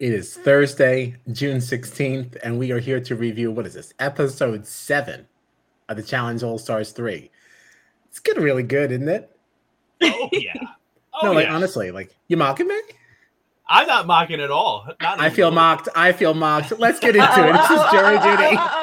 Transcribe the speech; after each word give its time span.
It 0.00 0.14
is 0.14 0.34
Thursday, 0.34 1.16
June 1.30 1.58
16th, 1.58 2.38
and 2.42 2.58
we 2.58 2.72
are 2.72 2.78
here 2.78 3.00
to 3.02 3.14
review 3.14 3.50
what 3.52 3.66
is 3.66 3.74
this? 3.74 3.92
Episode 3.98 4.66
7 4.66 5.28
of 5.90 5.96
the 5.98 6.02
Challenge 6.02 6.42
All 6.42 6.56
Stars 6.56 6.92
3. 6.92 7.30
It's 8.08 8.18
getting 8.18 8.42
really 8.42 8.62
good, 8.62 8.92
isn't 8.92 9.08
it? 9.10 9.30
Oh 10.02 10.28
yeah. 10.32 10.54
Oh, 11.22 11.26
no, 11.26 11.32
like 11.32 11.48
yeah. 11.48 11.54
honestly, 11.54 11.90
like 11.90 12.16
you 12.28 12.38
mocking 12.38 12.66
me? 12.66 12.80
I'm 13.68 13.86
not 13.86 14.06
mocking 14.06 14.40
at 14.40 14.50
all. 14.50 14.86
Not 15.02 15.20
I 15.20 15.28
feel 15.28 15.50
mocked. 15.50 15.88
I 15.94 16.12
feel 16.12 16.32
mocked. 16.32 16.78
Let's 16.78 16.98
get 16.98 17.14
into 17.14 17.48
it. 17.48 17.52
This 17.52 17.70
is 17.70 17.90
jury 17.90 18.18
duty. 18.20 18.56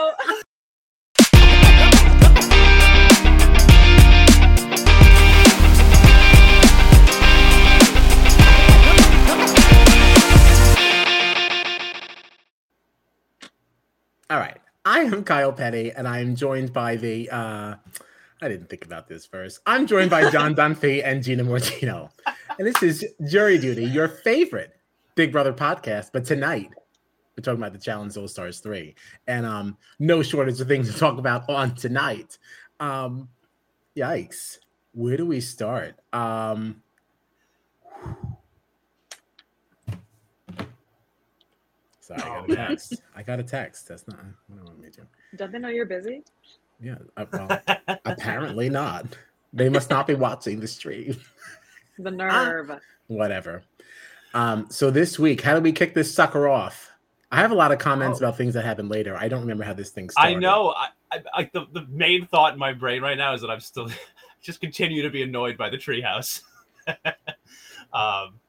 I 14.98 15.02
am 15.02 15.24
Kyle 15.24 15.54
Petty, 15.54 15.92
and 15.92 16.08
I 16.08 16.22
am 16.22 16.36
joined 16.36 16.74
by 16.74 16.96
the 16.96 17.30
uh 17.30 17.76
I 18.42 18.50
didn't 18.50 18.68
think 18.68 18.84
about 18.84 19.08
this 19.08 19.28
first. 19.28 19.60
I'm 19.68 19.86
joined 19.86 20.10
by 20.10 20.32
John 20.32 20.56
Dunphy 20.60 21.04
and 21.06 21.24
Gina 21.24 21.44
Mortino. 21.44 22.10
And 22.58 22.68
this 22.68 22.82
is 22.82 23.06
Jury 23.30 23.60
Duty, 23.60 23.86
your 23.86 24.08
favorite 24.08 24.76
Big 25.14 25.32
Brother 25.32 25.54
podcast. 25.54 26.10
But 26.14 26.26
tonight, 26.26 26.72
we're 27.36 27.44
talking 27.44 27.60
about 27.60 27.74
the 27.74 27.80
Challenge 27.80 28.18
All 28.18 28.28
Stars 28.28 28.60
3. 28.60 28.96
And 29.28 29.46
um, 29.46 29.78
no 30.00 30.24
shortage 30.24 30.60
of 30.62 30.68
things 30.68 30.92
to 30.92 30.98
talk 30.98 31.20
about 31.20 31.48
on 31.48 31.76
tonight. 31.76 32.40
Um, 32.80 33.30
yikes. 33.96 34.58
Where 34.94 35.16
do 35.16 35.28
we 35.28 35.42
start? 35.42 35.94
Um 36.12 36.82
Sorry, 42.08 42.22
I 42.22 42.38
Oh, 42.38 42.46
got 42.48 42.50
a 42.50 42.56
text. 42.56 43.02
I 43.16 43.24
got 43.24 43.40
a 43.40 43.44
text. 43.44 43.88
That's 43.88 44.08
not 44.08 44.20
what 44.48 44.60
I 44.62 44.64
want 44.64 44.80
me 44.80 44.90
to. 44.92 45.02
Don't 45.36 45.52
they 45.52 45.60
know 45.60 45.68
you're 45.70 45.86
busy? 45.86 46.24
Yeah. 46.80 46.96
uh, 47.18 47.26
well, 47.34 47.62
apparently 48.06 48.70
not. 48.70 49.06
They 49.52 49.68
must 49.68 49.90
not 49.90 50.08
be 50.08 50.14
watching 50.16 50.60
the 50.60 50.68
stream. 50.68 51.18
The 52.00 52.10
Ah. 52.12 52.46
nerve. 52.46 52.72
Whatever. 53.08 53.64
Um, 54.36 54.68
so 54.70 54.92
this 54.92 55.18
week, 55.18 55.42
how 55.42 55.56
do 55.56 55.62
we 55.62 55.72
kick 55.72 55.96
this 55.96 56.14
sucker 56.14 56.48
off? 56.48 56.92
I 57.32 57.38
have 57.38 57.50
a 57.52 57.56
lot 57.56 57.72
of 57.72 57.80
comments 57.80 58.22
Oh. 58.22 58.26
about 58.26 58.38
things 58.38 58.54
that 58.54 58.64
happen 58.64 58.88
later. 58.88 59.18
I 59.18 59.28
don't 59.28 59.42
remember 59.42 59.64
how 59.64 59.74
this 59.74 59.90
thing 59.90 60.12
started. 60.12 60.36
I 60.36 60.40
know. 60.40 60.76
I, 60.78 60.90
I 61.12 61.24
like 61.36 61.52
the, 61.54 61.66
the 61.74 61.88
main 61.90 62.28
thought 62.28 62.54
in 62.54 62.60
my 62.60 62.72
brain 62.72 63.02
right 63.02 63.18
now 63.18 63.34
is 63.34 63.42
that 63.42 63.50
I'm 63.50 63.60
still 63.62 63.90
just 64.44 64.62
continue 64.62 65.02
to 65.02 65.10
be 65.10 65.24
annoyed 65.24 65.58
by 65.58 65.72
the 65.72 65.78
treehouse. 65.78 66.42
um, 67.94 68.40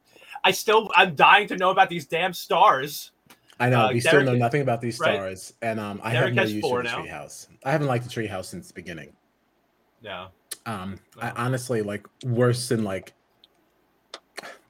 I 0.43 0.51
still 0.51 0.91
I'm 0.95 1.15
dying 1.15 1.47
to 1.47 1.57
know 1.57 1.71
about 1.71 1.89
these 1.89 2.05
damn 2.05 2.33
stars. 2.33 3.11
I 3.59 3.69
know. 3.69 3.87
uh, 3.87 3.91
we 3.91 3.99
still 3.99 4.23
know 4.23 4.35
nothing 4.35 4.61
about 4.61 4.81
these 4.81 4.99
right? 4.99 5.13
stars, 5.15 5.53
and 5.61 5.79
um, 5.79 5.99
I 6.03 6.13
Derek 6.13 6.27
have 6.27 6.33
no 6.35 6.41
has 6.43 6.53
use 6.53 6.61
for 6.61 6.77
the 6.81 6.89
now. 6.89 6.99
treehouse. 7.03 7.47
I 7.65 7.71
haven't 7.71 7.87
liked 7.87 8.05
the 8.05 8.09
treehouse 8.09 8.45
since 8.45 8.67
the 8.69 8.73
beginning. 8.73 9.11
Yeah. 10.01 10.27
Um, 10.65 10.99
I 11.21 11.29
Oh. 11.31 11.33
honestly 11.37 11.81
like 11.81 12.07
worse 12.23 12.69
than 12.69 12.83
like 12.83 13.13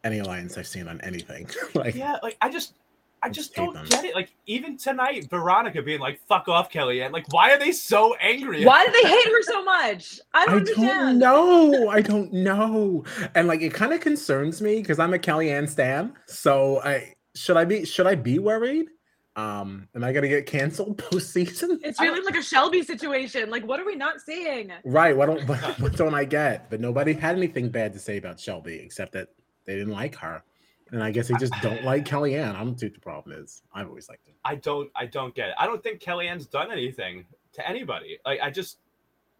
any 0.03 0.19
alliance 0.19 0.57
I've 0.57 0.67
seen 0.67 0.87
on 0.87 0.99
anything. 1.01 1.47
like, 1.75 1.95
Yeah. 1.95 2.17
Like 2.23 2.37
I 2.41 2.49
just. 2.49 2.73
I 3.21 3.27
I 3.27 3.29
just 3.31 3.53
just 3.53 3.55
don't 3.57 3.73
them. 3.73 3.85
get 3.89 4.05
it. 4.05 4.15
Like 4.15 4.29
even 4.45 4.77
tonight, 4.77 5.29
Veronica 5.29 5.81
being 5.81 5.99
like, 5.99 6.21
"Fuck 6.29 6.47
off, 6.47 6.71
Kellyanne." 6.71 7.11
Like, 7.11 7.25
why 7.33 7.51
are 7.51 7.59
they 7.59 7.73
so 7.73 8.15
angry? 8.15 8.63
Why 8.63 8.85
do 8.85 8.93
they 8.93 9.09
hate 9.09 9.25
her 9.25 9.41
so 9.43 9.61
much? 9.61 10.21
I 10.33 10.45
don't 10.45 10.53
I 10.53 10.57
understand. 10.59 11.19
don't 11.19 11.71
know. 11.81 11.89
I 11.89 11.99
don't 11.99 12.31
know. 12.31 13.03
And 13.35 13.49
like 13.49 13.61
it 13.61 13.73
kind 13.73 13.91
of 13.91 13.99
concerns 13.99 14.61
me 14.61 14.75
because 14.79 14.99
I'm 14.99 15.13
a 15.13 15.17
Kellyanne 15.19 15.67
stan. 15.67 16.13
So 16.27 16.81
I 16.81 17.13
should 17.39 17.57
I 17.57 17.65
be 17.65 17.85
should 17.85 18.07
I 18.07 18.15
be 18.15 18.39
worried? 18.39 18.89
Um, 19.35 19.87
am 19.95 20.03
I 20.03 20.11
gonna 20.11 20.27
get 20.27 20.45
canceled 20.45 20.97
postseason? 21.09 21.79
It's 21.83 21.99
really 22.01 22.21
like 22.21 22.35
a 22.35 22.43
Shelby 22.43 22.83
situation. 22.83 23.49
Like, 23.49 23.65
what 23.65 23.79
are 23.79 23.85
we 23.85 23.95
not 23.95 24.19
seeing? 24.21 24.71
Right. 24.83 25.15
What 25.15 25.27
don't 25.27 25.47
what, 25.47 25.59
what 25.79 25.93
don't 25.97 26.13
I 26.13 26.25
get? 26.25 26.69
But 26.69 26.81
nobody 26.81 27.13
had 27.13 27.37
anything 27.37 27.69
bad 27.69 27.93
to 27.93 27.99
say 27.99 28.17
about 28.17 28.39
Shelby 28.39 28.79
except 28.79 29.13
that 29.13 29.29
they 29.65 29.75
didn't 29.75 29.93
like 29.93 30.15
her. 30.15 30.43
And 30.91 31.03
I 31.03 31.11
guess 31.11 31.27
they 31.27 31.35
just 31.35 31.53
don't 31.61 31.83
like 31.83 32.03
Kellyanne. 32.03 32.55
I 32.55 32.63
don't 32.63 32.75
think 32.77 32.95
the 32.95 32.99
problem 32.99 33.37
is. 33.39 33.61
I've 33.73 33.87
always 33.87 34.09
liked 34.09 34.25
her. 34.27 34.33
I 34.43 34.55
don't. 34.55 34.89
I 34.95 35.05
don't 35.05 35.33
get 35.35 35.49
it. 35.49 35.55
I 35.59 35.67
don't 35.67 35.83
think 35.83 36.01
Kellyanne's 36.01 36.47
done 36.47 36.71
anything 36.71 37.25
to 37.53 37.67
anybody. 37.69 38.17
Like 38.25 38.39
I 38.41 38.49
just. 38.49 38.79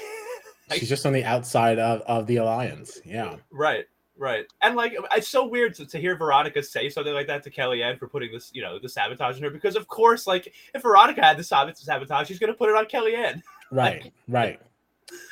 Like- 0.68 0.78
She's 0.78 0.88
just 0.88 1.04
on 1.04 1.12
the 1.12 1.24
outside 1.24 1.80
of, 1.80 2.00
of 2.02 2.28
the 2.28 2.36
alliance. 2.36 3.00
Yeah. 3.04 3.38
Right, 3.50 3.86
right. 4.20 4.46
And 4.62 4.76
like 4.76 4.94
it's 5.16 5.28
so 5.28 5.46
weird 5.46 5.74
to, 5.74 5.86
to 5.86 5.98
hear 5.98 6.16
Veronica 6.16 6.62
say 6.62 6.88
something 6.88 7.14
like 7.14 7.26
that 7.26 7.42
to 7.44 7.50
Kellyanne 7.50 7.98
for 7.98 8.06
putting 8.06 8.30
this, 8.30 8.50
you 8.54 8.62
know, 8.62 8.78
the 8.78 8.88
sabotage 8.88 9.36
in 9.38 9.42
her 9.42 9.50
because 9.50 9.74
of 9.74 9.88
course, 9.88 10.26
like 10.26 10.52
if 10.74 10.82
Veronica 10.82 11.22
had 11.22 11.36
the 11.36 11.44
sab- 11.44 11.76
sabotage, 11.76 12.28
she's 12.28 12.38
gonna 12.38 12.54
put 12.54 12.68
it 12.70 12.76
on 12.76 12.86
Kellyanne. 12.86 13.42
Right, 13.72 14.12
right. 14.26 14.60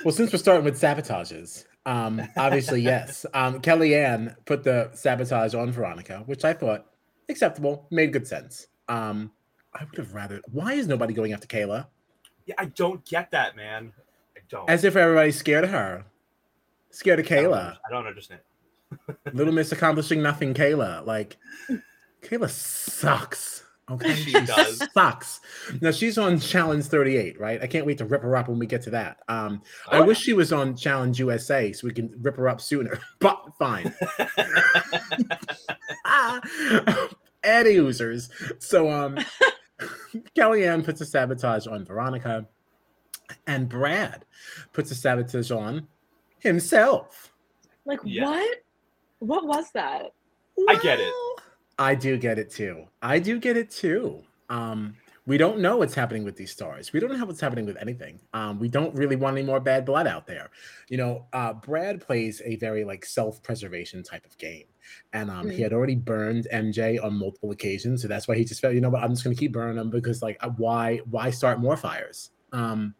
Well, 0.04 0.14
since 0.14 0.32
we're 0.32 0.38
starting 0.38 0.64
with 0.64 0.80
sabotages, 0.80 1.64
um, 1.86 2.22
obviously, 2.36 2.80
yes. 2.82 3.26
Um, 3.34 3.60
Kellyanne 3.60 4.36
put 4.44 4.62
the 4.62 4.90
sabotage 4.94 5.54
on 5.54 5.72
Veronica, 5.72 6.22
which 6.26 6.44
I 6.44 6.52
thought 6.52 6.86
acceptable, 7.28 7.86
made 7.90 8.12
good 8.12 8.28
sense. 8.28 8.68
Um, 8.88 9.32
I 9.74 9.84
would 9.84 9.98
have 9.98 10.14
rather. 10.14 10.40
Why 10.52 10.74
is 10.74 10.86
nobody 10.86 11.14
going 11.14 11.32
after 11.32 11.46
Kailah? 11.46 11.86
Yeah, 12.46 12.54
I 12.58 12.66
don't 12.66 13.04
get 13.04 13.30
that, 13.32 13.56
man. 13.56 13.92
I 14.36 14.40
don't. 14.48 14.68
As 14.68 14.84
if 14.84 14.96
everybody's 14.96 15.36
scared 15.36 15.64
of 15.64 15.70
her, 15.70 16.04
scared 16.90 17.20
of 17.20 17.26
Kailah. 17.26 17.76
I 17.86 17.90
don't 17.90 18.06
understand. 18.06 18.40
Little 19.32 19.52
Miss 19.52 19.72
accomplishing 19.72 20.22
nothing, 20.22 20.54
Kailah. 20.54 21.04
Like, 21.06 21.36
Kailah 22.22 22.50
sucks. 22.50 23.64
Okay, 23.90 24.14
She 24.16 24.32
does. 24.32 24.82
sucks. 24.92 25.40
Now 25.80 25.92
she's 25.92 26.18
on 26.18 26.38
challenge 26.38 26.84
38, 26.86 27.40
right? 27.40 27.62
I 27.62 27.66
can't 27.66 27.86
wait 27.86 27.96
to 27.98 28.04
rip 28.04 28.20
her 28.22 28.36
up 28.36 28.48
when 28.48 28.58
we 28.58 28.66
get 28.66 28.82
to 28.82 28.90
that. 28.90 29.18
Um, 29.28 29.62
I 29.88 30.00
Oh, 30.00 30.04
wish 30.04 30.18
she 30.20 30.34
was 30.34 30.52
on 30.52 30.76
challenge 30.76 31.18
USA 31.18 31.72
so 31.72 31.86
we 31.86 31.94
can 31.94 32.12
rip 32.20 32.36
her 32.36 32.50
up 32.50 32.60
sooner, 32.60 32.98
but 33.18 33.42
fine. 33.58 33.94
Ah, 36.04 36.40
Eddie 37.42 37.70
users. 37.74 38.28
So 38.58 38.90
um 38.90 39.16
Kellyanne 40.36 40.84
puts 40.84 41.00
a 41.00 41.06
sabotage 41.06 41.66
on 41.66 41.84
Veronica, 41.84 42.46
and 43.46 43.68
Brad 43.68 44.24
puts 44.72 44.90
a 44.90 44.94
sabotage 44.94 45.50
on 45.50 45.86
himself. 46.40 47.32
Like, 47.86 48.00
Yeah. 48.04 48.24
what? 48.26 48.58
What 49.20 49.46
was 49.46 49.70
that? 49.72 50.12
I 50.68 50.76
get 50.76 51.00
it. 51.00 51.12
I 51.78 51.94
do 51.94 52.16
get 52.18 52.38
it 52.38 52.50
too. 52.50 52.84
I 53.02 53.18
do 53.18 53.38
get 53.38 53.56
it 53.56 53.70
too. 53.70 54.22
Um, 54.48 54.96
we 55.26 55.36
don't 55.36 55.58
know 55.60 55.76
what's 55.76 55.94
happening 55.94 56.24
with 56.24 56.36
these 56.36 56.50
stars. 56.50 56.92
We 56.92 57.00
don't 57.00 57.16
know 57.16 57.24
what's 57.24 57.40
happening 57.40 57.66
with 57.66 57.76
anything. 57.76 58.18
Um, 58.32 58.58
we 58.58 58.68
don't 58.68 58.94
really 58.94 59.14
want 59.14 59.36
any 59.36 59.44
more 59.46 59.60
bad 59.60 59.84
blood 59.84 60.06
out 60.06 60.26
there. 60.26 60.50
You 60.88 60.96
know, 60.96 61.26
uh, 61.34 61.52
Brad 61.52 62.00
plays 62.00 62.40
a 62.44 62.56
very 62.56 62.82
like 62.84 63.04
self-preservation 63.04 64.02
type 64.04 64.24
of 64.24 64.36
game, 64.38 64.64
and 65.12 65.30
um, 65.30 65.50
he 65.50 65.58
Mm. 65.58 65.62
had 65.64 65.72
already 65.74 65.96
burned 65.96 66.48
MJ 66.50 66.98
on 66.98 67.14
multiple 67.14 67.50
occasions, 67.50 68.00
so 68.02 68.08
that's 68.08 68.26
why 68.26 68.36
he 68.36 68.44
just 68.44 68.60
felt, 68.62 68.74
you 68.74 68.80
know 68.80 68.88
what, 68.88 69.02
I'm 69.02 69.10
just 69.10 69.22
gonna 69.22 69.36
keep 69.36 69.52
burning 69.52 69.76
them 69.76 69.90
because 69.90 70.22
like, 70.22 70.38
uh, 70.40 70.48
why, 70.56 70.98
why 71.10 71.30
start 71.30 71.60
more 71.60 71.76
fires? 71.76 72.30
Um, 72.52 72.94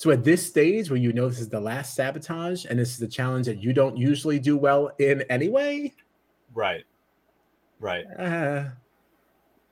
so 0.00 0.12
at 0.12 0.22
this 0.22 0.46
stage 0.46 0.90
where 0.90 0.96
you 1.00 1.12
know 1.12 1.28
this 1.28 1.40
is 1.40 1.48
the 1.48 1.58
last 1.58 1.96
sabotage 1.96 2.64
and 2.70 2.78
this 2.78 2.90
is 2.90 2.98
the 2.98 3.08
challenge 3.08 3.46
that 3.46 3.60
you 3.60 3.72
don't 3.72 3.96
usually 3.96 4.38
do 4.38 4.56
well 4.56 4.92
in 5.00 5.22
anyway, 5.22 5.92
right, 6.54 6.84
right. 7.80 8.04
uh, 8.16 8.64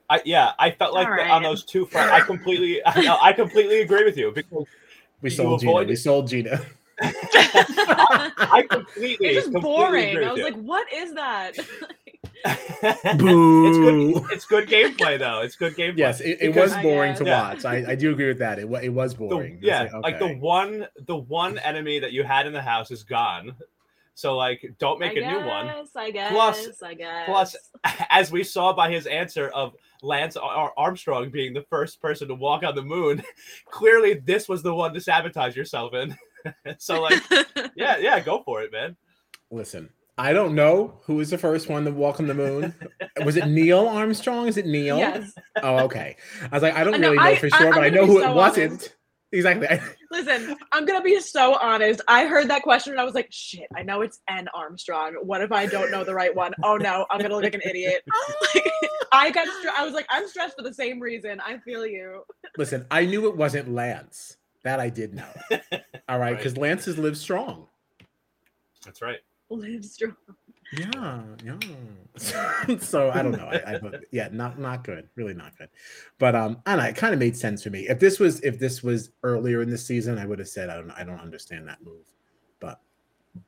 I 0.09 0.21
yeah, 0.25 0.51
I 0.59 0.71
felt 0.71 0.93
like 0.93 1.07
All 1.07 1.15
the- 1.15 1.29
on 1.29 1.43
those 1.43 1.63
two 1.63 1.85
fronts. 1.85 2.11
I 2.11 2.19
completely, 2.19 2.83
I, 2.85 3.17
I 3.21 3.31
completely 3.31 3.79
agree 3.81 4.03
with 4.03 4.17
you 4.17 4.33
because 4.35 4.65
we 5.21 5.29
You 5.29 5.35
sold 5.37 5.61
Gina. 5.61 5.71
avoid- 5.71 5.87
We 5.87 5.95
sold 5.95 6.27
Gina. 6.27 6.59
I 7.01 8.65
completely, 8.69 9.27
it's 9.27 9.35
just 9.45 9.51
completely 9.53 9.61
boring. 9.85 10.09
agree 10.09 10.25
I 10.25 10.31
was 10.31 10.37
you. 10.39 10.43
like, 10.43 10.55
what 10.55 10.91
is 10.93 11.13
that? 11.13 11.53
it's 12.45 13.17
Boo. 13.17 14.13
good. 14.13 14.31
It's 14.31 14.45
good 14.45 14.67
gameplay 14.69 15.17
though. 15.19 15.41
It's 15.41 15.55
good 15.55 15.75
gameplay. 15.75 15.97
Yes, 15.97 16.19
it, 16.21 16.29
it 16.29 16.39
Because- 16.53 16.69
was 16.69 16.73
I 16.73 16.83
boring 16.83 17.15
to. 17.15 17.25
Yeah. 17.25 17.41
watch. 17.41 17.65
I, 17.65 17.91
I 17.91 17.95
do 17.95 18.11
agree 18.11 18.27
with 18.27 18.39
that. 18.39 18.59
It, 18.59 18.69
it 18.83 18.89
was 18.89 19.13
boring. 19.13 19.55
It's 19.55 19.63
yeah, 19.63 19.89
like, 20.01 20.19
the 20.19 20.35
one 20.35 20.87
the 21.05 21.15
one 21.17 21.57
enemy 21.59 21.99
that 21.99 22.11
you 22.11 22.23
had 22.23 22.47
in 22.47 22.53
the 22.53 22.61
house 22.61 22.91
is 22.91 23.03
gone. 23.03 23.55
So 24.13 24.35
like 24.35 24.73
don't 24.79 24.99
make 24.99 25.17
I 25.17 25.21
a 25.21 25.31
new 25.31 25.47
one. 25.47 25.69
I 25.95 26.11
guess. 26.11 26.31
Plus- 26.31 26.81
I 26.83 26.93
guess. 26.95 27.25
plus, 27.27 27.55
As 28.09 28.31
we 28.31 28.43
saw 28.43 28.73
by 28.73 28.91
his 28.91 29.05
answer 29.05 29.49
of 29.49 29.75
Lance 30.01 30.35
Armstrong 30.37 31.29
being 31.29 31.53
the 31.53 31.65
first 31.69 32.01
person 32.01 32.27
to 32.29 32.35
walk 32.35 32.63
on 32.63 32.75
the 32.75 32.81
moon, 32.81 33.23
clearly 33.69 34.15
this 34.15 34.47
was 34.49 34.63
the 34.63 34.73
one 34.73 34.93
to 34.93 35.01
sabotage 35.01 35.55
yourself 35.55 35.93
in. 35.93 36.15
so 36.77 37.01
like 37.01 37.21
yeah, 37.75 37.97
yeah, 37.97 38.19
go 38.19 38.41
for 38.43 38.61
it, 38.61 38.71
man. 38.71 38.95
Listen, 39.51 39.89
I 40.17 40.33
don't 40.33 40.55
know 40.55 40.99
who 41.03 41.15
was 41.15 41.29
the 41.29 41.37
first 41.37 41.69
one 41.69 41.85
to 41.85 41.91
walk 41.91 42.19
on 42.19 42.27
the 42.27 42.33
moon. 42.33 42.73
was 43.25 43.37
it 43.37 43.47
Neil 43.47 43.87
Armstrong? 43.87 44.47
Is 44.47 44.57
it 44.57 44.65
Neil? 44.65 44.97
yes. 44.97 45.31
Oh, 45.61 45.77
okay. 45.85 46.15
I 46.41 46.47
was 46.55 46.63
like, 46.63 46.73
I 46.75 46.83
don't 46.83 46.99
No, 46.99 47.09
really 47.11 47.17
know 47.17 47.23
I- 47.23 47.35
for 47.35 47.49
sure, 47.49 47.67
I'm 47.67 47.73
but 47.73 47.83
I 47.83 47.89
know 47.89 48.05
who 48.05 48.19
so 48.21 48.31
it 48.31 48.35
wasn't. 48.35 48.95
exactly. 49.31 49.67
Listen, 50.11 50.55
I'm 50.71 50.85
gonna 50.85 51.03
be 51.03 51.19
so 51.19 51.57
honest. 51.61 52.01
I 52.07 52.25
heard 52.25 52.49
that 52.49 52.63
question 52.63 52.93
and 52.93 52.99
I 52.99 53.03
was 53.03 53.13
like, 53.13 53.27
shit, 53.29 53.67
I 53.75 53.83
know 53.83 54.01
it's 54.01 54.19
N 54.29 54.47
Armstrong. 54.55 55.13
What 55.21 55.41
if 55.41 55.51
I 55.51 55.65
don't 55.67 55.91
know 55.91 56.03
the 56.03 56.15
right 56.15 56.33
one? 56.33 56.53
Oh 56.63 56.77
no, 56.77 57.05
I'm 57.11 57.19
gonna 57.21 57.33
look 57.35 57.43
like 57.43 57.53
an 57.55 57.61
idiot. 57.65 58.03
Like, 58.55 58.71
I 59.11 59.31
got 59.31 59.47
stre- 59.47 59.71
I 59.77 59.85
was 59.85 59.93
like, 59.93 60.05
I'm 60.09 60.27
stressed 60.27 60.55
for 60.57 60.63
the 60.63 60.73
same 60.73 60.99
reason. 60.99 61.39
I 61.39 61.57
feel 61.59 61.85
you. 61.85 62.23
Listen, 62.57 62.85
I 62.91 63.05
knew 63.05 63.27
it 63.27 63.37
wasn't 63.37 63.69
Lance. 63.73 64.37
That 64.63 64.79
I 64.79 64.89
did 64.89 65.13
know. 65.13 65.27
All 65.51 65.59
right, 65.71 66.19
Right. 66.19 66.37
because 66.37 66.57
Lance 66.57 66.85
has 66.85 66.97
lived 66.97 67.17
strong. 67.17 67.67
That's 68.83 69.01
right. 69.01 69.19
Live 69.49 69.85
strong. 69.85 70.15
Yeah, 70.73 71.23
yeah. 71.45 71.57
so 72.79 73.09
I 73.09 73.21
don't 73.23 73.31
know. 73.31 73.45
I, 73.45 73.75
I 73.75 73.79
yeah, 74.11 74.27
not 74.31 74.59
not 74.59 74.83
good. 74.83 75.07
Really 75.15 75.33
not 75.33 75.57
good. 75.57 75.69
But 76.17 76.35
um, 76.35 76.61
I 76.65 76.71
don't 76.75 76.83
know. 76.83 76.89
It 76.89 76.95
kind 76.97 77.13
of 77.13 77.19
made 77.19 77.37
sense 77.37 77.63
for 77.63 77.69
me. 77.69 77.87
If 77.87 77.99
this 77.99 78.19
was 78.19 78.41
if 78.41 78.59
this 78.59 78.83
was 78.83 79.11
earlier 79.23 79.61
in 79.61 79.69
the 79.69 79.77
season, 79.77 80.17
I 80.17 80.25
would 80.25 80.39
have 80.39 80.49
said 80.49 80.69
I 80.69 80.75
don't 80.75 80.91
I 80.91 81.03
don't 81.05 81.21
understand 81.21 81.67
that 81.69 81.81
move. 81.81 82.03
But 82.59 82.81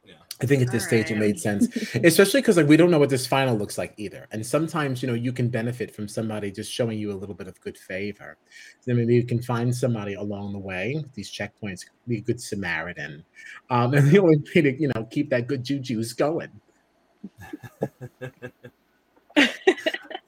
Yeah. 0.05 0.15
I 0.41 0.45
think 0.45 0.61
at 0.61 0.71
this 0.71 0.85
stage 0.85 1.11
it 1.11 1.17
made 1.17 1.37
sense, 1.37 1.67
especially 2.03 2.39
because 2.39 2.55
like 2.55 2.67
we 2.67 2.77
don't 2.77 2.89
know 2.91 2.99
what 2.99 3.09
this 3.09 3.27
final 3.27 3.57
looks 3.57 3.77
like 3.77 3.93
either. 3.97 4.25
And 4.31 4.45
sometimes 4.45 5.01
you 5.01 5.07
know 5.07 5.13
you 5.13 5.33
can 5.33 5.49
benefit 5.49 5.93
from 5.93 6.07
somebody 6.07 6.49
just 6.49 6.71
showing 6.71 6.97
you 6.97 7.11
a 7.11 7.17
little 7.17 7.35
bit 7.35 7.47
of 7.47 7.59
good 7.59 7.77
favor. 7.77 8.37
Then 8.85 8.97
maybe 8.97 9.15
you 9.15 9.25
can 9.25 9.41
find 9.41 9.75
somebody 9.75 10.13
along 10.13 10.53
the 10.53 10.59
way. 10.59 11.03
These 11.13 11.29
checkpoints 11.31 11.85
be 12.07 12.19
a 12.19 12.21
good 12.21 12.41
Samaritan, 12.41 13.25
um, 13.69 13.93
and 13.95 14.09
the 14.09 14.19
only 14.19 14.37
way 14.37 14.61
to 14.61 14.81
you 14.81 14.91
know 14.95 15.03
keep 15.11 15.29
that 15.31 15.47
good 15.47 15.63
juju's 15.63 16.13
going. 16.13 16.51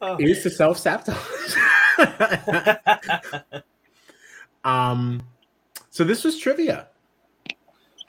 Oh. 0.02 0.18
is 0.20 0.44
to 0.44 0.50
self 0.50 0.78
sabotage. 0.78 1.56
um, 4.66 5.24
so 5.90 6.04
this 6.04 6.26
was 6.26 6.38
trivia. 6.38 6.90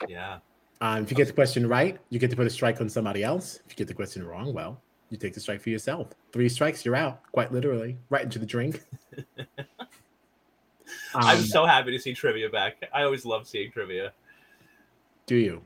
yeah. 0.09 0.39
Um, 0.83 1.01
if 1.01 1.09
you 1.09 1.15
get 1.15 1.27
the 1.27 1.33
question 1.33 1.65
right, 1.65 1.97
you 2.09 2.19
get 2.19 2.29
to 2.31 2.35
put 2.35 2.45
a 2.45 2.49
strike 2.49 2.81
on 2.81 2.89
somebody 2.89 3.23
else. 3.23 3.61
If 3.65 3.71
you 3.71 3.77
get 3.77 3.87
the 3.87 3.93
question 3.93 4.21
wrong, 4.27 4.53
well, 4.53 4.81
you 5.09 5.17
take 5.17 5.33
the 5.33 5.39
strike 5.39 5.61
for 5.61 5.69
yourself. 5.69 6.09
Three 6.33 6.49
strikes, 6.49 6.83
you're 6.83 6.97
out. 6.97 7.21
Quite 7.31 7.53
literally, 7.53 7.97
right 8.09 8.23
into 8.23 8.37
the 8.37 8.45
drink. 8.45 8.81
I'm 11.15 11.37
Um, 11.37 11.43
so 11.45 11.65
happy 11.65 11.91
to 11.91 11.99
see 11.99 12.13
trivia 12.13 12.49
back. 12.49 12.83
I 12.93 13.03
always 13.03 13.23
love 13.23 13.47
seeing 13.47 13.71
trivia. 13.71 14.11
do 15.25 15.37
you? 15.37 15.61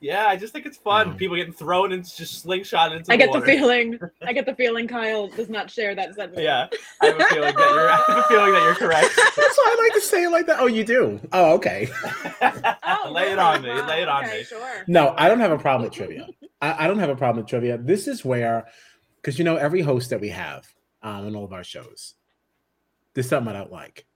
Yeah, 0.00 0.26
I 0.26 0.36
just 0.36 0.52
think 0.52 0.64
it's 0.64 0.76
fun. 0.76 1.08
Um, 1.08 1.16
People 1.16 1.36
getting 1.36 1.52
thrown 1.52 1.92
and 1.92 2.04
just 2.04 2.40
slingshot 2.42 2.92
into 2.92 3.12
I 3.12 3.16
the 3.16 3.24
get 3.24 3.32
the 3.32 3.40
water. 3.40 3.46
feeling. 3.46 3.98
I 4.22 4.32
get 4.32 4.46
the 4.46 4.54
feeling 4.54 4.86
Kyle 4.86 5.28
does 5.28 5.48
not 5.48 5.70
share 5.70 5.94
that 5.94 6.14
sentiment. 6.14 6.42
Yeah, 6.42 6.68
I 7.02 7.06
have 7.06 7.20
a 7.20 7.24
feeling 7.24 7.54
that 7.54 7.70
you're. 7.70 7.90
I 7.90 8.04
have 8.06 8.18
a 8.18 8.22
feeling 8.28 8.52
that 8.52 8.62
you're 8.62 8.74
correct. 8.74 9.08
That's 9.16 9.36
why 9.58 9.76
I 9.76 9.82
like 9.82 9.94
to 9.94 10.00
say 10.00 10.24
it 10.24 10.30
like 10.30 10.46
that. 10.46 10.60
Oh, 10.60 10.66
you 10.66 10.84
do? 10.84 11.20
Oh, 11.32 11.54
okay. 11.54 11.88
Oh, 12.90 13.10
Lay 13.12 13.30
it 13.32 13.38
on 13.38 13.62
me. 13.62 13.68
Wow, 13.68 13.86
Lay 13.86 14.02
it 14.02 14.08
on 14.08 14.24
okay, 14.24 14.38
me. 14.38 14.44
Sure. 14.44 14.84
No, 14.86 15.14
I 15.18 15.28
don't 15.28 15.40
have 15.40 15.52
a 15.52 15.58
problem 15.58 15.84
with 15.84 15.92
trivia. 15.92 16.26
I, 16.60 16.84
I 16.84 16.88
don't 16.88 16.98
have 16.98 17.10
a 17.10 17.16
problem 17.16 17.42
with 17.42 17.50
trivia. 17.50 17.78
This 17.78 18.08
is 18.08 18.24
where, 18.24 18.66
because 19.16 19.38
you 19.38 19.44
know, 19.44 19.56
every 19.56 19.82
host 19.82 20.10
that 20.10 20.20
we 20.20 20.28
have 20.30 20.66
um, 21.02 21.26
on 21.26 21.36
all 21.36 21.44
of 21.44 21.52
our 21.52 21.62
shows, 21.64 22.14
there's 23.14 23.28
something 23.28 23.54
I 23.54 23.58
don't 23.58 23.70
like. 23.70 24.06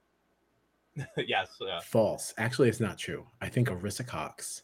yes. 1.17 1.49
Yeah. 1.61 1.79
False. 1.81 2.33
Actually, 2.37 2.69
it's 2.69 2.79
not 2.79 2.97
true. 2.97 3.25
I 3.41 3.49
think 3.49 3.69
Arisa 3.69 4.05
Cox 4.05 4.63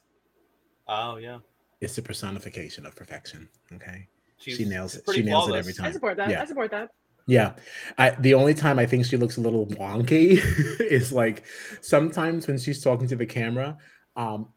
Oh 0.90 1.18
yeah. 1.18 1.38
It's 1.80 1.96
the 1.96 2.02
personification 2.02 2.86
of 2.86 2.96
perfection. 2.96 3.48
Okay. 3.74 4.08
She's 4.38 4.58
she 4.58 4.66
nails 4.66 4.96
it. 4.96 5.04
She 5.14 5.22
nails 5.22 5.46
it 5.46 5.52
flawless. 5.52 5.60
every 5.60 5.74
I 5.74 5.84
time. 5.84 5.94
support 5.94 6.18
that. 6.18 6.30
Yeah. 6.30 6.42
I 6.42 6.46
support 6.46 6.72
that. 6.72 6.90
Yeah. 7.28 7.54
I, 7.98 8.10
the 8.12 8.34
only 8.34 8.54
time 8.56 8.80
I 8.80 8.86
think 8.86 9.06
she 9.06 9.16
looks 9.16 9.38
a 9.38 9.42
little 9.42 9.68
wonky 9.68 10.42
is 10.82 11.14
like 11.14 11.44
sometimes 11.82 12.48
when 12.48 12.58
she's 12.58 12.82
talking 12.82 13.08
to 13.08 13.16
the 13.16 13.26
camera. 13.26 13.78
Um, 14.16 14.50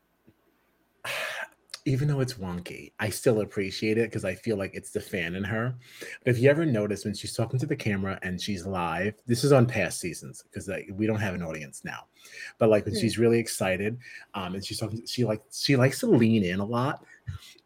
even 1.84 2.06
though 2.06 2.20
it's 2.20 2.34
wonky, 2.34 2.92
I 3.00 3.10
still 3.10 3.40
appreciate 3.40 3.98
it 3.98 4.08
because 4.08 4.24
I 4.24 4.34
feel 4.34 4.56
like 4.56 4.72
it's 4.74 4.90
the 4.90 5.00
fan 5.00 5.34
in 5.34 5.42
her. 5.44 5.74
But 6.24 6.30
if 6.30 6.38
you 6.38 6.48
ever 6.48 6.64
notice 6.64 7.04
when 7.04 7.14
she's 7.14 7.34
talking 7.34 7.58
to 7.58 7.66
the 7.66 7.74
camera 7.74 8.18
and 8.22 8.40
she's 8.40 8.64
live, 8.64 9.14
this 9.26 9.42
is 9.42 9.50
on 9.52 9.66
past 9.66 9.98
seasons 9.98 10.42
because 10.44 10.68
like, 10.68 10.88
we 10.92 11.06
don't 11.06 11.18
have 11.20 11.34
an 11.34 11.42
audience 11.42 11.84
now. 11.84 12.06
But 12.58 12.68
like 12.68 12.84
when 12.84 12.94
Hmm. 12.94 13.00
she's 13.00 13.18
really 13.18 13.38
excited, 13.40 13.98
um, 14.34 14.54
and 14.54 14.64
she's 14.64 14.78
talking, 14.78 15.04
she 15.06 15.24
like 15.24 15.42
she 15.52 15.74
likes 15.74 15.98
to 16.00 16.06
lean 16.06 16.44
in 16.44 16.60
a 16.60 16.64
lot. 16.64 17.04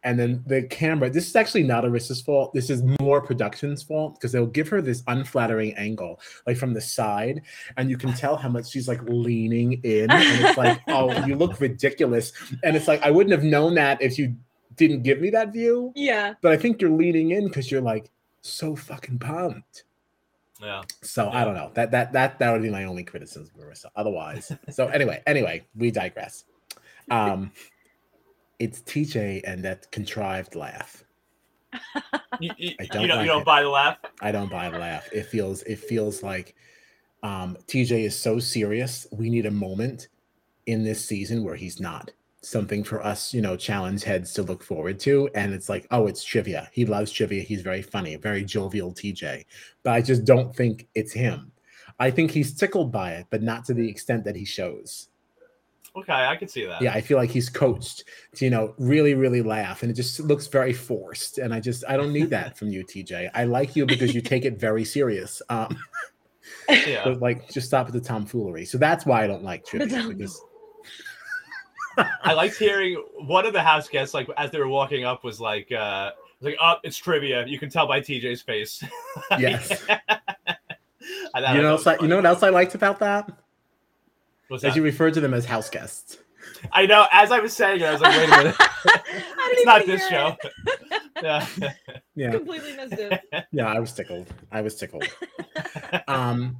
And 0.02 0.18
then 0.18 0.44
the 0.46 0.62
camera, 0.62 1.10
this 1.10 1.26
is 1.28 1.34
actually 1.34 1.64
not 1.64 1.84
Arisa's 1.84 2.20
fault. 2.20 2.52
This 2.52 2.70
is 2.70 2.82
more 3.00 3.20
production's 3.20 3.82
fault 3.82 4.14
because 4.14 4.30
they'll 4.30 4.46
give 4.46 4.68
her 4.68 4.80
this 4.80 5.02
unflattering 5.08 5.74
angle, 5.74 6.20
like 6.46 6.56
from 6.56 6.74
the 6.74 6.80
side, 6.80 7.42
and 7.76 7.90
you 7.90 7.96
can 7.96 8.12
tell 8.12 8.36
how 8.36 8.48
much 8.48 8.70
she's 8.70 8.86
like 8.86 9.02
leaning 9.02 9.80
in. 9.82 10.10
And 10.10 10.44
it's 10.44 10.56
like, 10.56 10.80
oh, 10.88 11.26
you 11.26 11.34
look 11.34 11.60
ridiculous. 11.60 12.32
And 12.62 12.76
it's 12.76 12.86
like, 12.86 13.02
I 13.02 13.10
wouldn't 13.10 13.32
have 13.32 13.42
known 13.42 13.74
that 13.74 14.00
if 14.00 14.16
you 14.18 14.36
didn't 14.76 15.02
give 15.02 15.20
me 15.20 15.30
that 15.30 15.52
view. 15.52 15.92
Yeah. 15.96 16.34
But 16.40 16.52
I 16.52 16.56
think 16.56 16.80
you're 16.80 16.90
leaning 16.90 17.32
in 17.32 17.48
because 17.48 17.70
you're 17.70 17.80
like 17.80 18.10
so 18.42 18.76
fucking 18.76 19.18
pumped. 19.18 19.84
Yeah. 20.60 20.82
So 21.02 21.30
I 21.30 21.44
don't 21.44 21.54
know. 21.54 21.70
That 21.74 21.90
that 21.90 22.12
that 22.12 22.38
that 22.38 22.52
would 22.52 22.62
be 22.62 22.70
my 22.70 22.84
only 22.84 23.04
criticism 23.04 23.50
of 23.54 23.66
Marissa. 23.66 23.86
Otherwise, 23.94 24.52
so 24.70 24.86
anyway, 24.88 25.22
anyway, 25.26 25.66
we 25.74 25.90
digress. 25.90 26.44
Um, 27.10 27.52
it's 28.58 28.80
TJ 28.82 29.42
and 29.44 29.64
that 29.64 29.90
contrived 29.90 30.54
laugh. 30.54 31.04
You, 32.40 32.50
you, 32.58 32.74
I 32.78 32.84
don't 32.86 33.08
don't, 33.08 33.16
like 33.16 33.26
you 33.26 33.32
don't 33.32 33.44
buy 33.44 33.62
the 33.62 33.68
laugh. 33.68 33.96
I 34.20 34.30
don't 34.30 34.50
buy 34.50 34.68
the 34.68 34.78
laugh. 34.78 35.08
It 35.12 35.24
feels 35.24 35.62
it 35.62 35.78
feels 35.78 36.22
like 36.22 36.54
um, 37.22 37.56
TJ 37.66 38.04
is 38.04 38.18
so 38.18 38.38
serious. 38.38 39.06
We 39.10 39.30
need 39.30 39.46
a 39.46 39.50
moment 39.50 40.08
in 40.66 40.84
this 40.84 41.04
season 41.04 41.44
where 41.44 41.56
he's 41.56 41.80
not. 41.80 42.10
Something 42.42 42.84
for 42.84 43.04
us, 43.04 43.34
you 43.34 43.40
know, 43.40 43.56
challenge 43.56 44.04
heads 44.04 44.32
to 44.34 44.42
look 44.42 44.62
forward 44.62 45.00
to. 45.00 45.28
And 45.34 45.52
it's 45.52 45.68
like, 45.68 45.86
oh, 45.90 46.06
it's 46.06 46.22
trivia. 46.22 46.68
He 46.72 46.84
loves 46.84 47.10
trivia. 47.10 47.42
He's 47.42 47.62
very 47.62 47.82
funny, 47.82 48.14
very 48.16 48.44
jovial 48.44 48.92
TJ. 48.92 49.44
But 49.82 49.94
I 49.94 50.00
just 50.00 50.24
don't 50.24 50.54
think 50.54 50.86
it's 50.94 51.12
him. 51.12 51.50
I 51.98 52.10
think 52.10 52.30
he's 52.30 52.54
tickled 52.54 52.92
by 52.92 53.12
it, 53.12 53.26
but 53.30 53.42
not 53.42 53.64
to 53.64 53.74
the 53.74 53.88
extent 53.88 54.24
that 54.24 54.36
he 54.36 54.44
shows. 54.44 55.08
Okay, 55.96 56.12
I 56.12 56.36
can 56.36 56.46
see 56.48 56.66
that. 56.66 56.82
Yeah, 56.82 56.92
I 56.92 57.00
feel 57.00 57.16
like 57.16 57.30
he's 57.30 57.48
coached 57.48 58.04
to, 58.34 58.44
you 58.44 58.50
know, 58.50 58.74
really, 58.78 59.14
really 59.14 59.40
laugh. 59.40 59.82
And 59.82 59.90
it 59.90 59.94
just 59.94 60.20
looks 60.20 60.46
very 60.46 60.74
forced. 60.74 61.38
And 61.38 61.54
I 61.54 61.60
just, 61.60 61.84
I 61.88 61.96
don't 61.96 62.12
need 62.12 62.28
that 62.30 62.58
from 62.58 62.68
you, 62.68 62.84
TJ. 62.84 63.30
I 63.34 63.44
like 63.44 63.74
you 63.76 63.86
because 63.86 64.14
you 64.14 64.20
take 64.20 64.44
it 64.44 64.60
very 64.60 64.84
serious. 64.84 65.40
Um, 65.48 65.76
Yeah. 66.68 67.02
but 67.04 67.20
like, 67.20 67.48
just 67.50 67.66
stop 67.68 67.86
at 67.86 67.92
the 67.94 68.00
tomfoolery. 68.00 68.66
So 68.66 68.76
that's 68.76 69.06
why 69.06 69.24
I 69.24 69.26
don't 69.26 69.42
like 69.42 69.64
trivia. 69.64 69.88
tom- 70.02 70.12
Because, 70.14 70.40
I 72.22 72.34
liked 72.34 72.56
hearing 72.58 73.02
one 73.26 73.46
of 73.46 73.54
the 73.54 73.62
house 73.62 73.88
guests, 73.88 74.12
like 74.12 74.28
as 74.36 74.50
they 74.50 74.58
were 74.58 74.68
walking 74.68 75.04
up, 75.04 75.24
was 75.24 75.40
like, 75.40 75.72
uh, 75.72 76.10
was 76.40 76.50
like, 76.50 76.56
"Oh, 76.60 76.74
it's 76.84 76.98
trivia." 76.98 77.46
You 77.46 77.58
can 77.58 77.70
tell 77.70 77.86
by 77.86 78.00
TJ's 78.02 78.42
face. 78.42 78.84
yes. 79.38 79.82
I 79.88 79.96
thought 79.96 81.34
you 81.34 81.40
that 81.42 81.62
know, 81.62 81.72
was 81.72 81.86
I- 81.86 81.96
you 82.00 82.06
know 82.08 82.16
what 82.16 82.26
else 82.26 82.42
I 82.42 82.50
liked 82.50 82.74
about 82.74 82.98
that? 82.98 83.30
What's 84.48 84.62
That 84.62 84.70
that? 84.70 84.76
you 84.76 84.82
refer 84.82 85.10
to 85.10 85.20
them 85.20 85.34
as 85.34 85.44
house 85.44 85.68
guests. 85.70 86.18
I 86.72 86.86
know. 86.86 87.06
As 87.12 87.32
I 87.32 87.40
was 87.40 87.52
saying 87.52 87.80
it, 87.80 87.84
I 87.86 87.92
was 87.92 88.00
like, 88.00 88.16
"Wait 88.16 88.28
a 88.28 88.36
minute, 88.36 88.56
I 88.58 88.70
it's 89.52 89.66
not 89.66 89.84
this 89.86 90.08
show." 90.08 90.36
yeah. 91.22 91.46
Yeah. 92.14 92.30
Completely 92.36 92.76
missed 92.76 92.94
it. 92.94 93.20
Yeah, 93.52 93.66
I 93.66 93.78
was 93.80 93.92
tickled. 93.92 94.32
I 94.52 94.60
was 94.60 94.76
tickled. 94.76 95.04
um, 96.08 96.56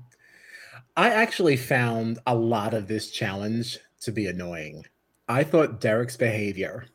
I 0.96 1.10
actually 1.10 1.56
found 1.56 2.18
a 2.26 2.34
lot 2.34 2.74
of 2.74 2.88
this 2.88 3.10
challenge 3.10 3.78
to 4.00 4.12
be 4.12 4.26
annoying. 4.26 4.84
I 5.28 5.44
thought 5.44 5.80
Derek's 5.80 6.16
behavior 6.16 6.86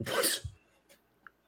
was 0.00 0.46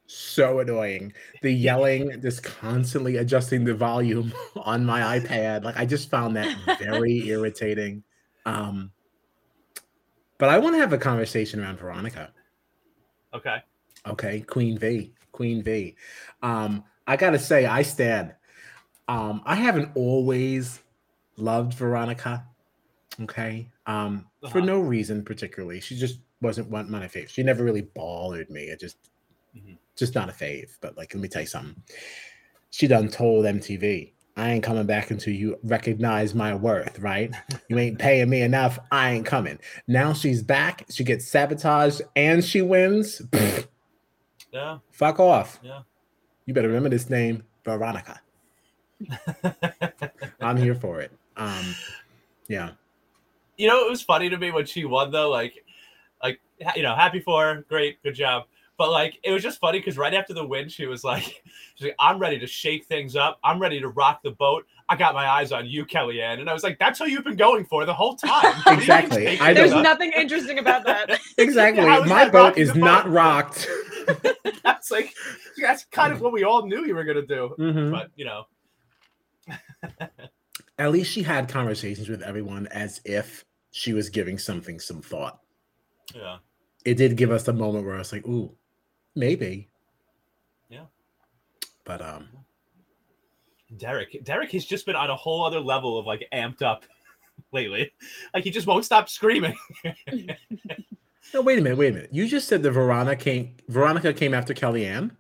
so 0.07 0.61
annoying. 0.61 1.12
The 1.43 1.53
yelling, 1.53 2.21
just 2.21 2.43
constantly 2.43 3.17
adjusting 3.17 3.64
the 3.64 3.75
volume 3.75 4.33
on 4.57 4.85
my 4.85 5.19
iPad. 5.19 5.64
Like 5.64 5.76
I 5.76 5.87
just 5.87 6.11
found 6.11 6.37
that 6.37 6.57
very 6.79 7.26
irritating. 7.29 8.03
Um, 8.46 8.90
but 10.38 10.48
I 10.48 10.58
want 10.58 10.74
to 10.74 10.80
have 10.80 10.92
a 10.92 10.98
conversation 10.98 11.60
around 11.60 11.78
Veronica. 11.78 12.32
Okay. 13.32 13.62
Okay, 14.06 14.40
Queen 14.42 14.78
V, 14.78 15.12
Queen 15.32 15.62
V. 15.62 15.96
Um, 16.42 16.84
I 17.06 17.16
gotta 17.16 17.38
say, 17.38 17.66
I 17.66 17.82
stand. 17.82 18.34
Um, 19.08 19.42
I 19.44 19.54
haven't 19.54 19.90
always 19.94 20.82
loved 21.36 21.74
Veronica. 21.74 22.46
Okay, 23.22 23.70
um, 23.86 24.26
for 24.50 24.58
Uh-huh. 24.58 24.66
no 24.66 24.80
reason 24.80 25.24
particularly. 25.24 25.80
She 25.80 25.96
just 25.96 26.20
wasn't 26.40 26.68
one 26.68 26.84
of 26.86 26.90
my 26.90 27.06
fave. 27.06 27.28
She 27.28 27.42
never 27.42 27.64
really 27.64 27.82
bothered 27.82 28.50
me. 28.50 28.64
It 28.64 28.80
just, 28.80 28.96
Mhm. 29.56 29.78
just 29.96 30.14
not 30.14 30.28
a 30.28 30.32
fave. 30.32 30.76
But 30.80 30.96
like, 30.96 31.14
let 31.14 31.20
me 31.22 31.28
tell 31.28 31.42
you 31.42 31.48
something. 31.48 31.80
She 32.70 32.86
done 32.86 33.08
told 33.08 33.46
MTV. 33.46 34.12
I 34.37 34.50
ain't 34.50 34.64
coming 34.64 34.87
back 34.87 35.11
until 35.11 35.33
you 35.33 35.59
recognize 35.62 36.35
my 36.35 36.55
worth, 36.55 36.99
right? 36.99 37.33
You 37.69 37.79
ain't 37.79 37.99
paying 37.99 38.29
me 38.29 38.43
enough. 38.43 38.79
I 38.91 39.12
ain't 39.12 39.26
coming. 39.26 39.61
Now 39.87 40.12
she's 40.12 40.43
back. 40.43 40.85
She 40.91 41.05
gets 41.05 41.26
sabotaged 41.26 42.03
and 42.17 42.45
she 42.45 42.61
wins. 42.61 43.23
Yeah. 44.53 44.79
fuck 44.91 45.19
off. 45.19 45.61
Yeah. 45.62 45.81
You 46.47 46.55
better 46.55 46.69
remember 46.69 46.88
this 46.88 47.11
name, 47.11 47.43
Veronica. 47.64 48.21
I'm 50.41 50.57
here 50.57 50.75
for 50.75 51.00
it. 51.00 51.12
Um, 51.37 51.75
yeah. 52.49 52.71
you 53.57 53.69
know, 53.69 53.85
it 53.85 53.91
was 53.91 54.03
funny 54.03 54.29
to 54.31 54.37
me 54.37 54.50
when 54.50 54.67
she 54.67 54.85
won 54.85 55.11
though. 55.11 55.31
Like, 55.31 55.64
like 56.23 56.41
you 56.76 56.83
know, 56.83 56.95
happy 56.95 57.21
for 57.21 57.43
her, 57.43 57.64
great, 57.69 58.03
good 58.03 58.14
job. 58.14 58.45
But 58.76 58.90
like, 58.90 59.21
it 59.23 59.31
was 59.31 59.43
just 59.43 59.61
funny 59.61 59.78
because 59.78 59.97
right 59.97 60.12
after 60.14 60.35
the 60.35 60.45
win, 60.45 60.69
she 60.69 60.87
was 60.87 61.04
like, 61.04 61.23
she's 61.76 61.87
like, 61.87 61.97
"I'm 62.00 62.19
ready 62.19 62.38
to 62.40 62.47
shake 62.47 62.87
things 62.87 63.14
up. 63.14 63.38
I'm 63.45 63.61
ready 63.61 63.81
to 63.81 63.88
rock 63.88 64.21
the 64.25 64.33
boat. 64.33 64.66
I 64.88 64.97
got 64.97 65.14
my 65.14 65.28
eyes 65.28 65.52
on 65.52 65.66
you, 65.66 65.87
Kellyanne." 65.87 66.40
And 66.40 66.50
I 66.50 66.52
was 66.52 66.64
like, 66.64 66.78
"That's 66.81 66.99
what 66.99 67.09
you've 67.11 67.23
been 67.23 67.37
going 67.37 67.64
for 67.66 67.87
the 67.87 67.95
whole 67.95 68.16
time." 68.16 68.52
exactly. 68.66 69.38
I 69.38 69.54
There's 69.54 69.73
nothing 69.73 70.12
interesting 70.16 70.59
about 70.59 70.85
that. 70.87 71.21
exactly. 71.38 71.85
My 71.85 72.28
boat 72.28 72.59
is 72.59 72.75
not 72.75 73.09
rocked. 73.09 73.69
that's 74.64 74.90
like 74.90 75.14
that's 75.61 75.85
kind 75.87 76.12
of 76.12 76.21
what 76.21 76.33
we 76.33 76.43
all 76.43 76.66
knew 76.66 76.85
you 76.85 76.97
were 76.97 77.04
gonna 77.04 77.23
do. 77.26 77.54
Mhm. 77.59 77.93
But 77.93 78.11
you 78.16 78.25
know, 78.25 78.45
At 80.78 80.90
least 80.90 81.12
she 81.12 81.23
had 81.23 81.49
conversations 81.49 82.09
with 82.09 82.23
everyone 82.23 82.66
as 82.69 83.00
if 83.04 83.45
she 83.71 83.93
was 83.93 84.09
giving 84.09 84.38
something 84.38 84.81
some 84.81 85.00
thought. 85.00 85.38
yeah. 86.14 86.38
It 86.85 86.97
did 86.97 87.16
give 87.16 87.31
us 87.31 87.49
a 87.49 87.52
moment 87.52 87.87
where 87.87 87.95
I 87.95 87.99
was 87.99 88.12
like, 88.12 88.26
"Ooh, 88.26 88.54
maybe." 89.14 89.68
Yeah. 90.68 90.85
But 91.85 92.02
um, 92.02 92.28
Derek, 93.76 94.25
Derek 94.25 94.50
has 94.52 94.64
just 94.64 94.87
been 94.87 94.97
on 94.97 95.11
a 95.11 95.16
whole 95.16 95.44
other 95.44 95.61
level 95.61 95.99
of 95.99 96.06
like 96.06 96.26
amped 96.33 96.62
up 96.62 96.85
lately. 97.52 97.92
Like 98.33 98.44
he 98.44 98.50
just 98.50 98.66
won't 98.66 98.85
stop 98.85 99.09
screaming. 99.09 99.56
no, 101.35 101.42
wait 101.42 101.59
a 101.59 101.62
minute, 101.62 101.78
wait 101.78 101.90
a 101.90 101.94
minute. 101.94 102.11
You 102.12 102.26
just 102.28 102.49
said 102.49 102.62
that 102.62 102.73
Veronica 102.73 103.16
came. 103.16 103.56
Veronica 103.68 104.12
came 104.12 104.35
after 104.35 104.54
Kellyanne. 104.54 105.11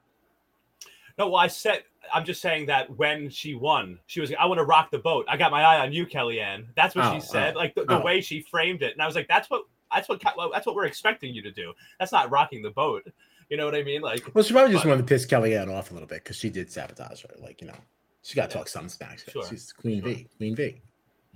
No, 1.18 1.28
well, 1.28 1.36
I 1.36 1.46
said 1.46 1.84
I'm 2.12 2.24
just 2.24 2.40
saying 2.40 2.66
that 2.66 2.90
when 2.96 3.30
she 3.30 3.54
won, 3.54 3.98
she 4.06 4.20
was 4.20 4.30
like, 4.30 4.38
I 4.38 4.46
want 4.46 4.58
to 4.58 4.64
rock 4.64 4.90
the 4.90 4.98
boat. 4.98 5.24
I 5.28 5.36
got 5.36 5.50
my 5.50 5.62
eye 5.62 5.80
on 5.80 5.92
you, 5.92 6.06
Kellyanne. 6.06 6.66
That's 6.76 6.94
what 6.94 7.06
Oh, 7.06 7.14
she 7.14 7.20
said. 7.20 7.54
oh, 7.54 7.58
like 7.58 7.74
the, 7.74 7.84
the 7.84 8.00
oh. 8.00 8.04
way 8.04 8.20
she 8.20 8.40
framed 8.40 8.82
it. 8.82 8.92
And 8.92 9.02
I 9.02 9.06
was 9.06 9.14
like, 9.14 9.28
that's 9.28 9.48
what 9.50 9.62
that's 9.92 10.08
what 10.08 10.20
that's 10.52 10.66
what 10.66 10.74
we're 10.74 10.86
expecting 10.86 11.32
you 11.32 11.42
to 11.42 11.52
do. 11.52 11.72
That's 11.98 12.12
not 12.12 12.30
rocking 12.30 12.62
the 12.62 12.70
boat. 12.70 13.06
You 13.50 13.56
know 13.56 13.64
what 13.66 13.74
I 13.74 13.82
mean? 13.82 14.00
Like 14.02 14.34
Well, 14.34 14.42
she 14.44 14.52
probably 14.52 14.72
just 14.72 14.84
But- 14.84 14.90
wanted 14.90 15.02
to 15.06 15.08
piss 15.14 15.26
Kellyanne 15.26 15.72
off 15.72 15.90
a 15.90 15.94
little 15.94 16.08
bit 16.08 16.22
because 16.24 16.36
she 16.36 16.50
did 16.50 16.70
sabotage 16.70 17.22
her. 17.22 17.30
Like 17.38 17.60
you 17.60 17.66
know, 17.68 17.76
she 18.22 18.34
got 18.36 18.50
to 18.50 18.54
Yeah. 18.54 18.60
talk 18.60 18.68
some 18.68 18.88
smack. 18.88 19.20
Sure. 19.30 19.46
She's 19.48 19.72
Queen 19.72 20.02
Sure. 20.02 20.12
V. 20.14 20.26
Queen 20.38 20.56
V. 20.56 20.80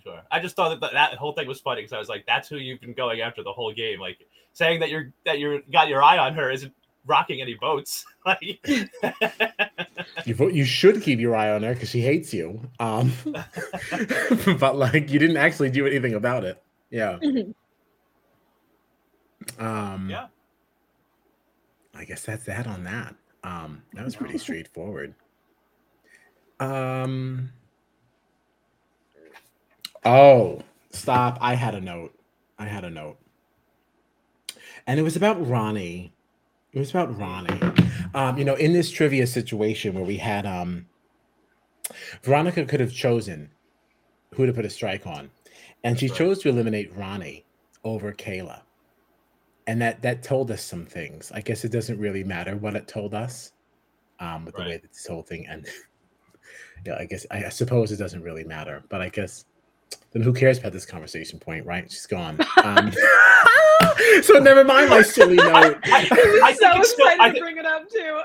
Sure. 0.03 0.23
I 0.31 0.41
just 0.41 0.57
thought 0.57 0.69
that 0.71 0.81
that, 0.81 0.93
that 0.93 1.15
whole 1.19 1.33
thing 1.33 1.47
was 1.49 1.61
funny 1.61 1.81
because 1.83 1.93
I 1.93 1.99
was 1.99 2.09
like, 2.09 2.25
that's 2.27 2.49
who 2.49 2.57
you've 2.57 2.81
been 2.81 2.95
going 2.95 3.21
after 3.21 3.43
the 3.43 3.53
whole 3.53 3.73
game. 3.73 4.01
Like 4.01 4.19
saying 4.53 4.81
that 4.81 4.91
you're 4.91 5.13
that 5.25 5.39
you're 5.39 5.61
got 5.73 5.89
your 5.89 6.03
eye 6.03 6.19
on 6.19 6.35
her 6.35 6.51
isn't 6.51 6.73
rocking 7.07 7.41
any 7.41 7.55
boats. 7.55 8.05
like 8.27 8.61
You 10.25 10.49
you 10.51 10.65
should 10.65 11.03
keep 11.03 11.19
your 11.21 11.35
eye 11.37 11.51
on 11.51 11.63
her 11.63 11.75
because 11.75 11.91
she 11.91 12.01
hates 12.01 12.33
you. 12.35 12.61
Um, 12.81 13.13
but 14.59 14.77
like 14.77 15.11
you 15.11 15.19
didn't 15.19 15.37
actually 15.37 15.71
do 15.71 15.87
anything 15.87 16.15
about 16.15 16.45
it. 16.45 16.63
Yeah. 16.91 17.19
Mhm. 17.23 17.55
Um, 19.59 20.09
Yeah. 20.11 20.27
I 21.99 22.05
guess 22.05 22.23
that's 22.23 22.45
that 22.45 22.67
on 22.67 22.85
that. 22.85 23.15
Um, 23.43 23.83
that 23.93 24.05
was 24.05 24.15
pretty 24.15 24.39
straightforward. 24.47 25.15
Um. 26.61 27.51
Oh, 30.05 30.63
stop! 30.91 31.39
I 31.41 31.55
had 31.55 31.75
a 31.75 31.81
note. 31.81 32.15
I 32.59 32.67
had 32.67 32.85
a 32.85 32.91
note, 32.91 33.19
and 34.87 34.99
it 34.99 35.03
was 35.03 35.17
about 35.17 35.45
Ronnie. 35.47 36.13
It 36.73 36.79
was 36.79 36.91
about 36.91 37.17
Ronnie. 37.19 37.61
Um, 38.15 38.39
you 38.39 38.45
know, 38.45 38.55
in 38.55 38.73
this 38.73 38.91
trivia 38.91 39.27
situation 39.27 39.95
where 39.95 40.05
we 40.05 40.19
had 40.19 40.47
um, 40.47 40.87
Veronica 42.23 42.65
could 42.65 42.81
have 42.81 42.93
chosen 42.93 43.51
who 44.35 44.47
to 44.47 44.53
put 44.53 44.65
a 44.65 44.71
strike 44.71 45.07
on, 45.07 45.31
and 45.83 45.99
she 45.99 46.09
chose 46.09 46.39
to 46.41 46.49
eliminate 46.49 46.95
Ronnie 46.97 47.45
over 47.85 48.13
Kailah 48.13 48.61
and 49.69 49.83
that 49.83 50.01
that 50.03 50.23
told 50.23 50.51
us 50.51 50.65
some 50.65 50.87
things. 50.87 51.31
I 51.33 51.43
guess 51.43 51.65
it 51.65 51.71
doesn't 51.71 51.99
really 52.01 52.25
matter 52.25 52.57
what 52.57 52.75
it 52.75 52.89
told 52.89 53.15
us, 53.15 53.53
um, 54.19 54.47
with 54.47 54.57
the 54.57 54.63
way 54.63 54.79
that 54.79 54.91
this 54.91 55.07
whole 55.07 55.23
thing 55.23 55.47
ended. 55.47 55.71
yeah, 56.87 56.97
I 56.99 57.05
guess 57.05 57.27
I, 57.31 57.45
I 57.45 57.49
suppose 57.51 57.93
it 57.93 57.99
doesn't 57.99 58.23
really 58.23 58.45
matter, 58.45 58.83
but 58.89 59.03
I 59.03 59.11
guess 59.11 59.45
then 60.13 60.23
who 60.23 60.33
cares 60.33 60.59
about 60.59 60.73
this 60.73 60.87
conversation 60.87 61.39
point, 61.39 61.67
right? 61.67 61.91
She's 61.91 62.07
gone. 62.07 62.39
Um, 62.65 62.91
so 64.23 64.39
never 64.39 64.65
mind 64.65 64.89
my 64.89 65.03
silly 65.03 65.37
note. 65.37 65.79
I, 65.85 66.09
I 66.13 66.41
I 66.43 66.51
was 66.51 66.59
so 66.59 66.69
think 66.71 66.81
it's 66.81 66.91
still, 66.91 67.07
excited 67.07 67.21
I, 67.21 67.31
to 67.31 67.41
bring 67.41 67.59
it 67.59 67.67
up 67.67 67.91
too. 67.91 68.21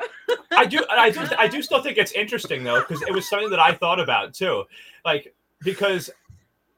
I 0.51 0.65
do, 0.65 0.85
I 0.89 1.09
do, 1.09 1.21
I 1.37 1.47
do 1.49 1.61
still 1.61 1.83
think 1.83 1.97
it's 1.97 2.13
interesting 2.13 2.63
though, 2.63 2.79
because 2.79 3.01
it 3.01 3.13
was 3.13 3.27
something 3.27 3.49
that 3.49 3.59
I 3.59 3.73
thought 3.73 3.99
about 3.99 4.33
too, 4.33 4.63
like 5.03 5.35
because 5.59 6.09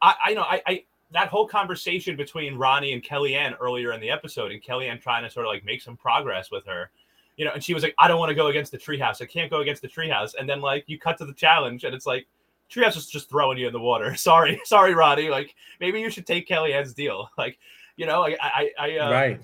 I, 0.01 0.15
I 0.25 0.33
know, 0.33 0.41
I, 0.41 0.61
I 0.65 0.83
that 1.11 1.27
whole 1.27 1.47
conversation 1.47 2.15
between 2.15 2.55
Ronnie 2.55 2.93
and 2.93 3.03
Kellyanne 3.03 3.55
earlier 3.59 3.93
in 3.93 4.01
the 4.01 4.09
episode, 4.09 4.51
and 4.51 4.61
Kellyanne 4.61 5.01
trying 5.01 5.23
to 5.23 5.29
sort 5.29 5.45
of 5.45 5.51
like 5.51 5.63
make 5.63 5.81
some 5.81 5.95
progress 5.95 6.51
with 6.51 6.65
her, 6.65 6.91
you 7.37 7.45
know, 7.45 7.51
and 7.53 7.63
she 7.63 7.73
was 7.73 7.83
like, 7.83 7.95
"I 7.97 8.07
don't 8.07 8.19
want 8.19 8.29
to 8.29 8.35
go 8.35 8.47
against 8.47 8.71
the 8.71 8.77
treehouse. 8.77 9.21
I 9.21 9.25
can't 9.25 9.51
go 9.51 9.61
against 9.61 9.81
the 9.81 9.87
treehouse." 9.87 10.31
And 10.37 10.49
then 10.49 10.61
like 10.61 10.83
you 10.87 10.99
cut 10.99 11.17
to 11.19 11.25
the 11.25 11.33
challenge, 11.33 11.83
and 11.83 11.93
it's 11.93 12.05
like. 12.05 12.27
Treehouse 12.67 12.97
is 12.97 13.05
just 13.05 13.29
throwing 13.29 13.59
you 13.59 13.67
in 13.67 13.73
the 13.73 13.79
water. 13.79 14.15
Sorry, 14.15 14.59
sorry, 14.65 14.95
Ronnie. 14.95 15.29
Like 15.29 15.53
maybe 15.79 16.01
you 16.01 16.09
should 16.09 16.25
take 16.25 16.47
Kellyanne's 16.47 16.95
deal. 16.95 17.29
Like, 17.37 17.59
you 17.95 18.07
know, 18.07 18.21
like 18.21 18.39
I, 18.41 18.71
I, 18.79 18.89
I 18.89 18.97
uh, 18.97 19.11
right. 19.11 19.41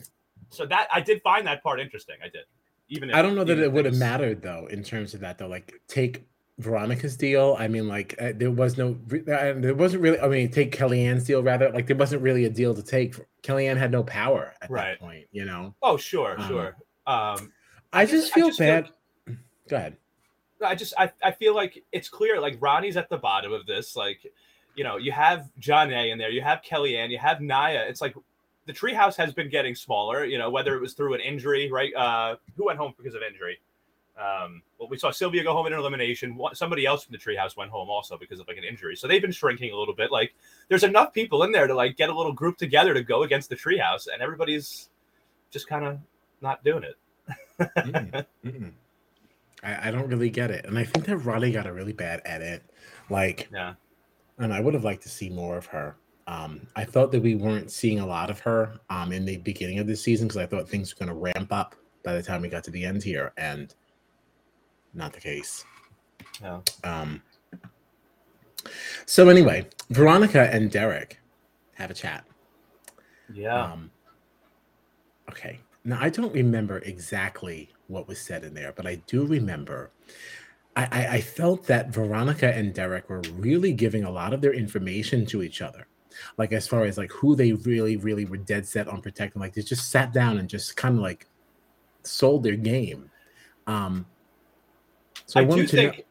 So 0.50 0.65
that 0.65 0.88
I 0.91 1.01
did 1.01 1.22
find 1.22 1.46
that 1.46 1.62
part 1.62 1.80
interesting. 1.80 2.15
I 2.24 2.30
did. 2.30 2.46
Even 2.89 3.10
if, 3.12 3.15
I 3.15 3.22
don't 3.22 3.36
know 3.36 3.44
that 3.44 3.60
it 3.60 3.72
would 3.72 3.86
have 3.86 3.96
mattered 3.96 4.41
though 4.41 4.68
in 4.72 4.84
terms 4.84 5.13
of 5.13 5.20
that 5.22 5.38
though. 5.38 5.48
Like 5.48 5.80
take 5.88 6.25
Veronica's 6.60 7.17
deal. 7.17 7.55
I 7.58 7.67
mean, 7.67 7.88
like 7.88 8.15
uh, 8.22 8.34
there 8.36 8.51
was 8.51 8.77
no, 8.77 8.98
uh, 9.12 9.53
there 9.55 9.74
wasn't 9.75 10.03
really. 10.03 10.20
I 10.20 10.27
mean, 10.27 10.50
take 10.51 10.75
Kellyanne's 10.75 11.24
deal 11.25 11.41
rather. 11.41 11.70
Like 11.72 11.88
there 11.88 11.96
wasn't 11.96 12.22
really 12.22 12.46
a 12.46 12.50
deal 12.50 12.75
to 12.75 12.84
take. 12.84 13.15
Kellyanne 13.43 13.77
had 13.77 13.91
no 13.91 14.03
power 14.03 14.53
at 14.62 14.70
Right. 14.70 14.91
that 14.91 15.00
point. 15.00 15.25
You 15.31 15.46
know. 15.46 15.74
Oh, 15.81 15.98
sure, 15.98 16.39
Um, 16.39 16.48
sure. 16.48 16.75
Um, 17.08 17.51
I, 17.93 18.05
just- 18.05 18.27
just 18.27 18.31
I 18.31 18.36
feel 18.36 18.48
just 18.48 18.60
feel- 18.60 18.67
bad. 18.67 18.89
Go 19.70 19.75
ahead. 19.77 19.98
I 20.63 20.75
just 20.75 20.93
I, 20.98 21.12
I 21.24 21.31
feel 21.31 21.55
like 21.55 21.84
it's 21.91 22.08
clear 22.08 22.39
like 22.39 22.58
Ronnie's 22.60 22.96
at 22.96 23.10
the 23.10 23.17
bottom 23.17 23.51
of 23.51 23.65
this. 23.65 23.96
Like, 23.96 24.20
you 24.75 24.84
know, 24.84 24.98
you 24.98 25.12
have 25.12 25.50
Jonna 25.60 26.12
in 26.12 26.20
there, 26.20 26.29
you 26.29 26.41
have 26.41 26.62
Kellyanne, 26.62 27.10
you 27.10 27.17
have 27.17 27.41
Naya. 27.41 27.86
It's 27.88 28.00
like 28.01 28.13
the 28.67 28.74
treehouse 28.74 29.15
has 29.15 29.34
been 29.34 29.50
getting 29.50 29.74
smaller, 29.74 30.24
you 30.24 30.38
know, 30.38 30.51
whether 30.51 30.75
it 30.75 30.81
was 30.81 30.93
through 30.93 31.15
an 31.15 31.20
injury, 31.22 31.72
right? 31.72 31.91
Uh 31.96 32.36
who 32.55 32.65
went 32.67 32.77
home 32.77 32.93
because 32.96 33.15
of 33.15 33.24
injury? 33.27 33.60
Um, 34.22 34.62
well, 34.78 34.88
we 34.88 34.98
saw 34.98 35.10
Sylvia 35.10 35.44
go 35.44 35.54
home 35.54 35.66
in 35.66 35.74
an 35.74 35.80
elimination. 35.80 36.40
Somebody 36.54 36.86
else 36.86 37.04
from 37.04 37.13
the 37.13 37.18
treehouse 37.18 37.58
went 37.58 37.72
home 37.72 37.90
also 37.90 38.18
because 38.18 38.40
of 38.40 38.48
like 38.48 38.58
an 38.58 38.63
injury. 38.63 38.96
So 38.96 39.08
they've 39.08 39.22
been 39.22 39.32
shrinking 39.32 39.72
a 39.72 39.75
little 39.75 39.96
bit. 39.96 40.12
Like, 40.12 40.34
there's 40.68 40.84
enough 40.84 41.12
people 41.13 41.44
in 41.44 41.51
there 41.51 41.66
to 41.66 41.74
like 41.74 41.98
get 41.98 42.10
a 42.10 42.16
little 42.16 42.34
group 42.34 42.58
together 42.58 42.94
to 42.94 43.01
go 43.01 43.24
against 43.24 43.50
the 43.50 43.56
treehouse, 43.56 44.08
and 44.12 44.22
everybody's 44.22 44.90
just 45.50 45.68
kind 45.68 45.86
of 45.86 45.98
not 46.42 46.63
doing 46.63 46.84
it. 46.84 46.96
Mm-mm, 47.60 48.25
mm-mm. 48.46 48.72
I, 49.63 49.90
I 49.90 49.92
don't 49.92 50.08
really 50.08 50.30
get 50.30 50.51
it, 50.51 50.66
and 50.66 50.78
I 50.78 50.84
think 50.84 51.06
that 51.06 51.18
Ronnie 51.18 51.51
got 51.51 51.68
a 51.68 51.74
really 51.74 51.94
bad 51.94 52.22
edit. 52.25 52.63
Like, 53.10 53.50
Yeah. 53.51 53.74
and 54.40 54.54
I 54.54 54.60
would 54.60 54.74
have 54.74 54.84
liked 54.84 55.04
to 55.04 55.10
see 55.10 55.30
more 55.30 55.58
of 55.58 55.66
her. 55.68 55.96
Um, 56.28 56.68
I 56.75 56.86
thought 56.86 57.12
that 57.12 57.22
we 57.22 57.36
weren't 57.36 57.72
seeing 57.72 58.00
a 58.00 58.06
lot 58.06 58.30
of 58.30 58.40
her 58.42 58.80
um, 58.90 59.12
in 59.12 59.25
the 59.25 59.38
beginning 59.38 59.80
of 59.80 59.88
this 59.88 60.04
season 60.04 60.28
because 60.28 60.38
I 60.38 60.46
thought 60.46 60.70
things 60.70 60.94
were 60.94 61.06
going 61.06 61.16
to 61.16 61.22
ramp 61.36 61.51
up 61.51 61.75
by 62.04 62.13
the 62.13 62.24
time 62.24 62.42
we 62.42 62.50
got 62.50 62.63
to 62.66 62.72
the 62.72 62.86
end 62.86 63.04
here, 63.04 63.34
and 63.38 63.75
not 64.93 65.13
the 65.13 65.19
case. 65.19 65.65
Yeah. 66.41 66.60
Um, 66.83 67.21
so 69.05 69.29
anyway, 69.29 69.67
Veronica 69.89 70.53
and 70.53 70.71
Derek 70.71 71.19
have 71.74 71.91
a 71.91 71.93
chat. 71.93 72.25
Yeah. 73.33 73.63
Um, 73.63 73.91
okay. 75.29 75.60
Now 75.83 75.98
I 76.00 76.10
don't 76.10 76.33
remember 76.33 76.79
exactly 76.79 77.69
what 77.88 78.07
was 78.07 78.19
said 78.19 78.43
in 78.43 78.53
there, 78.53 78.74
but 78.75 78.86
I 78.86 78.95
do 79.07 79.25
remember. 79.25 79.91
I, 80.75 80.88
I, 80.91 81.07
I 81.15 81.21
felt 81.21 81.67
that 81.67 81.89
Veronica 81.89 82.53
and 82.53 82.74
Derek 82.74 83.10
were 83.10 83.21
really 83.36 83.74
giving 83.74 84.03
a 84.03 84.12
lot 84.12 84.33
of 84.33 84.41
their 84.41 84.53
information 84.53 85.25
to 85.27 85.43
each 85.43 85.62
other, 85.62 85.88
like 86.38 86.53
as 86.53 86.67
far 86.67 86.86
as 86.86 86.98
like 86.98 87.12
who 87.12 87.36
they 87.36 87.53
really, 87.53 87.98
really 87.98 88.25
were 88.25 88.38
dead 88.38 88.65
set 88.65 88.88
on 88.88 89.01
protecting. 89.01 89.41
Like 89.41 89.53
they 89.53 89.63
just 89.63 89.89
sat 89.89 90.13
down 90.13 90.38
and 90.38 90.48
just 90.48 90.77
kind 90.77 90.95
of 90.95 91.01
like 91.01 91.27
sold 92.03 92.43
their 92.43 92.55
game. 92.55 93.10
Um, 93.67 94.05
so 95.25 95.40
I, 95.40 95.44
I 95.44 95.46
do 95.46 95.68
think. 95.68 95.98
know. 95.98 96.04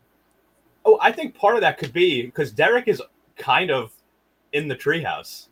Oh, 0.85 0.99
I 1.03 1.13
think 1.13 1.35
part 1.35 1.57
of 1.57 1.61
that 1.61 1.77
could 1.79 1.93
be 1.93 2.23
because 2.23 2.53
Derek 2.53 2.89
is 2.89 3.03
kind 3.37 3.71
of 3.71 3.93
in 4.53 4.67
the 4.69 4.75
treehouse. 4.77 5.49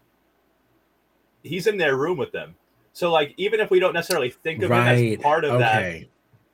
He's 1.42 1.66
in 1.66 1.76
their 1.76 1.96
room 1.96 2.16
with 2.18 2.32
them. 2.32 2.54
So, 2.92 3.12
like, 3.12 3.34
even 3.36 3.60
if 3.60 3.70
we 3.70 3.78
don't 3.78 3.92
necessarily 3.94 4.30
think 4.30 4.58
of 4.62 4.70
it 4.70 4.74
Right. 4.74 5.12
as 5.18 5.22
part 5.22 5.44
of 5.44 5.58
that, 5.60 5.78
Okay. 5.78 6.08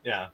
yeah, 0.04 0.26